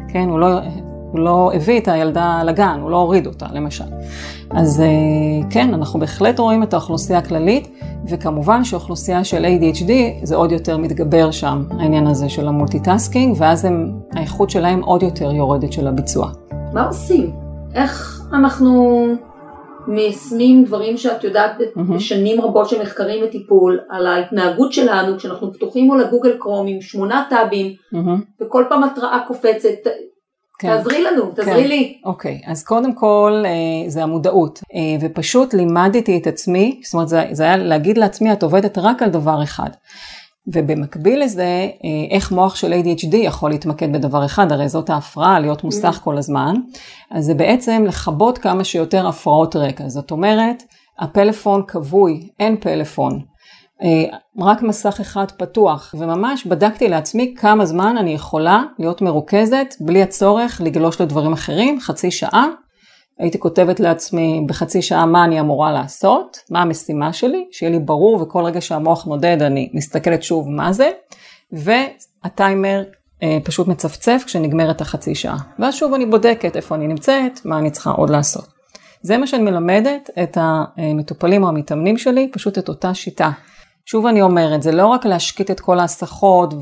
כן, 0.09 0.29
הוא 0.29 0.39
לא, 0.39 0.47
הוא 1.13 1.21
לא 1.21 1.51
הביא 1.55 1.81
את 1.81 1.89
הילדה 1.89 2.43
לגן, 2.45 2.79
הוא 2.83 2.91
לא 2.91 2.97
הוריד 2.97 3.27
אותה, 3.27 3.47
למשל. 3.53 3.85
אז 4.51 4.81
אה, 4.81 4.87
כן, 5.51 5.75
אנחנו 5.75 6.01
בהחלט 6.01 6.39
רואים 6.39 6.63
את 6.63 6.73
האוכלוסייה 6.75 7.19
הכללית, 7.19 7.69
וכמובן 8.09 8.65
שאוכלוסייה 8.65 9.25
של 9.25 9.45
ADHD 9.45 9.91
זה 10.23 10.37
עוד 10.37 10.53
יותר 10.53 10.77
מתגבר 10.77 11.31
שם, 11.31 11.65
העניין 11.81 12.07
הזה 12.07 12.29
של 12.29 12.49
ה 12.49 12.55
multitasking, 12.55 13.37
ואז 13.39 13.65
הם, 13.65 13.93
האיכות 14.13 14.51
שלהם 14.51 14.81
עוד 14.83 15.03
יותר 15.03 15.33
יורדת 15.33 15.73
של 15.73 15.87
הביצוע. 15.87 16.31
מה 16.73 16.87
עושים? 16.87 17.31
איך 17.75 18.21
אנחנו 18.33 19.03
מיישמים 19.87 20.65
דברים 20.65 20.97
שאת 20.97 21.25
יודעת 21.25 21.53
מהמם. 21.77 21.97
בשנים 21.97 22.41
רבות 22.41 22.69
של 22.69 22.83
מחקרים 22.83 23.25
וטיפול 23.25 23.81
על 23.91 24.07
ההתנהגות 24.07 24.73
שלנו 24.73 25.17
כשאנחנו 25.17 25.53
פתוחים 25.53 25.85
מול 25.85 26.01
הגוגל 26.01 26.37
קרום 26.39 26.67
עם 26.67 26.81
שמונה 26.81 27.25
טאבים 27.31 27.75
מהמם. 27.93 28.21
וכל 28.41 28.65
פעם 28.69 28.85
התראה 28.85 29.19
קופצת, 29.27 29.69
כן. 30.59 30.77
תעזרי 30.77 31.03
לנו, 31.03 31.31
תעזרי 31.35 31.63
כן. 31.63 31.69
לי. 31.69 32.01
אוקיי, 32.05 32.41
אז 32.47 32.65
קודם 32.65 32.95
כל 32.95 33.43
אה, 33.47 33.91
זה 33.91 34.03
המודעות, 34.03 34.61
אה, 34.75 35.07
ופשוט 35.07 35.55
לימדתי 35.55 36.19
את 36.19 36.27
עצמי, 36.27 36.81
זאת 36.85 36.95
אומרת 36.95 37.09
זה, 37.09 37.23
זה 37.33 37.43
היה 37.43 37.57
להגיד 37.57 37.99
לעצמי, 37.99 38.33
את 38.33 38.43
עובדת 38.43 38.79
רק 38.79 39.03
על 39.03 39.11
דבר 39.11 39.43
אחד. 39.43 39.71
ובמקביל 40.47 41.23
לזה, 41.23 41.43
אה, 41.45 41.71
איך 42.11 42.33
מוח 42.33 42.55
של 42.55 42.73
ADHD 42.73 43.17
יכול 43.17 43.51
להתמקד 43.51 43.93
בדבר 43.93 44.25
אחד, 44.25 44.53
הרי 44.53 44.69
זאת 44.69 44.91
ההפרעה, 44.91 45.41
להיות 45.41 45.65
מוסך 45.65 46.01
כל 46.05 46.19
הזמן, 46.19 46.55
אז 47.11 47.25
זה 47.25 47.35
בעצם 47.35 47.85
לכבות 47.89 48.39
כמה 48.39 48.65
שיותר 48.65 49.09
הפרעות 49.09 49.57
רקע, 49.57 49.89
זאת 49.89 50.11
אומרת, 50.11 50.63
הפלאפון 50.99 51.63
כבוי, 51.69 52.29
אין 52.41 52.57
פלאפון. 52.61 53.21
אה, 53.83 54.19
רק 54.39 54.63
מסך 54.63 55.01
אחד 55.01 55.31
פתוח, 55.31 55.95
וממש 55.99 56.47
בדקתי 56.47 56.89
לעצמי 56.89 57.35
כמה 57.39 57.67
זמן 57.67 57.97
אני 57.99 58.11
יכולה 58.11 58.63
להיות 58.79 59.03
מרוכזת 59.03 59.75
בלי 59.81 60.03
הצורך 60.03 60.61
לגלוש 60.65 61.01
לדברים 61.01 61.33
אחרים, 61.33 61.81
חצי 61.81 62.11
שעה. 62.11 62.47
הייתי 63.23 63.39
כותבת 63.41 63.81
לעצמי 63.81 64.45
בחצי 64.47 64.83
שעה 64.83 65.07
מה 65.07 65.25
אני 65.25 65.41
אמורה 65.41 65.73
לעשות, 65.73 66.39
מה 66.51 66.63
המשימה 66.63 67.13
שלי, 67.13 67.49
שיהיה 67.53 67.73
לי 67.73 67.79
ברור 67.79 68.23
וכל 68.23 68.45
רגע 68.45 68.61
שהמוח 68.61 69.05
נודד 69.05 69.43
אני 69.43 69.71
מסתכלת 69.75 70.23
שוב 70.23 70.49
מה 70.49 70.73
זה, 70.73 70.91
והטיימר 71.53 72.83
אה, 73.23 73.39
פשוט 73.45 73.69
מצפצף 73.69 74.23
כשנגמרת 74.27 74.81
החצי 74.81 75.15
שעה. 75.15 75.37
ואז 75.59 75.75
שוב 75.75 75.95
אני 75.95 76.07
בודקת 76.07 76.57
איפה 76.57 76.75
אני 76.75 76.87
נמצאת, 76.87 77.41
מה 77.45 77.59
אני 77.59 77.71
צריכה 77.71 77.91
עוד 77.91 78.11
לעשות. 78.11 78.45
זה 79.03 79.19
מה 79.19 79.27
שאני 79.27 79.43
מלמדת 79.43 80.11
את 80.23 80.39
המטופלים 80.41 81.43
או 81.43 81.49
המתאמנים 81.49 81.99
שלי, 81.99 82.31
פשוט 82.33 82.59
את 82.59 82.69
אותה 82.69 82.95
שיטה. 82.95 83.31
שוב 83.87 84.07
אני 84.07 84.23
אומרת, 84.23 84.63
זה 84.63 84.73
לא 84.73 84.87
רק 84.87 85.07
להשקיט 85.07 85.51
את 85.51 85.61
כל 85.61 85.79
ההסחות 85.79 86.55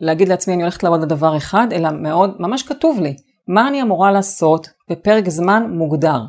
ולהגיד 0.00 0.28
לעצמי 0.28 0.54
אני 0.54 0.62
הולכת 0.62 0.82
לעבוד 0.82 1.02
על 1.02 1.08
דבר 1.08 1.36
אחד, 1.36 1.66
אלא 1.72 1.88
מאוד, 1.90 2.34
ממש 2.38 2.62
כתוב 2.62 3.00
לי, 3.00 3.14
מה 3.48 3.68
אני 3.68 3.82
אמורה 3.82 4.12
לעשות 4.12 4.68
בפרק 4.90 5.28
זמן 5.28 5.66
מוגדר. 5.70 6.20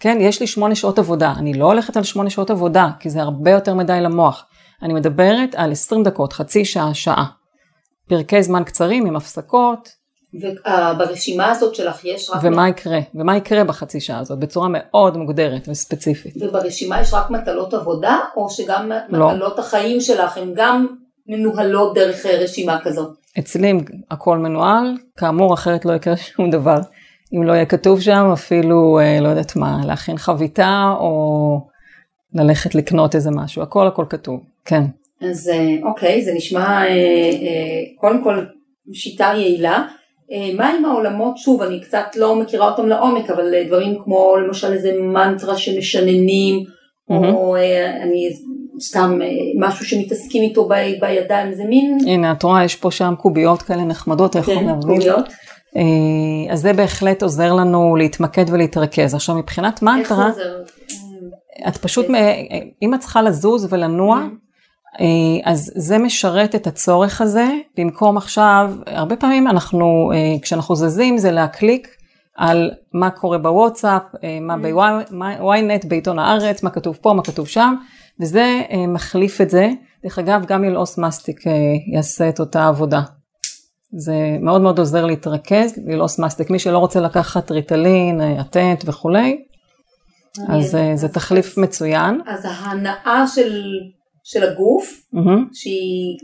כן, 0.00 0.18
יש 0.20 0.40
לי 0.40 0.46
שמונה 0.46 0.74
שעות 0.74 0.98
עבודה, 0.98 1.32
אני 1.38 1.54
לא 1.54 1.64
הולכת 1.64 1.96
על 1.96 2.02
שמונה 2.02 2.30
שעות 2.30 2.50
עבודה, 2.50 2.88
כי 3.00 3.10
זה 3.10 3.22
הרבה 3.22 3.50
יותר 3.50 3.74
מדי 3.74 4.00
למוח. 4.00 4.44
אני 4.82 4.94
מדברת 4.94 5.54
על 5.54 5.72
20 5.72 6.02
דקות, 6.02 6.32
חצי 6.32 6.64
שעה, 6.64 6.94
שעה. 6.94 7.24
פרקי 8.08 8.42
זמן 8.42 8.64
קצרים 8.64 9.06
עם 9.06 9.16
הפסקות, 9.16 9.88
וברשימה 10.34 11.50
הזאת 11.50 11.74
שלך 11.74 12.04
יש 12.04 12.30
רק... 12.30 12.40
ומה 12.42 12.68
יקרה, 12.68 12.98
ומה 13.14 13.36
יקרה 13.36 13.64
בחצי 13.64 14.00
שעה 14.00 14.18
הזאת, 14.18 14.38
בצורה 14.38 14.68
מאוד 14.70 15.16
מוגדרת 15.16 15.68
וספציפית. 15.68 16.34
וברשימה 16.40 17.00
יש 17.00 17.14
רק 17.14 17.30
מטלות 17.30 17.74
עבודה, 17.74 18.18
או 18.36 18.50
שגם 18.50 18.92
לא. 19.08 19.28
מטלות 19.28 19.58
החיים 19.58 20.00
שלך 20.00 20.36
הן 20.36 20.52
גם 20.56 20.86
מנוהלות 21.28 21.94
דרך 21.94 22.26
אה, 22.26 22.38
רשימה 22.38 22.78
כזאת? 22.84 23.16
אצלי 23.38 23.72
הכל 24.10 24.38
מנוהל, 24.38 24.94
כאמור 25.16 25.54
אחרת 25.54 25.84
לא 25.84 25.92
יקרה 25.92 26.16
שום 26.16 26.50
דבר. 26.50 26.78
אם 27.34 27.42
לא 27.42 27.52
יהיה 27.52 27.66
כתוב 27.66 28.00
שם 28.00 28.30
אפילו, 28.32 28.98
אה, 28.98 29.20
לא 29.20 29.28
יודעת 29.28 29.56
מה, 29.56 29.80
להכין 29.86 30.18
חביתה 30.18 30.92
או 31.00 31.60
ללכת 32.34 32.74
לקנות 32.74 33.14
איזה 33.14 33.30
משהו, 33.30 33.62
הכל 33.62 33.86
הכל 33.86 34.04
כתוב, 34.08 34.40
כן. 34.64 34.82
אז 35.20 35.48
אה, 35.48 35.88
אוקיי, 35.88 36.24
זה 36.24 36.34
נשמע 36.34 36.82
קודם 38.00 38.24
כל 38.24 38.44
שיטה 38.92 39.32
יעילה. 39.36 39.86
מה 40.56 40.70
עם 40.70 40.84
העולמות, 40.84 41.38
שוב, 41.38 41.62
אני 41.62 41.80
קצת 41.80 42.06
לא 42.16 42.36
מכירה 42.36 42.70
אותם 42.70 42.88
לעומק, 42.88 43.30
אבל 43.30 43.62
דברים 43.66 43.98
כמו 44.04 44.36
למשל 44.36 44.72
איזה 44.72 44.92
מנטרה 45.02 45.56
שמשננים, 45.56 46.64
או 47.10 47.56
אה, 47.56 48.02
אני 48.02 48.28
סתם 48.80 49.18
אה, 49.22 49.28
משהו 49.68 49.86
שמתעסקים 49.86 50.42
איתו 50.42 50.68
ב, 50.68 50.74
בידיים, 51.00 51.54
זה 51.54 51.64
מין... 51.64 51.98
הנה, 52.06 52.32
את 52.32 52.42
רואה, 52.42 52.64
יש 52.64 52.76
פה 52.76 52.90
שם 52.90 53.14
קוביות 53.18 53.62
כאלה 53.62 53.84
נחמדות, 53.84 54.36
איך 54.36 54.46
כן? 54.46 54.80
קוביות. 54.80 55.28
אה, 55.76 56.52
אז 56.52 56.60
זה 56.60 56.72
בהחלט 56.72 57.22
עוזר 57.22 57.52
לנו 57.52 57.96
להתמקד 57.96 58.44
ולהתרכז. 58.48 59.14
עכשיו, 59.14 59.34
מבחינת 59.34 59.74
איך 59.74 59.82
מנטרה, 59.82 60.30
זה 60.32 60.42
עוזר? 60.42 60.62
את 61.68 61.76
פשוט, 61.76 62.10
מ- 62.10 62.14
אם 62.82 62.94
את 62.94 63.00
צריכה 63.00 63.22
לזוז 63.22 63.66
ולנוע, 63.70 64.26
אה, 65.00 65.06
אז 65.44 65.72
זה 65.74 65.98
משרת 65.98 66.54
את 66.54 66.66
הצורך 66.66 67.20
הזה, 67.20 67.48
במקום 67.78 68.16
עכשיו, 68.16 68.72
הרבה 68.86 69.16
פעמים 69.16 69.48
אנחנו, 69.48 70.12
אה, 70.14 70.42
כשאנחנו 70.42 70.76
זזים 70.76 71.18
זה 71.18 71.30
להקליק 71.30 71.88
על 72.36 72.70
מה 72.92 73.10
קורה 73.10 73.38
בוואטסאפ, 73.38 74.02
אה, 74.24 74.38
מה 74.40 74.56
בוויינט, 74.58 75.84
בעיתון 75.84 76.18
הארץ, 76.18 76.62
מה 76.62 76.70
כתוב 76.70 76.98
פה, 77.00 77.12
מה 77.12 77.22
כתוב 77.22 77.48
שם, 77.48 77.74
וזה 78.20 78.62
מחליף 78.88 79.40
את 79.40 79.50
זה. 79.50 79.70
דרך 80.04 80.18
אגב, 80.18 80.44
גם 80.46 80.64
ללעוס 80.64 80.98
מסטיק 80.98 81.40
יעשה 81.94 82.28
את 82.28 82.40
אותה 82.40 82.68
עבודה. 82.68 83.00
זה 83.98 84.14
מאוד 84.40 84.60
מאוד 84.60 84.78
עוזר 84.78 85.06
להתרכז, 85.06 85.78
ללעוס 85.86 86.18
מסטיק. 86.18 86.50
מי 86.50 86.58
שלא 86.58 86.78
רוצה 86.78 87.00
לקחת 87.00 87.50
ריטלין, 87.50 88.20
אטנט 88.40 88.84
וכולי, 88.86 89.44
אז 90.48 90.76
זה 90.94 91.08
תחליף 91.08 91.58
מצוין. 91.58 92.20
אז 92.26 92.44
ההנאה 92.44 93.24
של 93.34 93.62
של 94.26 94.44
הגוף, 94.44 95.02
mm-hmm. 95.14 95.40
שהיא 95.52 96.18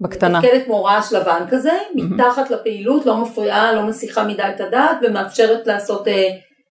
בקטנה. 0.00 0.40
מתפקדת 0.40 0.64
כמו 0.64 0.84
רעש 0.84 1.12
לבן 1.12 1.44
כזה, 1.50 1.70
mm-hmm. 1.70 2.02
מתחת 2.02 2.50
לפעילות, 2.50 3.06
לא 3.06 3.22
מפריעה, 3.22 3.72
לא 3.72 3.86
מסיחה 3.86 4.24
מדי 4.26 4.42
את 4.54 4.60
הדעת, 4.60 4.96
ומאפשרת 5.02 5.66
לעשות 5.66 6.08
אה, 6.08 6.28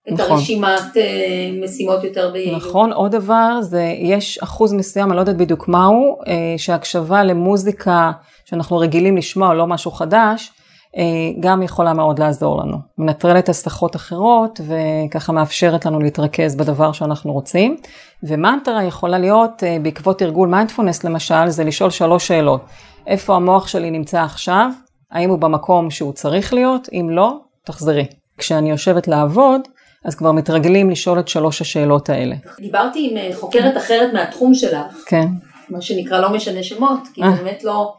את 0.08 0.12
נכון. 0.12 0.30
הרשימת 0.30 0.96
אה, 0.96 1.50
משימות 1.64 2.04
יותר 2.04 2.30
ביעילות. 2.32 2.62
נכון, 2.62 2.92
עוד 2.92 3.12
דבר, 3.12 3.58
זה 3.60 3.94
יש 3.98 4.38
אחוז 4.38 4.72
מסוים, 4.72 5.08
אני 5.08 5.16
לא 5.16 5.20
יודעת 5.20 5.36
בדיוק 5.36 5.68
מהו, 5.68 6.18
אה, 6.26 6.54
שהקשבה 6.56 7.24
למוזיקה 7.24 8.12
שאנחנו 8.44 8.78
רגילים 8.78 9.16
לשמוע, 9.16 9.54
לא 9.54 9.66
משהו 9.66 9.90
חדש, 9.90 10.50
אה, 10.96 11.02
גם 11.40 11.62
יכולה 11.62 11.92
מאוד 11.92 12.18
לעזור 12.18 12.62
לנו. 12.62 12.76
מנטרלת 12.98 13.48
הסחות 13.48 13.96
אחרות 13.96 14.60
וככה 14.66 15.32
מאפשרת 15.32 15.86
לנו 15.86 16.00
להתרכז 16.00 16.56
בדבר 16.56 16.92
שאנחנו 16.92 17.32
רוצים. 17.32 17.76
ומנטרה 18.22 18.84
יכולה 18.84 19.18
להיות, 19.18 19.62
בעקבות 19.82 20.22
ארגול 20.22 20.48
מיינדפולנס 20.48 21.04
למשל, 21.04 21.48
זה 21.48 21.64
לשאול 21.64 21.90
שלוש 21.90 22.28
שאלות. 22.28 22.60
איפה 23.06 23.36
המוח 23.36 23.68
שלי 23.68 23.90
נמצא 23.90 24.22
עכשיו? 24.22 24.70
האם 25.10 25.30
הוא 25.30 25.38
במקום 25.38 25.90
שהוא 25.90 26.12
צריך 26.12 26.54
להיות? 26.54 26.88
אם 26.92 27.08
לא, 27.10 27.36
תחזרי. 27.64 28.04
כשאני 28.38 28.70
יושבת 28.70 29.08
לעבוד, 29.08 29.60
אז 30.04 30.14
כבר 30.14 30.32
מתרגלים 30.32 30.90
לשאול 30.90 31.20
את 31.20 31.28
שלוש 31.28 31.60
השאלות 31.60 32.08
האלה. 32.08 32.36
דיברתי 32.60 33.08
עם 33.10 33.16
אה, 33.16 33.30
חוקרת 33.34 33.76
אחרת 33.76 34.12
מהתחום 34.12 34.54
שלך. 34.54 35.04
כן. 35.06 35.26
מה 35.70 35.80
שנקרא 35.80 36.20
לא 36.20 36.30
משנה 36.30 36.62
שמות, 36.62 37.00
כי 37.14 37.20
זה 37.20 37.42
באמת 37.42 37.64
לא... 37.64 37.94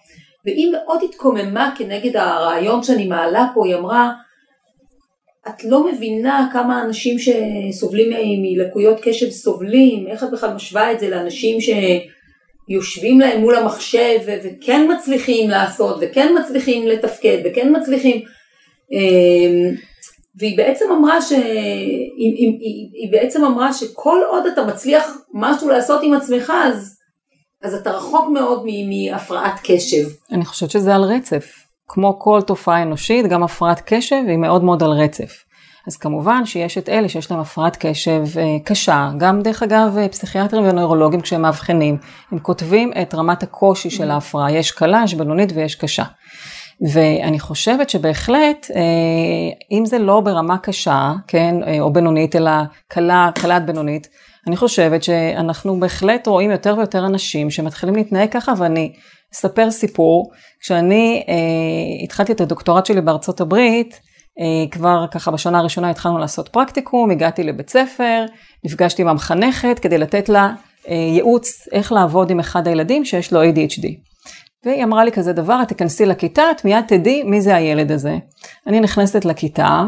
והיא 0.46 0.72
מאוד 0.72 1.00
התקוממה 1.10 1.74
כנגד 1.78 2.18
הרעיון 2.18 2.84
שאני 2.84 3.08
מעלה 3.08 3.48
פה, 3.54 3.66
היא 3.66 3.76
אמרה, 3.76 4.12
את 5.48 5.64
לא 5.64 5.92
מבינה 5.92 6.50
כמה 6.54 6.84
אנשים 6.84 7.18
שסובלים 7.20 8.14
מלקויות 8.42 8.98
קשב 9.04 9.30
סובלים, 9.30 10.08
איך 10.08 10.24
את 10.24 10.32
בכלל 10.32 10.54
משווה 10.54 10.92
את 10.92 11.00
זה 11.00 11.10
לאנשים 11.10 11.58
שיושבים 11.62 13.20
להם 13.20 13.42
מול 13.42 13.56
המחשב 13.56 14.18
וכן 14.26 14.88
מצליחים 14.96 15.50
לעשות 15.50 15.98
וכן 16.02 16.36
מצליחים 16.40 16.88
לתפקד 16.88 17.38
וכן 17.46 17.74
מצליחים 17.82 18.22
והיא 20.40 20.58
בעצם 20.58 20.86
אמרה 20.98 21.22
ש... 21.22 21.32
היא, 21.32 22.12
היא, 22.18 22.60
היא, 22.60 22.90
היא 22.94 23.12
בעצם 23.12 23.46
אמרה 23.46 23.74
שכל 23.74 24.20
עוד 24.30 24.46
אתה 24.46 24.66
מצליח 24.66 25.18
משהו 25.34 25.70
לעשות 25.70 26.02
עם 26.04 26.14
עצמך 26.14 26.54
אז 26.66 27.00
אז 27.64 27.74
אתה 27.74 27.92
רחוק 27.92 28.30
מאוד 28.30 28.66
מהפרעת 28.90 29.60
קשב. 29.64 30.08
אני 30.32 30.46
חושבת 30.46 30.72
שזה 30.72 30.96
על 30.96 31.04
רצף. 31.04 31.64
כמו 31.88 32.20
כל 32.20 32.42
תופעה 32.48 32.82
אנושית, 32.82 33.26
גם 33.28 33.44
הפרעת 33.44 33.82
קשב 33.86 34.24
היא 34.28 34.38
מאוד 34.38 34.64
מאוד 34.64 34.84
על 34.84 34.92
רצף. 34.92 35.44
אז 35.88 35.98
כמובן 35.98 36.46
שיש 36.46 36.78
את 36.78 36.90
אלה 36.90 37.10
שיש 37.10 37.32
להם 37.32 37.40
הפרעת 37.40 37.78
קשב 37.80 38.24
אה, 38.38 38.58
קשה, 38.66 39.10
גם 39.18 39.42
דרך 39.42 39.64
אגב 39.64 39.98
אה, 39.98 40.10
פסיכיאטרים 40.10 40.64
ונוירולוגים 40.68 41.22
כשהם 41.22 41.42
מאבחנים, 41.42 41.98
הם 42.32 42.40
כותבים 42.40 42.92
את 43.02 43.16
רמת 43.16 43.44
הקושי 43.44 43.90
של 43.90 44.12
ההפרעה, 44.12 44.52
יש 44.52 44.72
קלה, 44.72 45.02
יש 45.06 45.14
בינונית 45.14 45.50
ויש 45.56 45.76
קשה. 45.76 46.04
ואני 46.82 47.40
חושבת 47.40 47.90
שבהחלט, 47.90 48.68
אה, 48.76 48.82
אם 49.72 49.86
זה 49.86 50.00
לא 50.00 50.20
ברמה 50.20 50.58
קשה, 50.58 51.14
כן, 51.28 51.56
או 51.80 51.94
בינונית, 51.94 52.36
אלא 52.36 52.52
קלה, 52.88 53.30
עד 53.52 53.68
בינונית, 53.68 54.08
אני 54.48 54.58
חושבת 54.58 55.04
שאנחנו 55.04 55.80
בהחלט 55.80 56.28
רואים 56.28 56.52
יותר 56.52 56.76
ויותר 56.78 57.06
אנשים 57.06 57.50
שמתחילים 57.50 57.96
להתנהג 57.96 58.30
ככה, 58.32 58.54
ואני 58.58 58.92
אספר 59.34 59.72
סיפור. 59.72 60.32
כשאני 60.62 61.24
אה, 61.30 62.04
התחלתי 62.04 62.32
את 62.32 62.42
הדוקטורט 62.42 62.86
שלי 62.86 63.02
בארצות 63.02 63.42
הברית, 63.42 64.00
אה, 64.40 64.72
כבר 64.72 65.06
ככה 65.12 65.32
בשנה 65.32 65.60
הראשונה 65.60 65.90
התחלנו 65.90 66.18
לעשות 66.18 66.50
פרקטיקום, 66.50 67.12
הגעתי 67.12 67.44
לבית 67.44 67.70
ספר, 67.70 68.26
נפגשתי 68.64 69.02
עם 69.02 69.08
המחנכת 69.08 69.80
כדי 69.80 69.98
לתת 69.98 70.30
לה 70.30 70.54
אה, 70.90 70.94
ייעוץ 70.94 71.68
איך 71.72 71.92
לעבוד 71.92 72.32
עם 72.32 72.40
אחד 72.40 72.68
הילדים 72.68 73.06
שיש 73.06 73.34
לו 73.34 73.44
ADHD. 73.44 74.13
והיא 74.66 74.84
אמרה 74.84 75.06
לי 75.06 75.12
כזה 75.12 75.34
דבר, 75.34 75.60
את 75.64 75.68
תיכנסי 75.68 76.06
לכיתה, 76.06 76.44
את 76.52 76.66
מיד 76.66 76.84
תדעי 76.88 77.24
מי 77.24 77.42
זה 77.42 77.56
הילד 77.56 77.92
הזה. 77.92 78.18
אני 78.68 78.80
נכנסת 78.80 79.26
לכיתה, 79.26 79.84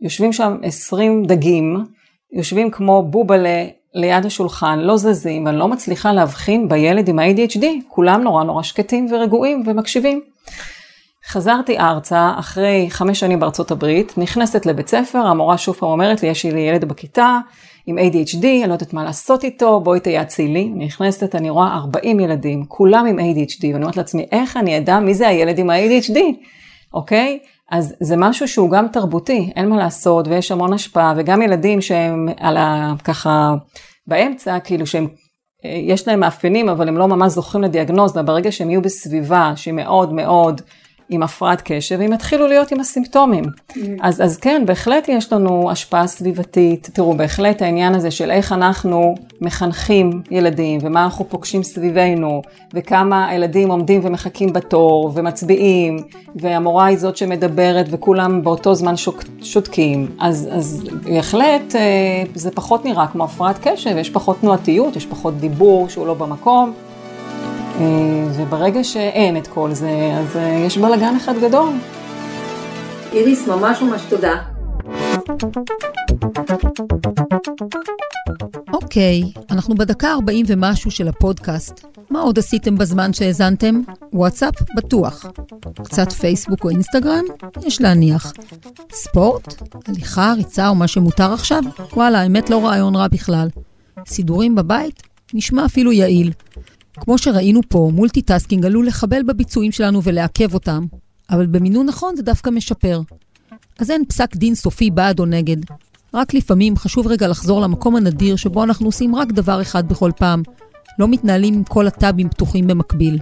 יושבים 0.00 0.32
שם 0.32 0.56
20 0.62 1.24
דגים, 1.24 1.84
יושבים 2.32 2.70
כמו 2.70 3.02
בובלה 3.02 3.64
ליד 3.94 4.26
השולחן, 4.26 4.78
לא 4.78 4.96
זזים, 4.96 5.46
ואני 5.46 5.56
לא 5.56 5.68
מצליחה 5.68 6.12
להבחין 6.12 6.68
בילד 6.68 7.08
עם 7.08 7.18
ה-ADHD, 7.18 7.64
כולם 7.88 8.22
נורא 8.22 8.44
נורא 8.44 8.62
שקטים 8.62 9.06
ורגועים 9.10 9.62
ומקשיבים. 9.66 10.20
חזרתי 11.26 11.78
ארצה 11.78 12.32
אחרי 12.38 12.86
חמש 12.90 13.20
שנים 13.20 13.40
בארצות 13.40 13.70
הברית, 13.70 14.18
נכנסת 14.18 14.66
לבית 14.66 14.88
ספר, 14.88 15.18
המורה 15.18 15.58
שוב 15.58 15.76
פעם 15.76 15.88
אומרת 15.88 16.22
לי, 16.22 16.28
יש 16.28 16.44
לי 16.44 16.60
ילד 16.60 16.84
בכיתה 16.84 17.38
עם 17.86 17.98
ADHD, 17.98 18.44
אני 18.44 18.68
לא 18.68 18.72
יודעת 18.72 18.92
מה 18.92 19.04
לעשות 19.04 19.44
איתו, 19.44 19.80
בואי 19.80 20.00
תייעצי 20.00 20.48
לי. 20.48 20.68
נכנסת, 20.68 21.34
אני 21.34 21.50
רואה 21.50 21.74
40 21.74 22.20
ילדים, 22.20 22.64
כולם 22.68 23.06
עם 23.06 23.18
ADHD, 23.18 23.64
ואני 23.64 23.74
אומרת 23.74 23.96
לעצמי, 23.96 24.26
איך 24.32 24.56
אני 24.56 24.78
אדע 24.78 24.98
מי 25.00 25.14
זה 25.14 25.28
הילד 25.28 25.58
עם 25.58 25.70
ה-ADHD, 25.70 26.18
אוקיי? 26.94 27.38
אז 27.70 27.94
זה 28.00 28.16
משהו 28.16 28.48
שהוא 28.48 28.70
גם 28.70 28.88
תרבותי, 28.88 29.52
אין 29.56 29.68
מה 29.68 29.76
לעשות, 29.76 30.28
ויש 30.28 30.52
המון 30.52 30.72
השפעה, 30.72 31.14
וגם 31.16 31.42
ילדים 31.42 31.80
שהם 31.80 32.28
על 32.36 32.56
ה... 32.56 32.94
ככה 33.04 33.54
באמצע, 34.06 34.58
כאילו 34.60 34.86
שהם, 34.86 35.08
אה, 35.64 35.70
יש 35.70 36.08
להם 36.08 36.20
מאפיינים, 36.20 36.68
אבל 36.68 36.88
הם 36.88 36.98
לא 36.98 37.08
ממש 37.08 37.32
זוכים 37.32 37.62
לדיאגנוזה, 37.62 38.22
ברגע 38.22 38.52
שהם 38.52 38.70
יהיו 38.70 38.82
בסביבה 38.82 39.52
שהיא 39.56 39.74
מאוד 39.74 40.12
מאוד 40.12 40.60
עם 41.08 41.22
הפרעת 41.22 41.62
קשב, 41.64 42.00
הם 42.00 42.12
יתחילו 42.12 42.46
להיות 42.46 42.72
עם 42.72 42.80
הסימפטומים. 42.80 43.44
Mm. 43.44 43.74
אז, 44.02 44.22
אז 44.24 44.36
כן, 44.36 44.62
בהחלט 44.66 45.08
יש 45.08 45.32
לנו 45.32 45.70
השפעה 45.70 46.06
סביבתית. 46.06 46.90
תראו, 46.92 47.14
בהחלט 47.14 47.62
העניין 47.62 47.94
הזה 47.94 48.10
של 48.10 48.30
איך 48.30 48.52
אנחנו 48.52 49.14
מחנכים 49.40 50.22
ילדים, 50.30 50.78
ומה 50.82 51.04
אנחנו 51.04 51.28
פוגשים 51.28 51.62
סביבנו, 51.62 52.42
וכמה 52.74 53.28
הילדים 53.28 53.70
עומדים 53.70 54.00
ומחכים 54.04 54.52
בתור, 54.52 55.12
ומצביעים, 55.14 55.98
והמורה 56.36 56.86
היא 56.86 56.98
זאת 56.98 57.16
שמדברת, 57.16 57.86
וכולם 57.90 58.44
באותו 58.44 58.74
זמן 58.74 58.96
שוק, 58.96 59.22
שותקים. 59.42 60.06
אז, 60.20 60.48
אז 60.52 60.84
בהחלט 61.04 61.74
אה, 61.74 61.80
זה 62.34 62.50
פחות 62.50 62.84
נראה 62.84 63.06
כמו 63.06 63.24
הפרעת 63.24 63.58
קשב, 63.62 63.96
יש 63.96 64.10
פחות 64.10 64.36
תנועתיות, 64.40 64.96
יש 64.96 65.06
פחות 65.06 65.38
דיבור 65.38 65.88
שהוא 65.88 66.06
לא 66.06 66.14
במקום. 66.14 66.72
אה, 67.80 68.28
וברגע 68.36 68.84
שאין 68.84 69.36
את 69.36 69.46
כל 69.46 69.72
זה, 69.72 69.90
אז 70.18 70.36
אה, 70.36 70.62
יש 70.66 70.78
בלאגן 70.78 71.16
אחד 71.16 71.34
גדול. 71.42 71.70
איריס, 73.12 73.48
ממש 73.48 73.82
ממש 73.82 74.02
תודה. 74.08 74.34
אוקיי, 78.72 79.22
אנחנו 79.50 79.74
בדקה 79.74 80.12
40 80.12 80.46
ומשהו 80.48 80.90
של 80.90 81.08
הפודקאסט. 81.08 81.86
מה 82.10 82.20
עוד 82.20 82.38
עשיתם 82.38 82.78
בזמן 82.78 83.12
שהאזנתם? 83.12 83.80
וואטסאפ? 84.12 84.54
בטוח. 84.76 85.26
קצת 85.84 86.12
פייסבוק 86.12 86.64
או 86.64 86.70
אינסטגרם? 86.70 87.24
יש 87.66 87.80
להניח. 87.80 88.32
ספורט? 88.92 89.62
הליכה, 89.88 90.32
ריצה 90.36 90.68
או 90.68 90.74
מה 90.74 90.88
שמותר 90.88 91.32
עכשיו? 91.32 91.62
וואלה, 91.92 92.20
האמת 92.20 92.50
לא 92.50 92.66
רעיון 92.66 92.96
רע 92.96 93.08
בכלל. 93.08 93.48
סידורים 94.06 94.54
בבית? 94.54 95.02
נשמע 95.34 95.64
אפילו 95.64 95.92
יעיל. 95.92 96.32
כמו 97.00 97.18
שראינו 97.18 97.60
פה, 97.68 97.90
multitasking 97.94 98.66
עלול 98.66 98.86
לחבל 98.86 99.22
בביצועים 99.22 99.72
שלנו 99.72 100.02
ולעכב 100.02 100.54
אותם, 100.54 100.84
אבל 101.30 101.46
במינון 101.46 101.86
נכון 101.86 102.16
זה 102.16 102.22
דווקא 102.22 102.50
משפר. 102.50 103.00
אז 103.78 103.90
אין 103.90 104.04
פסק 104.04 104.36
דין 104.36 104.54
סופי 104.54 104.90
בעד 104.90 105.20
או 105.20 105.26
נגד. 105.26 105.56
רק 106.14 106.34
לפעמים 106.34 106.76
חשוב 106.76 107.06
רגע 107.06 107.28
לחזור 107.28 107.60
למקום 107.60 107.96
הנדיר 107.96 108.36
שבו 108.36 108.64
אנחנו 108.64 108.86
עושים 108.86 109.14
רק 109.14 109.32
דבר 109.32 109.62
אחד 109.62 109.88
בכל 109.88 110.10
פעם. 110.16 110.42
לא 110.98 111.08
מתנהלים 111.08 111.54
עם 111.54 111.64
כל 111.64 111.86
הטאבים 111.86 112.28
פתוחים 112.28 112.66
במקביל. 112.66 113.18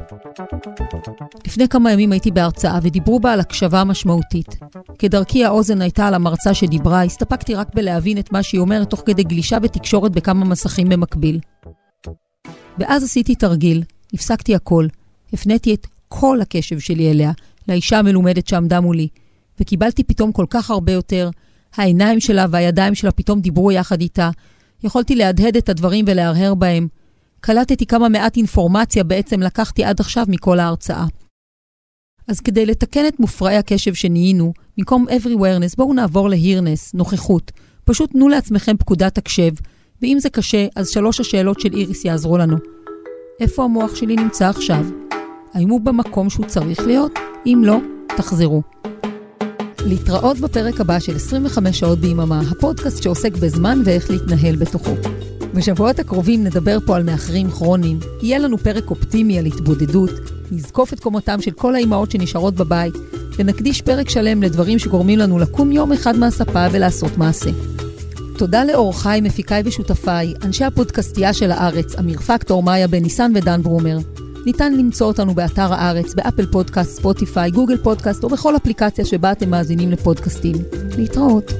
לפני 1.47 1.69
כמה 1.69 1.93
ימים 1.93 2.13
הייתי 2.13 2.31
בהרצאה 2.31 2.79
ודיברו 2.83 3.21
בה 3.21 3.33
על 3.33 3.41
הקשבה 3.41 3.85
משמעותית. 3.85 4.57
כדרכי 4.99 5.45
האוזן 5.45 5.83
הייתה 5.83 6.07
על 6.07 6.15
המרצה 6.15 6.55
שדיברה, 6.55 7.03
הסתפקתי 7.03 7.55
רק 7.55 7.75
בלהבין 7.75 8.19
את 8.19 8.33
מה 8.33 8.43
שהיא 8.43 8.61
אומרת 8.61 8.91
תוך 8.91 9.03
כדי 9.07 9.23
גלישה 9.23 9.59
בתקשורת 9.59 10.13
בכמה 10.13 10.45
מסכים 10.45 10.89
במקביל. 10.89 11.41
ואז 12.79 13.05
עשיתי 13.05 13.35
תרגיל, 13.35 13.83
הפסקתי 14.15 14.55
הכל, 14.55 14.87
הפניתי 15.33 15.75
את 15.75 15.87
כל 16.09 16.41
הקשב 16.41 16.79
שלי 16.79 17.11
אליה, 17.11 17.33
לאישה 17.69 17.99
המלומדת 17.99 18.47
שעמדה 18.49 18.81
מולי, 18.81 19.09
וקיבלתי 19.61 20.05
פתאום 20.05 20.33
כל 20.33 20.47
כך 20.51 20.71
הרבה 20.71 20.93
יותר. 20.93 21.31
העיניים 21.77 22.21
שלה 22.21 22.47
והידיים 22.51 22.95
שלה 22.95 23.13
פתאום 23.13 23.41
דיברו 23.41 23.73
יחד 23.73 24.01
איתה. 24.01 24.31
יכולתי 24.85 25.15
להדהד 25.15 25.57
את 25.57 25.69
הדברים 25.69 26.05
ולהרהר 26.09 26.55
בהם. 26.55 26.89
קלטתי 27.41 27.87
כמה 27.87 28.09
מעט 28.09 28.37
אינפורמציה 28.37 29.05
בעצם 29.05 29.41
לקחתי 29.41 29.85
עד 29.85 30.01
עכשיו 30.01 30.25
מכל 30.29 30.59
ההרצאה. 30.61 31.07
אז 32.29 32.41
כדי 32.41 32.67
לתקן 32.67 33.07
את 33.09 33.21
מופרעי 33.21 33.57
הקשב 33.57 33.95
שנהיינו, 33.95 34.53
במקום 34.79 35.07
everywhereness, 35.09 35.77
בואו 35.77 35.95
נעבור 35.95 36.31
ל-hearness, 36.31 36.91
נוכחות. 36.95 37.53
פשוט 37.85 38.11
תנו 38.11 38.29
לעצמכם 38.29 38.77
פקודת 38.77 39.19
הקשב, 39.19 39.53
ואם 40.05 40.19
זה 40.21 40.31
קשה, 40.31 40.67
אז 40.77 40.89
שלוש 40.89 41.21
השאלות 41.21 41.61
של 41.61 41.73
איריס 41.73 42.05
יעזרו 42.05 42.39
לנו. 42.39 42.57
איפה 43.41 43.65
המוח 43.65 43.95
שלי 43.95 44.17
נמצא 44.17 44.49
עכשיו? 44.49 44.85
האם 45.55 45.69
הוא 45.69 45.81
במקום 45.81 46.31
שהוא 46.31 46.47
צריך 46.47 46.87
להיות? 46.87 47.13
אם 47.47 47.63
לא, 47.65 47.77
תחזרו. 48.17 48.63
להתראות 49.87 50.39
בפרק 50.39 50.81
הבא 50.81 50.99
של 50.99 51.17
25 51.17 51.81
שעות 51.81 51.99
ביממה, 51.99 52.41
הפודקאסט 52.51 53.03
שעוסק 53.03 53.33
בזמן 53.33 53.79
ואיך 53.85 54.11
להתנהל 54.11 54.57
בתוכו. 54.57 54.95
בשבועות 55.55 55.99
הקרובים 55.99 56.45
נדבר 56.45 56.79
פה 56.87 56.97
על 56.97 57.03
מאחרים 57.03 57.51
כרוניים, 57.51 57.99
יהיה 58.23 58.39
לנו 58.39 58.59
פרק 58.59 58.91
אופטימי 58.91 59.39
על 59.39 59.47
התבודדות, 59.47 60.11
נזקוף 60.51 60.93
את 60.93 61.01
קומתם 61.01 61.41
של 61.41 61.51
כל 61.51 61.75
האימהות 61.75 62.11
שנשארות 62.11 62.55
בבית, 62.55 62.95
ונקדיש 63.39 63.83
פרק 63.83 64.09
שלם 64.09 64.43
לדברים 64.43 64.79
שגורמים 64.79 65.19
לנו 65.19 65.39
לקום 65.39 65.73
יום 65.73 65.93
אחד 65.93 66.17
מהספה 66.17 66.67
ולעשות 66.73 67.19
מעשה. 67.19 67.51
תודה 68.39 68.65
לאורחיי, 68.65 69.21
מפיקיי 69.21 69.63
ושותפיי, 69.65 70.35
אנשי 70.45 70.65
הפודקאסטייה 70.65 71.33
של 71.33 71.51
הארץ, 71.51 71.95
אמיר 71.99 72.19
פקטור, 72.19 72.63
מאיה 72.63 72.89
בן 72.89 73.03
ניסן 73.03 73.33
ודן 73.35 73.63
ברומר. 73.63 73.99
ניתן 74.47 74.73
למצוא 74.75 75.07
אותנו 75.07 75.35
באתר 75.35 75.73
הארץ, 75.73 76.15
באפל 76.15 76.47
פודקאסט, 76.47 76.97
ספוטיפיי, 76.97 77.51
גוגל 77.51 77.77
פודקאסט 77.77 78.25
או 78.25 78.29
בכל 78.29 78.57
אפליקציה 78.57 79.05
שבה 79.05 79.33
אתם 79.33 79.51
מאזינים 79.51 79.91
לפודקאסטים. 79.91 80.57
להתראות. 80.99 81.53